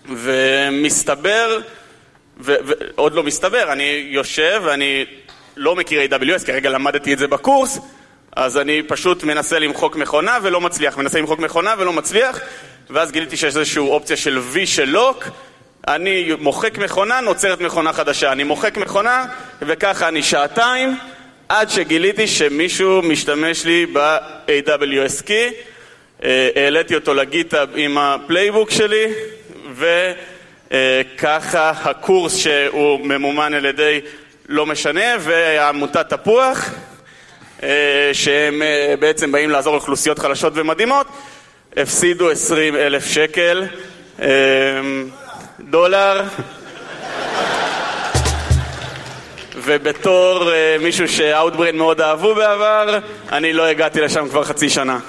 ומסתבר, 0.05 1.59
ועוד 2.38 3.13
לא 3.13 3.24
מסתבר, 3.24 3.72
אני 3.72 4.07
יושב 4.09 4.61
ואני 4.65 5.05
לא 5.57 5.76
מכיר 5.76 6.01
AWS, 6.01 6.45
כרגע 6.45 6.70
למדתי 6.70 7.13
את 7.13 7.20
זה 7.20 7.28
בקורס, 7.28 7.80
אז 8.36 8.57
אני 8.57 8.84
פשוט 8.84 9.24
מנסה 9.24 9.59
למחוק 9.59 9.95
מכונה 9.95 10.38
ולא 10.41 10.61
מצליח, 10.61 10.97
מנסה 10.97 11.20
למחוק 11.20 11.39
מכונה 11.39 11.74
ולא 11.78 11.93
מצליח, 11.93 12.39
ואז 12.89 13.11
גיליתי 13.11 13.38
שיש 13.38 13.55
איזושהי 13.57 13.82
אופציה 13.82 14.18
של 14.18 14.39
V 14.53 14.65
של 14.65 14.89
lock, 14.89 15.24
אני 15.88 16.30
מוחק 16.39 16.78
מכונה, 16.78 17.22
נוצרת 17.22 17.61
מכונה 17.61 17.93
חדשה, 17.93 18.32
אני 18.32 18.43
מוחק 18.43 18.78
מכונה, 18.78 19.26
וככה 19.61 20.07
אני 20.07 20.24
שעתיים, 20.24 20.97
עד 21.50 21.70
שגיליתי 21.70 22.28
שמישהו 22.28 23.02
משתמש 23.02 23.66
לי 23.66 23.86
ב-AWS 23.93 25.22
Key, 25.28 25.54
אה, 26.24 26.50
העליתי 26.56 26.95
אותו 26.95 27.14
ל 27.13 27.22
GitHub 27.22 27.70
עם 27.76 27.98
ה 27.97 28.06
playbook 28.06 28.72
שלי, 28.72 29.06
וככה 30.72 31.70
הקורס 31.70 32.36
שהוא 32.36 33.00
ממומן 33.06 33.54
על 33.54 33.66
ידי 33.66 34.02
לא 34.50 34.66
משנה, 34.66 35.16
ועמותת 35.20 36.10
תפוח, 36.10 36.70
אה, 37.64 38.10
שהם 38.14 38.62
אה, 38.62 38.93
בעצם 39.00 39.32
באים 39.32 39.50
לעזור 39.50 39.74
לאוכלוסיות 39.74 40.20
חלשות 40.20 40.54
ומדהימות, 40.56 41.08
הפסידו 41.78 42.30
20 42.30 42.76
אלף 42.76 43.06
שקל, 43.06 43.64
דולר, 45.60 46.22
ובתור 49.68 50.51
אה, 50.51 50.76
מישהו 50.82 51.07
שאוטבריין 51.07 51.78
מאוד 51.78 52.01
אהבו 52.01 52.36
בעבר, 52.36 52.99
אני 53.32 53.53
לא 53.53 53.65
הגעתי 53.65 54.01
לשם 54.01 54.30
כבר 54.30 54.43
חצי 54.43 54.70
שנה. 54.70 54.99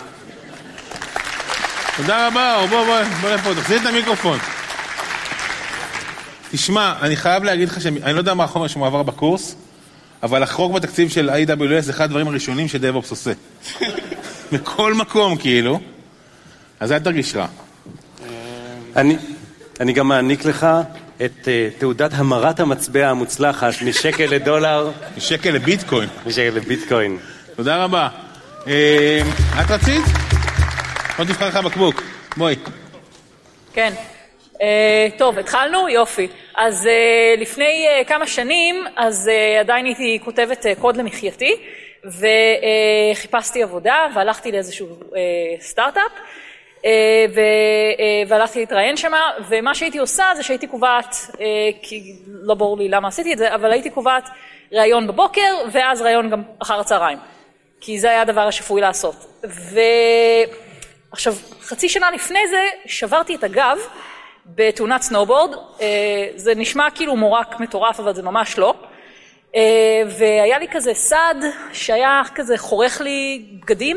תודה 1.96 2.26
רבה, 2.26 2.56
אור, 2.56 2.66
בוא, 2.66 2.84
בוא, 2.84 2.94
בוא 3.20 3.30
לפה, 3.30 3.54
תחזיר 3.54 3.80
את 3.80 3.86
המיקרופון. 3.86 4.38
תשמע, 6.52 6.94
אני 7.00 7.16
חייב 7.16 7.44
להגיד 7.44 7.68
לך 7.68 7.80
שאני 7.80 8.12
לא 8.12 8.18
יודע 8.18 8.34
מה 8.34 8.44
החומר 8.44 8.66
שמועבר 8.66 9.02
בקורס, 9.02 9.56
אבל 10.22 10.42
לחרוג 10.42 10.74
בתקציב 10.74 11.10
של 11.10 11.30
AWS 11.30 11.80
זה 11.80 11.92
אחד 11.92 12.04
הדברים 12.04 12.28
הראשונים 12.28 12.68
שדב-אופס 12.68 13.10
עושה. 13.10 13.32
בכל 14.52 14.94
מקום, 14.94 15.36
כאילו. 15.36 15.80
אז 16.80 16.92
אל 16.92 16.98
תרגיש 16.98 17.36
רע. 17.36 17.46
אני, 18.96 19.16
אני 19.80 19.92
גם 19.92 20.08
מעניק 20.08 20.44
לך 20.44 20.66
את 21.24 21.44
uh, 21.44 21.80
תעודת 21.80 22.10
המרת 22.14 22.60
המטבע 22.60 23.06
המוצלחת 23.06 23.72
משקל 23.86 24.26
לדולר. 24.30 24.90
משקל 25.16 25.50
לביטקוין. 25.50 26.08
משקל 26.26 26.50
לביטקוין. 26.54 27.18
תודה 27.56 27.84
רבה. 27.84 28.08
אה, 28.66 29.20
את 29.60 29.70
רצית? 29.70 30.02
בוא 31.16 31.24
תבחר 31.24 31.48
לך 31.48 31.56
בקבוק. 31.56 32.02
בואי. 32.36 32.56
כן. 33.72 33.92
Uh, 34.54 34.60
טוב, 35.18 35.38
התחלנו? 35.38 35.88
יופי. 35.88 36.28
אז 36.56 36.86
uh, 36.86 37.40
לפני 37.40 37.86
uh, 38.02 38.08
כמה 38.08 38.26
שנים, 38.26 38.84
אז 38.96 39.30
uh, 39.30 39.60
עדיין 39.60 39.86
הייתי 39.86 40.18
כותבת 40.24 40.66
uh, 40.66 40.80
קוד 40.80 40.96
למחייתי, 40.96 41.56
וחיפשתי 42.04 43.60
uh, 43.60 43.62
עבודה, 43.62 44.06
והלכתי 44.14 44.52
לאיזשהו 44.52 44.86
uh, 45.00 45.14
סטארט-אפ, 45.60 46.12
והלכתי 48.28 48.58
להתראיין 48.60 48.96
שם, 48.96 49.12
ומה 49.48 49.74
שהייתי 49.74 49.98
עושה 49.98 50.24
זה 50.36 50.42
שהייתי 50.42 50.66
קובעת, 50.66 51.14
uh, 51.14 51.38
כי 51.82 52.12
לא 52.26 52.54
ברור 52.54 52.78
לי 52.78 52.88
למה 52.88 53.08
עשיתי 53.08 53.32
את 53.32 53.38
זה, 53.38 53.54
אבל 53.54 53.72
הייתי 53.72 53.90
קובעת 53.90 54.28
ראיון 54.72 55.06
בבוקר, 55.06 55.54
ואז 55.72 56.02
ראיון 56.02 56.30
גם 56.30 56.42
אחר 56.62 56.80
הצהריים. 56.80 57.18
כי 57.80 57.98
זה 57.98 58.10
היה 58.10 58.20
הדבר 58.22 58.40
השפוי 58.40 58.80
לעשות. 58.80 59.14
ועכשיו, 61.12 61.34
חצי 61.60 61.88
שנה 61.88 62.10
לפני 62.10 62.48
זה, 62.50 62.68
שברתי 62.86 63.34
את 63.34 63.44
הגב, 63.44 63.78
בתאונת 64.46 65.02
סנובורד, 65.02 65.50
זה 66.36 66.54
נשמע 66.54 66.90
כאילו 66.94 67.16
מורק 67.16 67.60
מטורף, 67.60 68.00
אבל 68.00 68.14
זה 68.14 68.22
ממש 68.22 68.58
לא. 68.58 68.74
והיה 70.08 70.58
לי 70.58 70.68
כזה 70.70 70.94
סד 70.94 71.34
שהיה 71.72 72.22
כזה 72.34 72.58
חורך 72.58 73.00
לי 73.00 73.44
בגדים, 73.62 73.96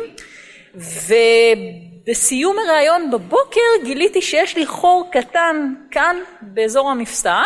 ובסיום 2.03 2.55
הראיון 2.59 3.11
בבוקר 3.11 3.59
גיליתי 3.83 4.21
שיש 4.21 4.57
לי 4.57 4.65
חור 4.65 5.09
קטן 5.11 5.73
כאן 5.91 6.15
באזור 6.41 6.89
המפסע, 6.89 7.41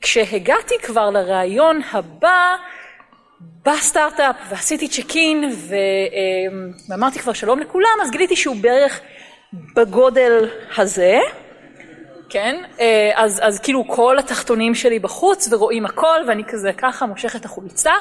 וכשהגעתי 0.00 0.74
כבר 0.82 1.10
לראיון 1.10 1.80
הבא, 1.92 2.56
בסטארט-אפ 3.66 4.36
ועשיתי 4.48 4.88
צ'ק 4.88 5.16
אין 5.16 5.50
ואמרתי 6.88 7.18
כבר 7.18 7.32
שלום 7.32 7.58
לכולם, 7.58 7.98
אז 8.02 8.10
גיליתי 8.10 8.36
שהוא 8.36 8.56
בערך 8.60 9.00
בגודל 9.52 10.48
הזה, 10.76 11.18
כן? 12.28 12.62
אה, 12.80 13.10
אז, 13.14 13.40
אז 13.42 13.60
כאילו 13.60 13.84
כל 13.88 14.18
התחתונים 14.18 14.74
שלי 14.74 14.98
בחוץ 14.98 15.48
ורואים 15.52 15.86
הכל 15.86 16.20
ואני 16.28 16.44
כזה 16.44 16.72
ככה 16.72 17.06
מושכת 17.06 17.44
החולצה 17.44 17.92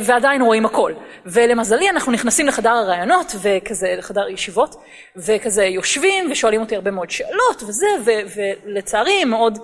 ועדיין 0.00 0.42
רואים 0.42 0.66
הכל. 0.66 0.92
ולמזלי 1.26 1.90
אנחנו 1.90 2.12
נכנסים 2.12 2.46
לחדר 2.46 2.70
הרעיונות 2.70 3.34
וכזה, 3.42 3.94
לחדר 3.98 4.28
ישיבות 4.28 4.76
וכזה 5.16 5.64
יושבים 5.64 6.28
ושואלים 6.30 6.60
אותי 6.60 6.74
הרבה 6.74 6.90
מאוד 6.90 7.10
שאלות 7.10 7.62
וזה 7.62 7.86
ולצערי 8.06 9.22
הם 9.22 9.30
מאוד 9.30 9.58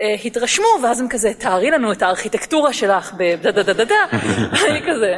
אה, 0.00 0.14
התרשמו 0.24 0.66
ואז 0.82 1.00
הם 1.00 1.08
כזה 1.08 1.34
תארי 1.38 1.70
לנו 1.70 1.92
את 1.92 2.02
הארכיטקטורה 2.02 2.72
שלך 2.72 3.12
בדה 3.12 3.50
דה 3.50 3.62
דה 3.62 3.72
דה 3.72 3.84
דה 3.84 4.04
אני 4.68 4.80
כזה 4.86 5.16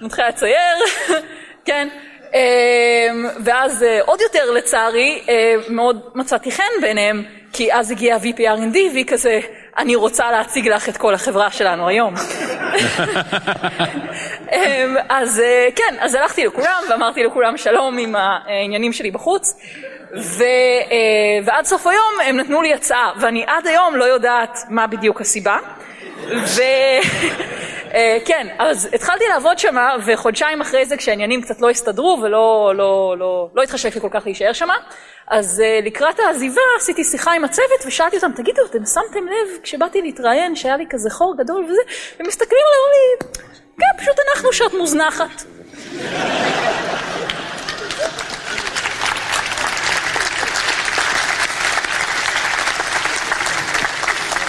מתחילה 0.00 0.28
לצייר 0.28 0.76
כן. 1.66 1.88
אמ, 2.34 3.26
ואז 3.44 3.82
אה, 3.82 4.00
עוד 4.04 4.20
יותר 4.20 4.50
לצערי 4.50 5.22
אה, 5.28 5.54
מאוד 5.68 6.00
מצאתי 6.14 6.50
חן 6.50 6.80
ביניהם 6.80 7.24
כי 7.58 7.72
אז 7.72 7.90
הגיע 7.90 8.14
ה-VPRND 8.14 8.76
והיא 8.92 9.04
כזה 9.06 9.40
אני 9.78 9.96
רוצה 9.96 10.30
להציג 10.30 10.68
לך 10.68 10.88
את 10.88 10.96
כל 10.96 11.14
החברה 11.14 11.50
שלנו 11.50 11.88
היום. 11.88 12.14
אמ, 14.52 14.96
אז 15.08 15.40
אה, 15.40 15.68
כן, 15.76 15.96
אז 16.00 16.14
הלכתי 16.14 16.46
לכולם 16.46 16.82
ואמרתי 16.90 17.24
לכולם 17.24 17.56
שלום 17.56 17.98
עם 17.98 18.16
העניינים 18.16 18.92
שלי 18.92 19.10
בחוץ 19.10 19.56
ו, 20.16 20.44
ועד 21.44 21.64
סוף 21.64 21.86
היום 21.86 22.20
הם 22.24 22.36
נתנו 22.36 22.62
לי 22.62 22.74
הצעה 22.74 23.12
ואני 23.20 23.44
עד 23.46 23.66
היום 23.66 23.96
לא 23.96 24.04
יודעת 24.04 24.58
מה 24.68 24.86
בדיוק 24.86 25.20
הסיבה. 25.20 25.58
ו... 26.26 26.60
אה, 27.94 28.18
כן, 28.24 28.46
אז 28.58 28.88
התחלתי 28.92 29.24
לעבוד 29.28 29.58
שם, 29.58 29.76
וחודשיים 30.06 30.60
אחרי 30.60 30.86
זה 30.86 30.96
כשהעניינים 30.96 31.42
קצת 31.42 31.60
לא 31.60 31.70
הסתדרו 31.70 32.18
ולא 32.22 32.72
לא, 32.76 33.14
לא, 33.18 33.48
לא 33.54 33.62
התחשק 33.62 33.94
לי 33.94 34.00
כל 34.00 34.08
כך 34.10 34.26
להישאר 34.26 34.52
שם, 34.52 34.68
אז 35.28 35.62
uh, 35.64 35.86
לקראת 35.86 36.20
העזיבה 36.20 36.60
עשיתי 36.76 37.04
שיחה 37.04 37.32
עם 37.32 37.44
הצוות 37.44 37.86
ושאלתי 37.86 38.16
אותם, 38.16 38.32
תגידו, 38.36 38.62
אתם 38.70 38.84
שמתם 38.84 39.26
לב 39.26 39.58
כשבאתי 39.62 40.02
להתראיין 40.02 40.56
שהיה 40.56 40.76
לי 40.76 40.84
כזה 40.90 41.10
חור 41.10 41.34
גדול 41.38 41.64
וזה, 41.64 41.80
ומסתכלים 42.20 42.60
עליי, 42.66 43.16
לי, 43.20 43.40
כן, 43.78 44.02
פשוט 44.02 44.16
אנחנו 44.34 44.52
שאת 44.52 44.74
מוזנחת. 44.74 45.42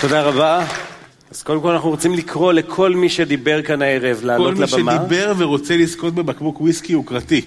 תודה 0.02 0.22
רבה. 0.22 0.89
אז 1.32 1.44
קודם 1.44 1.62
כל 1.62 1.72
אנחנו 1.72 1.90
רוצים 1.90 2.14
לקרוא 2.14 2.54
לכל 2.54 2.96
מי 2.96 3.10
שדיבר 3.10 3.62
כאן 3.62 3.82
הערב 3.82 4.20
לעלות 4.24 4.54
לבמה. 4.54 4.68
כל 4.68 4.82
מי 4.82 4.92
שדיבר 4.92 5.34
ורוצה 5.38 5.78
לזכות 5.78 6.16
בבקבוק 6.16 6.62
וויסקי 6.62 6.94
יוקרתי. 6.94 7.42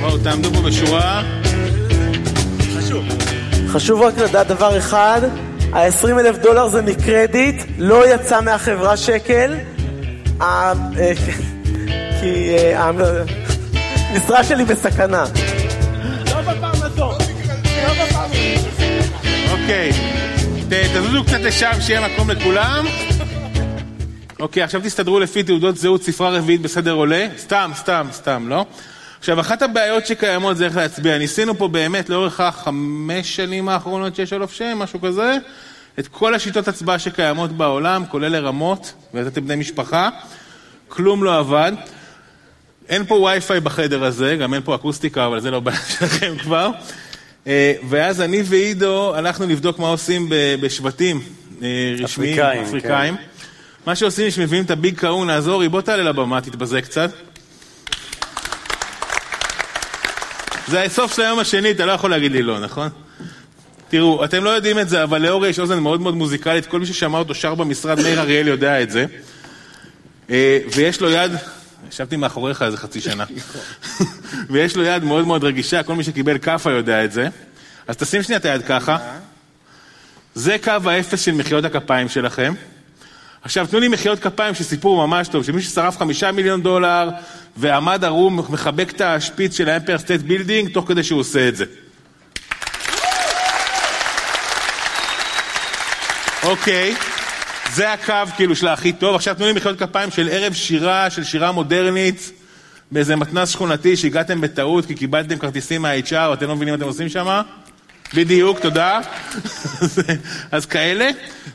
בואו, 0.00 0.18
תעמדו 0.18 0.50
פה 0.54 0.60
בשורה. 0.60 1.22
חשוב. 2.78 3.04
חשוב 3.68 4.00
רק 4.02 4.18
לדעת 4.18 4.46
דבר 4.46 4.78
אחד, 4.78 5.20
ה-20 5.72 6.08
אלף 6.08 6.38
דולר 6.38 6.68
זה 6.68 6.82
מקרדיט, 6.82 7.62
לא 7.78 8.14
יצא 8.14 8.40
מהחברה 8.40 8.96
שקל, 8.96 9.54
אה, 10.40 10.72
כי 12.20 12.56
אה, 12.58 12.88
המשרה 14.10 14.44
שלי 14.44 14.64
בסכנה. 14.64 15.24
אוקיי, 19.66 19.92
תזוזו 20.68 21.24
קצת 21.24 21.40
לשם, 21.40 21.70
שיהיה 21.80 22.08
מקום 22.08 22.30
לכולם. 22.30 22.84
אוקיי, 24.40 24.62
עכשיו 24.62 24.80
תסתדרו 24.84 25.20
לפי 25.20 25.42
תעודות 25.42 25.76
זהות 25.76 26.02
ספרה 26.02 26.30
רביעית 26.30 26.60
בסדר 26.60 26.92
עולה. 26.92 27.28
סתם, 27.38 27.70
סתם, 27.74 28.06
סתם, 28.12 28.48
לא? 28.48 28.66
עכשיו, 29.18 29.40
אחת 29.40 29.62
הבעיות 29.62 30.06
שקיימות 30.06 30.56
זה 30.56 30.64
איך 30.64 30.76
להצביע. 30.76 31.18
ניסינו 31.18 31.58
פה 31.58 31.68
באמת 31.68 32.08
לאורך 32.08 32.40
החמש 32.40 33.36
שנים 33.36 33.68
האחרונות 33.68 34.16
שיש 34.16 34.32
על 34.32 34.42
אופשם, 34.42 34.78
משהו 34.78 35.00
כזה, 35.00 35.36
את 35.98 36.08
כל 36.08 36.34
השיטות 36.34 36.68
הצבעה 36.68 36.98
שקיימות 36.98 37.52
בעולם, 37.52 38.04
כולל 38.08 38.28
לרמות, 38.28 38.92
ואתם 39.14 39.44
בני 39.44 39.56
משפחה. 39.56 40.08
כלום 40.88 41.24
לא 41.24 41.38
עבד. 41.38 41.72
אין 42.88 43.04
פה 43.04 43.14
וי-פיי 43.14 43.60
בחדר 43.60 44.04
הזה, 44.04 44.36
גם 44.36 44.54
אין 44.54 44.62
פה 44.62 44.74
אקוסטיקה, 44.74 45.26
אבל 45.26 45.40
זה 45.40 45.50
לא 45.50 45.60
בעיה 45.60 45.80
שלכם 45.98 46.38
כבר. 46.38 46.70
אה, 47.46 47.72
ואז 47.88 48.20
אני 48.20 48.42
ועידו 48.44 49.14
הלכנו 49.14 49.46
לבדוק 49.46 49.78
מה 49.78 49.88
עושים 49.88 50.28
בשבטים 50.60 51.20
אה, 51.62 51.94
רשמיים, 51.98 52.32
אפריקאים. 52.32 52.62
אפריקאים. 52.64 53.16
כן. 53.16 53.22
מה 53.86 53.94
שעושים 53.96 54.30
שמביאים 54.30 54.64
את 54.64 54.70
הביג 54.70 54.98
קאונה, 54.98 55.34
אז 55.34 55.48
אורי, 55.48 55.68
בוא 55.68 55.80
תעלה 55.80 56.02
לבמה, 56.02 56.40
תתבזה 56.40 56.82
קצת. 56.82 57.10
זה 60.68 60.82
הסוף 60.82 61.16
של 61.16 61.22
היום 61.22 61.38
השני, 61.38 61.70
אתה 61.70 61.86
לא 61.86 61.92
יכול 61.92 62.10
להגיד 62.10 62.32
לי 62.32 62.42
לא, 62.42 62.60
נכון? 62.60 62.88
תראו, 63.88 64.24
אתם 64.24 64.44
לא 64.44 64.50
יודעים 64.50 64.78
את 64.78 64.88
זה, 64.88 65.02
אבל 65.02 65.22
לאורי 65.22 65.48
יש 65.48 65.58
אוזן 65.58 65.78
מאוד 65.78 66.00
מאוד 66.00 66.14
מוזיקלית, 66.14 66.66
כל 66.66 66.80
מי 66.80 66.86
ששמע 66.86 67.18
אותו 67.18 67.34
שר 67.34 67.54
במשרד, 67.54 68.00
מאיר 68.00 68.20
אריאל 68.20 68.48
יודע 68.48 68.82
את 68.82 68.90
זה. 68.90 69.06
אה, 70.30 70.58
ויש 70.74 71.00
לו 71.00 71.10
יד 71.10 71.32
ישבתי 71.90 72.16
מאחוריך 72.16 72.62
איזה 72.62 72.76
חצי 72.76 73.00
שנה. 73.00 73.24
ויש 74.50 74.76
לו 74.76 74.82
יד 74.82 75.04
מאוד 75.04 75.26
מאוד 75.26 75.44
רגישה, 75.44 75.82
כל 75.82 75.94
מי 75.94 76.04
שקיבל 76.04 76.38
כאפה 76.38 76.70
יודע 76.70 77.04
את 77.04 77.12
זה. 77.12 77.28
אז 77.88 77.96
תשים 77.96 78.22
שנייה 78.22 78.38
את 78.38 78.44
היד 78.44 78.62
ככה. 78.62 78.98
זה 80.34 80.56
קו 80.64 80.90
האפס 80.90 81.20
של 81.20 81.32
מחיאות 81.32 81.64
הכפיים 81.64 82.08
שלכם. 82.08 82.54
עכשיו, 83.42 83.66
תנו 83.66 83.80
לי 83.80 83.88
מחיאות 83.88 84.18
כפיים 84.18 84.54
של 84.54 84.64
סיפור 84.64 85.06
ממש 85.06 85.28
טוב, 85.28 85.44
שמי 85.44 85.62
ששרף 85.62 85.98
חמישה 85.98 86.32
מיליון 86.32 86.62
דולר 86.62 87.10
ועמד 87.56 88.04
ערום, 88.04 88.36
מחבק 88.36 88.90
את 88.90 89.00
השפיץ 89.00 89.56
של 89.56 89.68
ה 89.68 89.72
Empire 89.72 89.98
State 89.98 90.20
Building, 90.20 90.72
תוך 90.72 90.88
כדי 90.88 91.02
שהוא 91.02 91.20
עושה 91.20 91.48
את 91.48 91.56
זה. 91.56 91.64
אוקיי. 96.42 96.94
Okay. 96.94 97.15
זה 97.76 97.92
הקו 97.92 98.14
כאילו 98.36 98.56
של 98.56 98.68
הכי 98.68 98.92
טוב. 98.92 99.14
עכשיו 99.14 99.34
תנו 99.34 99.46
לי 99.46 99.52
מחיאות 99.52 99.78
כפיים 99.78 100.10
של 100.10 100.28
ערב 100.28 100.52
שירה, 100.52 101.10
של 101.10 101.24
שירה 101.24 101.52
מודרנית, 101.52 102.32
באיזה 102.92 103.16
מתנ"ס 103.16 103.48
שכונתי 103.48 103.96
שהגעתם 103.96 104.40
בטעות 104.40 104.86
כי 104.86 104.94
קיבלתם 104.94 105.38
כרטיסים 105.38 105.82
מה-HR, 105.82 106.32
אתם 106.32 106.48
לא 106.48 106.56
מבינים 106.56 106.74
מה 106.74 106.78
אתם 106.78 106.86
עושים 106.86 107.08
שם? 107.08 107.40
בדיוק, 108.14 108.58
תודה. 108.60 109.00
אז 110.52 110.66
כאלה. 110.66 111.10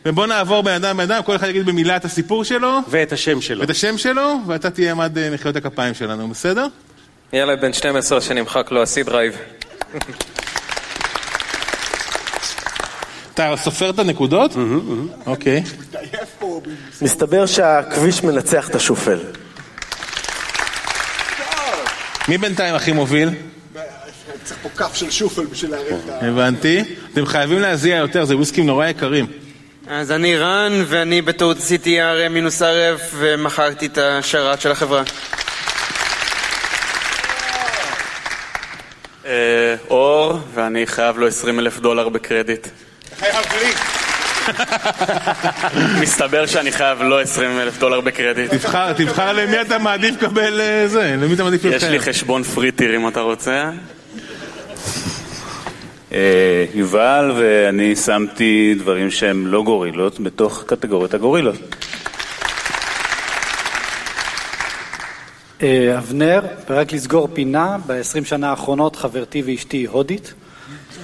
ובואו 0.06 0.28
נעבור 0.28 0.64
בן 0.64 0.72
אדם 0.72 0.98
בן 0.98 1.12
אדם, 1.12 1.24
כל 1.24 1.36
אחד 1.36 1.48
יגיד 1.50 1.66
במילה 1.66 1.96
את 1.96 2.06
הסיפור 2.06 2.44
שלו. 2.44 2.80
ואת 2.88 3.14
השם 3.14 3.42
שלו. 3.42 3.62
ואת 3.62 3.70
השם 3.70 3.98
שלו, 3.98 4.38
ואתה 4.48 4.70
תהיה 4.70 4.92
מד 4.92 5.18
אה, 5.18 5.30
מחיאות 5.30 5.56
הכפיים 5.56 5.94
שלנו, 5.94 6.28
בסדר? 6.28 6.68
ילד 7.34 7.62
בן 7.62 7.74
12 7.74 8.22
שנמחק 8.22 8.72
לו 8.72 8.82
ה-C 8.82 9.04
drive. 9.06 9.38
אתה 13.34 13.54
סופר 13.58 13.90
את 13.90 14.00
הנקודות? 14.00 14.56
אוקיי. 15.26 15.64
מסתבר 17.02 17.46
שהכביש 17.46 18.24
מנצח 18.24 18.70
את 18.70 18.76
השופל. 18.76 19.20
מי 22.28 22.38
בינתיים 22.38 22.76
הכי 22.76 22.92
מוביל? 22.92 23.30
צריך 24.44 24.60
פה 24.62 24.70
כף 24.70 24.96
של 24.96 25.12
שופל 25.12 25.46
בשביל 25.46 25.72
להרים 25.72 25.98
את 26.06 26.10
ה... 26.10 26.28
הבנתי. 26.28 26.84
אתם 27.14 27.26
חייבים 27.26 27.60
להזיע 27.60 27.96
יותר, 27.96 28.26
זה 28.26 28.36
וויסקים 28.36 28.66
נורא 28.66 28.88
יקרים. 28.88 29.28
אז 29.88 30.12
אני 30.12 30.38
רן, 30.38 30.84
ואני 30.88 31.22
בטעות 31.22 31.58
עשיתי 31.58 32.02
RM 32.02 32.30
מינוס 32.30 32.62
RF 32.62 33.02
ומכרתי 33.14 33.86
את 33.86 33.98
השרת 33.98 34.62
של 34.62 34.72
החברה. 34.72 35.04
אה, 39.26 39.76
אור, 39.90 40.40
ואני 40.54 40.88
חייב 40.88 41.18
לו 41.18 41.28
20 41.28 41.60
אלף 41.60 41.80
דולר 41.80 42.10
בקרדיט. 42.10 42.68
חייב 43.22 43.46
לי. 43.62 43.72
מסתבר 46.02 46.46
שאני 46.46 46.72
חייב 46.72 47.02
לא 47.02 47.22
20 47.22 47.60
אלף 47.60 47.80
דולר 47.80 48.02
בקרדיט. 48.02 48.52
תבחר, 48.52 48.94
תבחר 48.94 49.34
למי 49.34 49.62
אתה 49.62 49.78
מעדיף 49.78 50.16
לקבל 50.16 50.62
אה, 50.62 50.88
זה, 50.88 51.16
למי 51.22 51.34
אתה 51.34 51.44
מעדיף 51.44 51.66
לקבל. 51.66 51.76
יש 51.76 51.84
לי 51.84 52.00
חשבון 52.00 52.44
פריטיר 52.44 52.96
אם 52.96 53.08
אתה 53.08 53.20
רוצה. 53.20 53.72
אה, 56.12 56.66
יובל 56.74 57.32
ואני 57.38 57.96
שמתי 57.96 58.76
דברים 58.78 59.12
שהם 59.12 59.48
לא 59.48 59.64
גורילות 59.64 60.20
בתוך 60.20 60.64
קטגוריית 60.68 61.14
הגורילות. 61.14 61.56
אה, 65.64 65.98
אבנר, 65.98 66.42
ורק 66.70 66.94
לסגור 66.94 67.28
פינה, 67.34 67.78
ב-20 67.88 68.26
שנה 68.26 68.50
האחרונות 68.50 68.96
חברתי 68.96 69.42
ואשתי 69.46 69.86
הודית. 69.86 70.34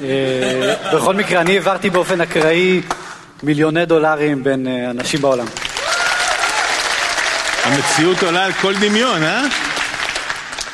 אה, 0.03 0.75
בכל 0.93 1.15
מקרה, 1.15 1.41
אני 1.41 1.53
העברתי 1.53 1.89
באופן 1.89 2.21
אקראי 2.21 2.81
מיליוני 3.43 3.85
דולרים 3.85 4.43
בין 4.43 4.67
אה, 4.67 4.89
אנשים 4.89 5.21
בעולם. 5.21 5.45
המציאות 7.63 8.23
עולה 8.23 8.45
על 8.45 8.53
כל 8.53 8.73
דמיון, 8.75 9.23
אה? 9.23 9.41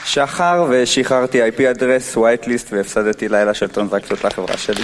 שחר, 0.06 0.66
ושחררתי 0.70 1.48
IP 1.48 1.72
אדרס, 1.72 2.18
whitelist, 2.18 2.68
והפסדתי 2.72 3.30
לילה 3.30 3.54
של 3.54 3.68
טרנזקציות 3.68 4.24
לחברה 4.24 4.58
שלי. 4.58 4.84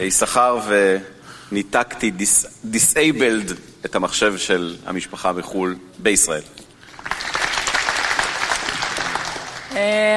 יששכר 0.00 0.60
ניתקתי, 1.52 2.12
disabled 2.64 3.52
את 3.84 3.94
המחשב 3.94 4.36
של 4.36 4.76
המשפחה 4.86 5.32
בחו"ל, 5.32 5.76
בישראל. 5.98 6.42
אה, 6.42 6.46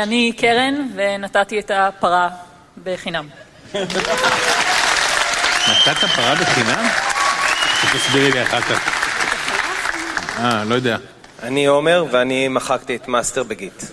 אני 0.04 0.32
קרן, 0.38 0.88
ונתתי 0.96 1.60
את 1.60 1.72
הפרה 1.74 2.30
בחינם. 2.84 3.28
נתת 5.70 6.06
פרה 6.16 6.36
בחינם? 6.36 6.88
תסבירי 7.94 8.32
לי 8.32 8.44
אחר 8.44 8.62
כך. 8.62 8.80
אה, 10.40 10.64
לא 10.64 10.76
יודע. 10.76 10.98
אני 11.44 11.66
עומר, 11.66 12.06
ואני 12.12 12.48
מחקתי 12.48 12.96
את 12.96 13.08
master 13.08 13.44
ב 13.44 13.52
Git. 13.52 13.84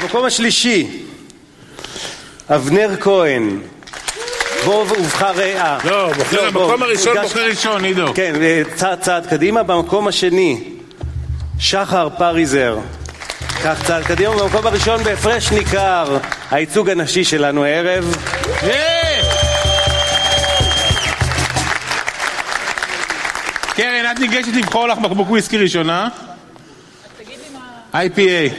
במקום 0.00 0.24
השלישי, 0.24 1.02
אבנר 2.50 2.90
כהן. 3.00 3.60
בוא 4.64 4.82
ובחר... 4.82 5.40
אה, 5.40 5.78
לא, 5.84 6.12
בוחר 6.12 6.50
בוא, 6.50 6.62
במקום 6.66 6.82
הראשון, 6.82 7.16
בוחר 7.22 7.46
ראשון, 7.46 7.84
עידו. 7.84 8.14
כן, 8.14 8.42
אה, 8.42 8.62
צעד 8.74 9.00
צעד 9.00 9.26
קדימה. 9.26 9.62
במקום 9.62 10.08
השני, 10.08 10.64
שחר 11.62 12.08
פריזר. 12.18 12.78
קח 13.62 13.82
צעד 13.86 14.02
קדימה. 14.04 14.34
במקום 14.34 14.66
הראשון 14.66 15.02
בהפרש 15.02 15.52
ניכר, 15.52 16.18
הייצוג 16.50 16.90
הנשי 16.90 17.24
שלנו 17.24 17.64
הערב. 17.64 18.16
קרן, 23.76 24.12
את 24.12 24.18
ניגשת 24.18 24.54
לבחור 24.54 24.88
לך 24.88 24.98
בקבוק 24.98 25.30
וויסקי 25.30 25.58
ראשונה? 25.58 26.08
IPA. 27.94 28.52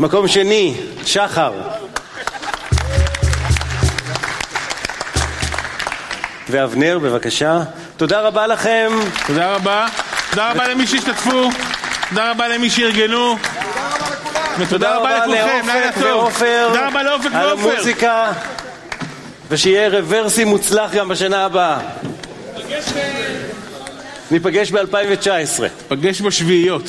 מקום 0.00 0.28
שני, 0.28 0.74
שחר. 1.04 1.52
ואבנר, 6.50 6.98
בבקשה. 6.98 7.62
תודה 7.96 8.20
רבה 8.20 8.46
לכם. 8.46 8.92
תודה 9.26 9.54
רבה. 9.54 9.86
תודה 10.30 10.50
רבה 10.50 10.68
למי 10.68 10.86
שהשתתפו. 10.86 11.50
תודה 12.08 12.30
רבה 12.30 12.48
למי 12.48 12.70
שארגנו. 12.70 13.36
ותודה 14.58 14.96
רבה 14.96 15.18
לכולכם, 15.18 15.66
לילה 15.66 15.92
טוב. 15.92 16.32
תודה 16.68 16.86
רבה 16.88 17.02
לאופק 17.02 17.26
על 17.34 17.46
ועופר. 17.46 17.70
המוזיקה. 17.70 18.32
ושיהיה 19.50 19.88
רוורסי 19.88 20.44
מוצלח 20.44 20.94
גם 20.94 21.08
בשנה 21.08 21.44
הבאה. 21.44 21.78
ניפגש 24.30 24.70
ב-2019. 24.72 25.62
ניפגש 25.90 26.20
בשביעיות. 26.22 26.82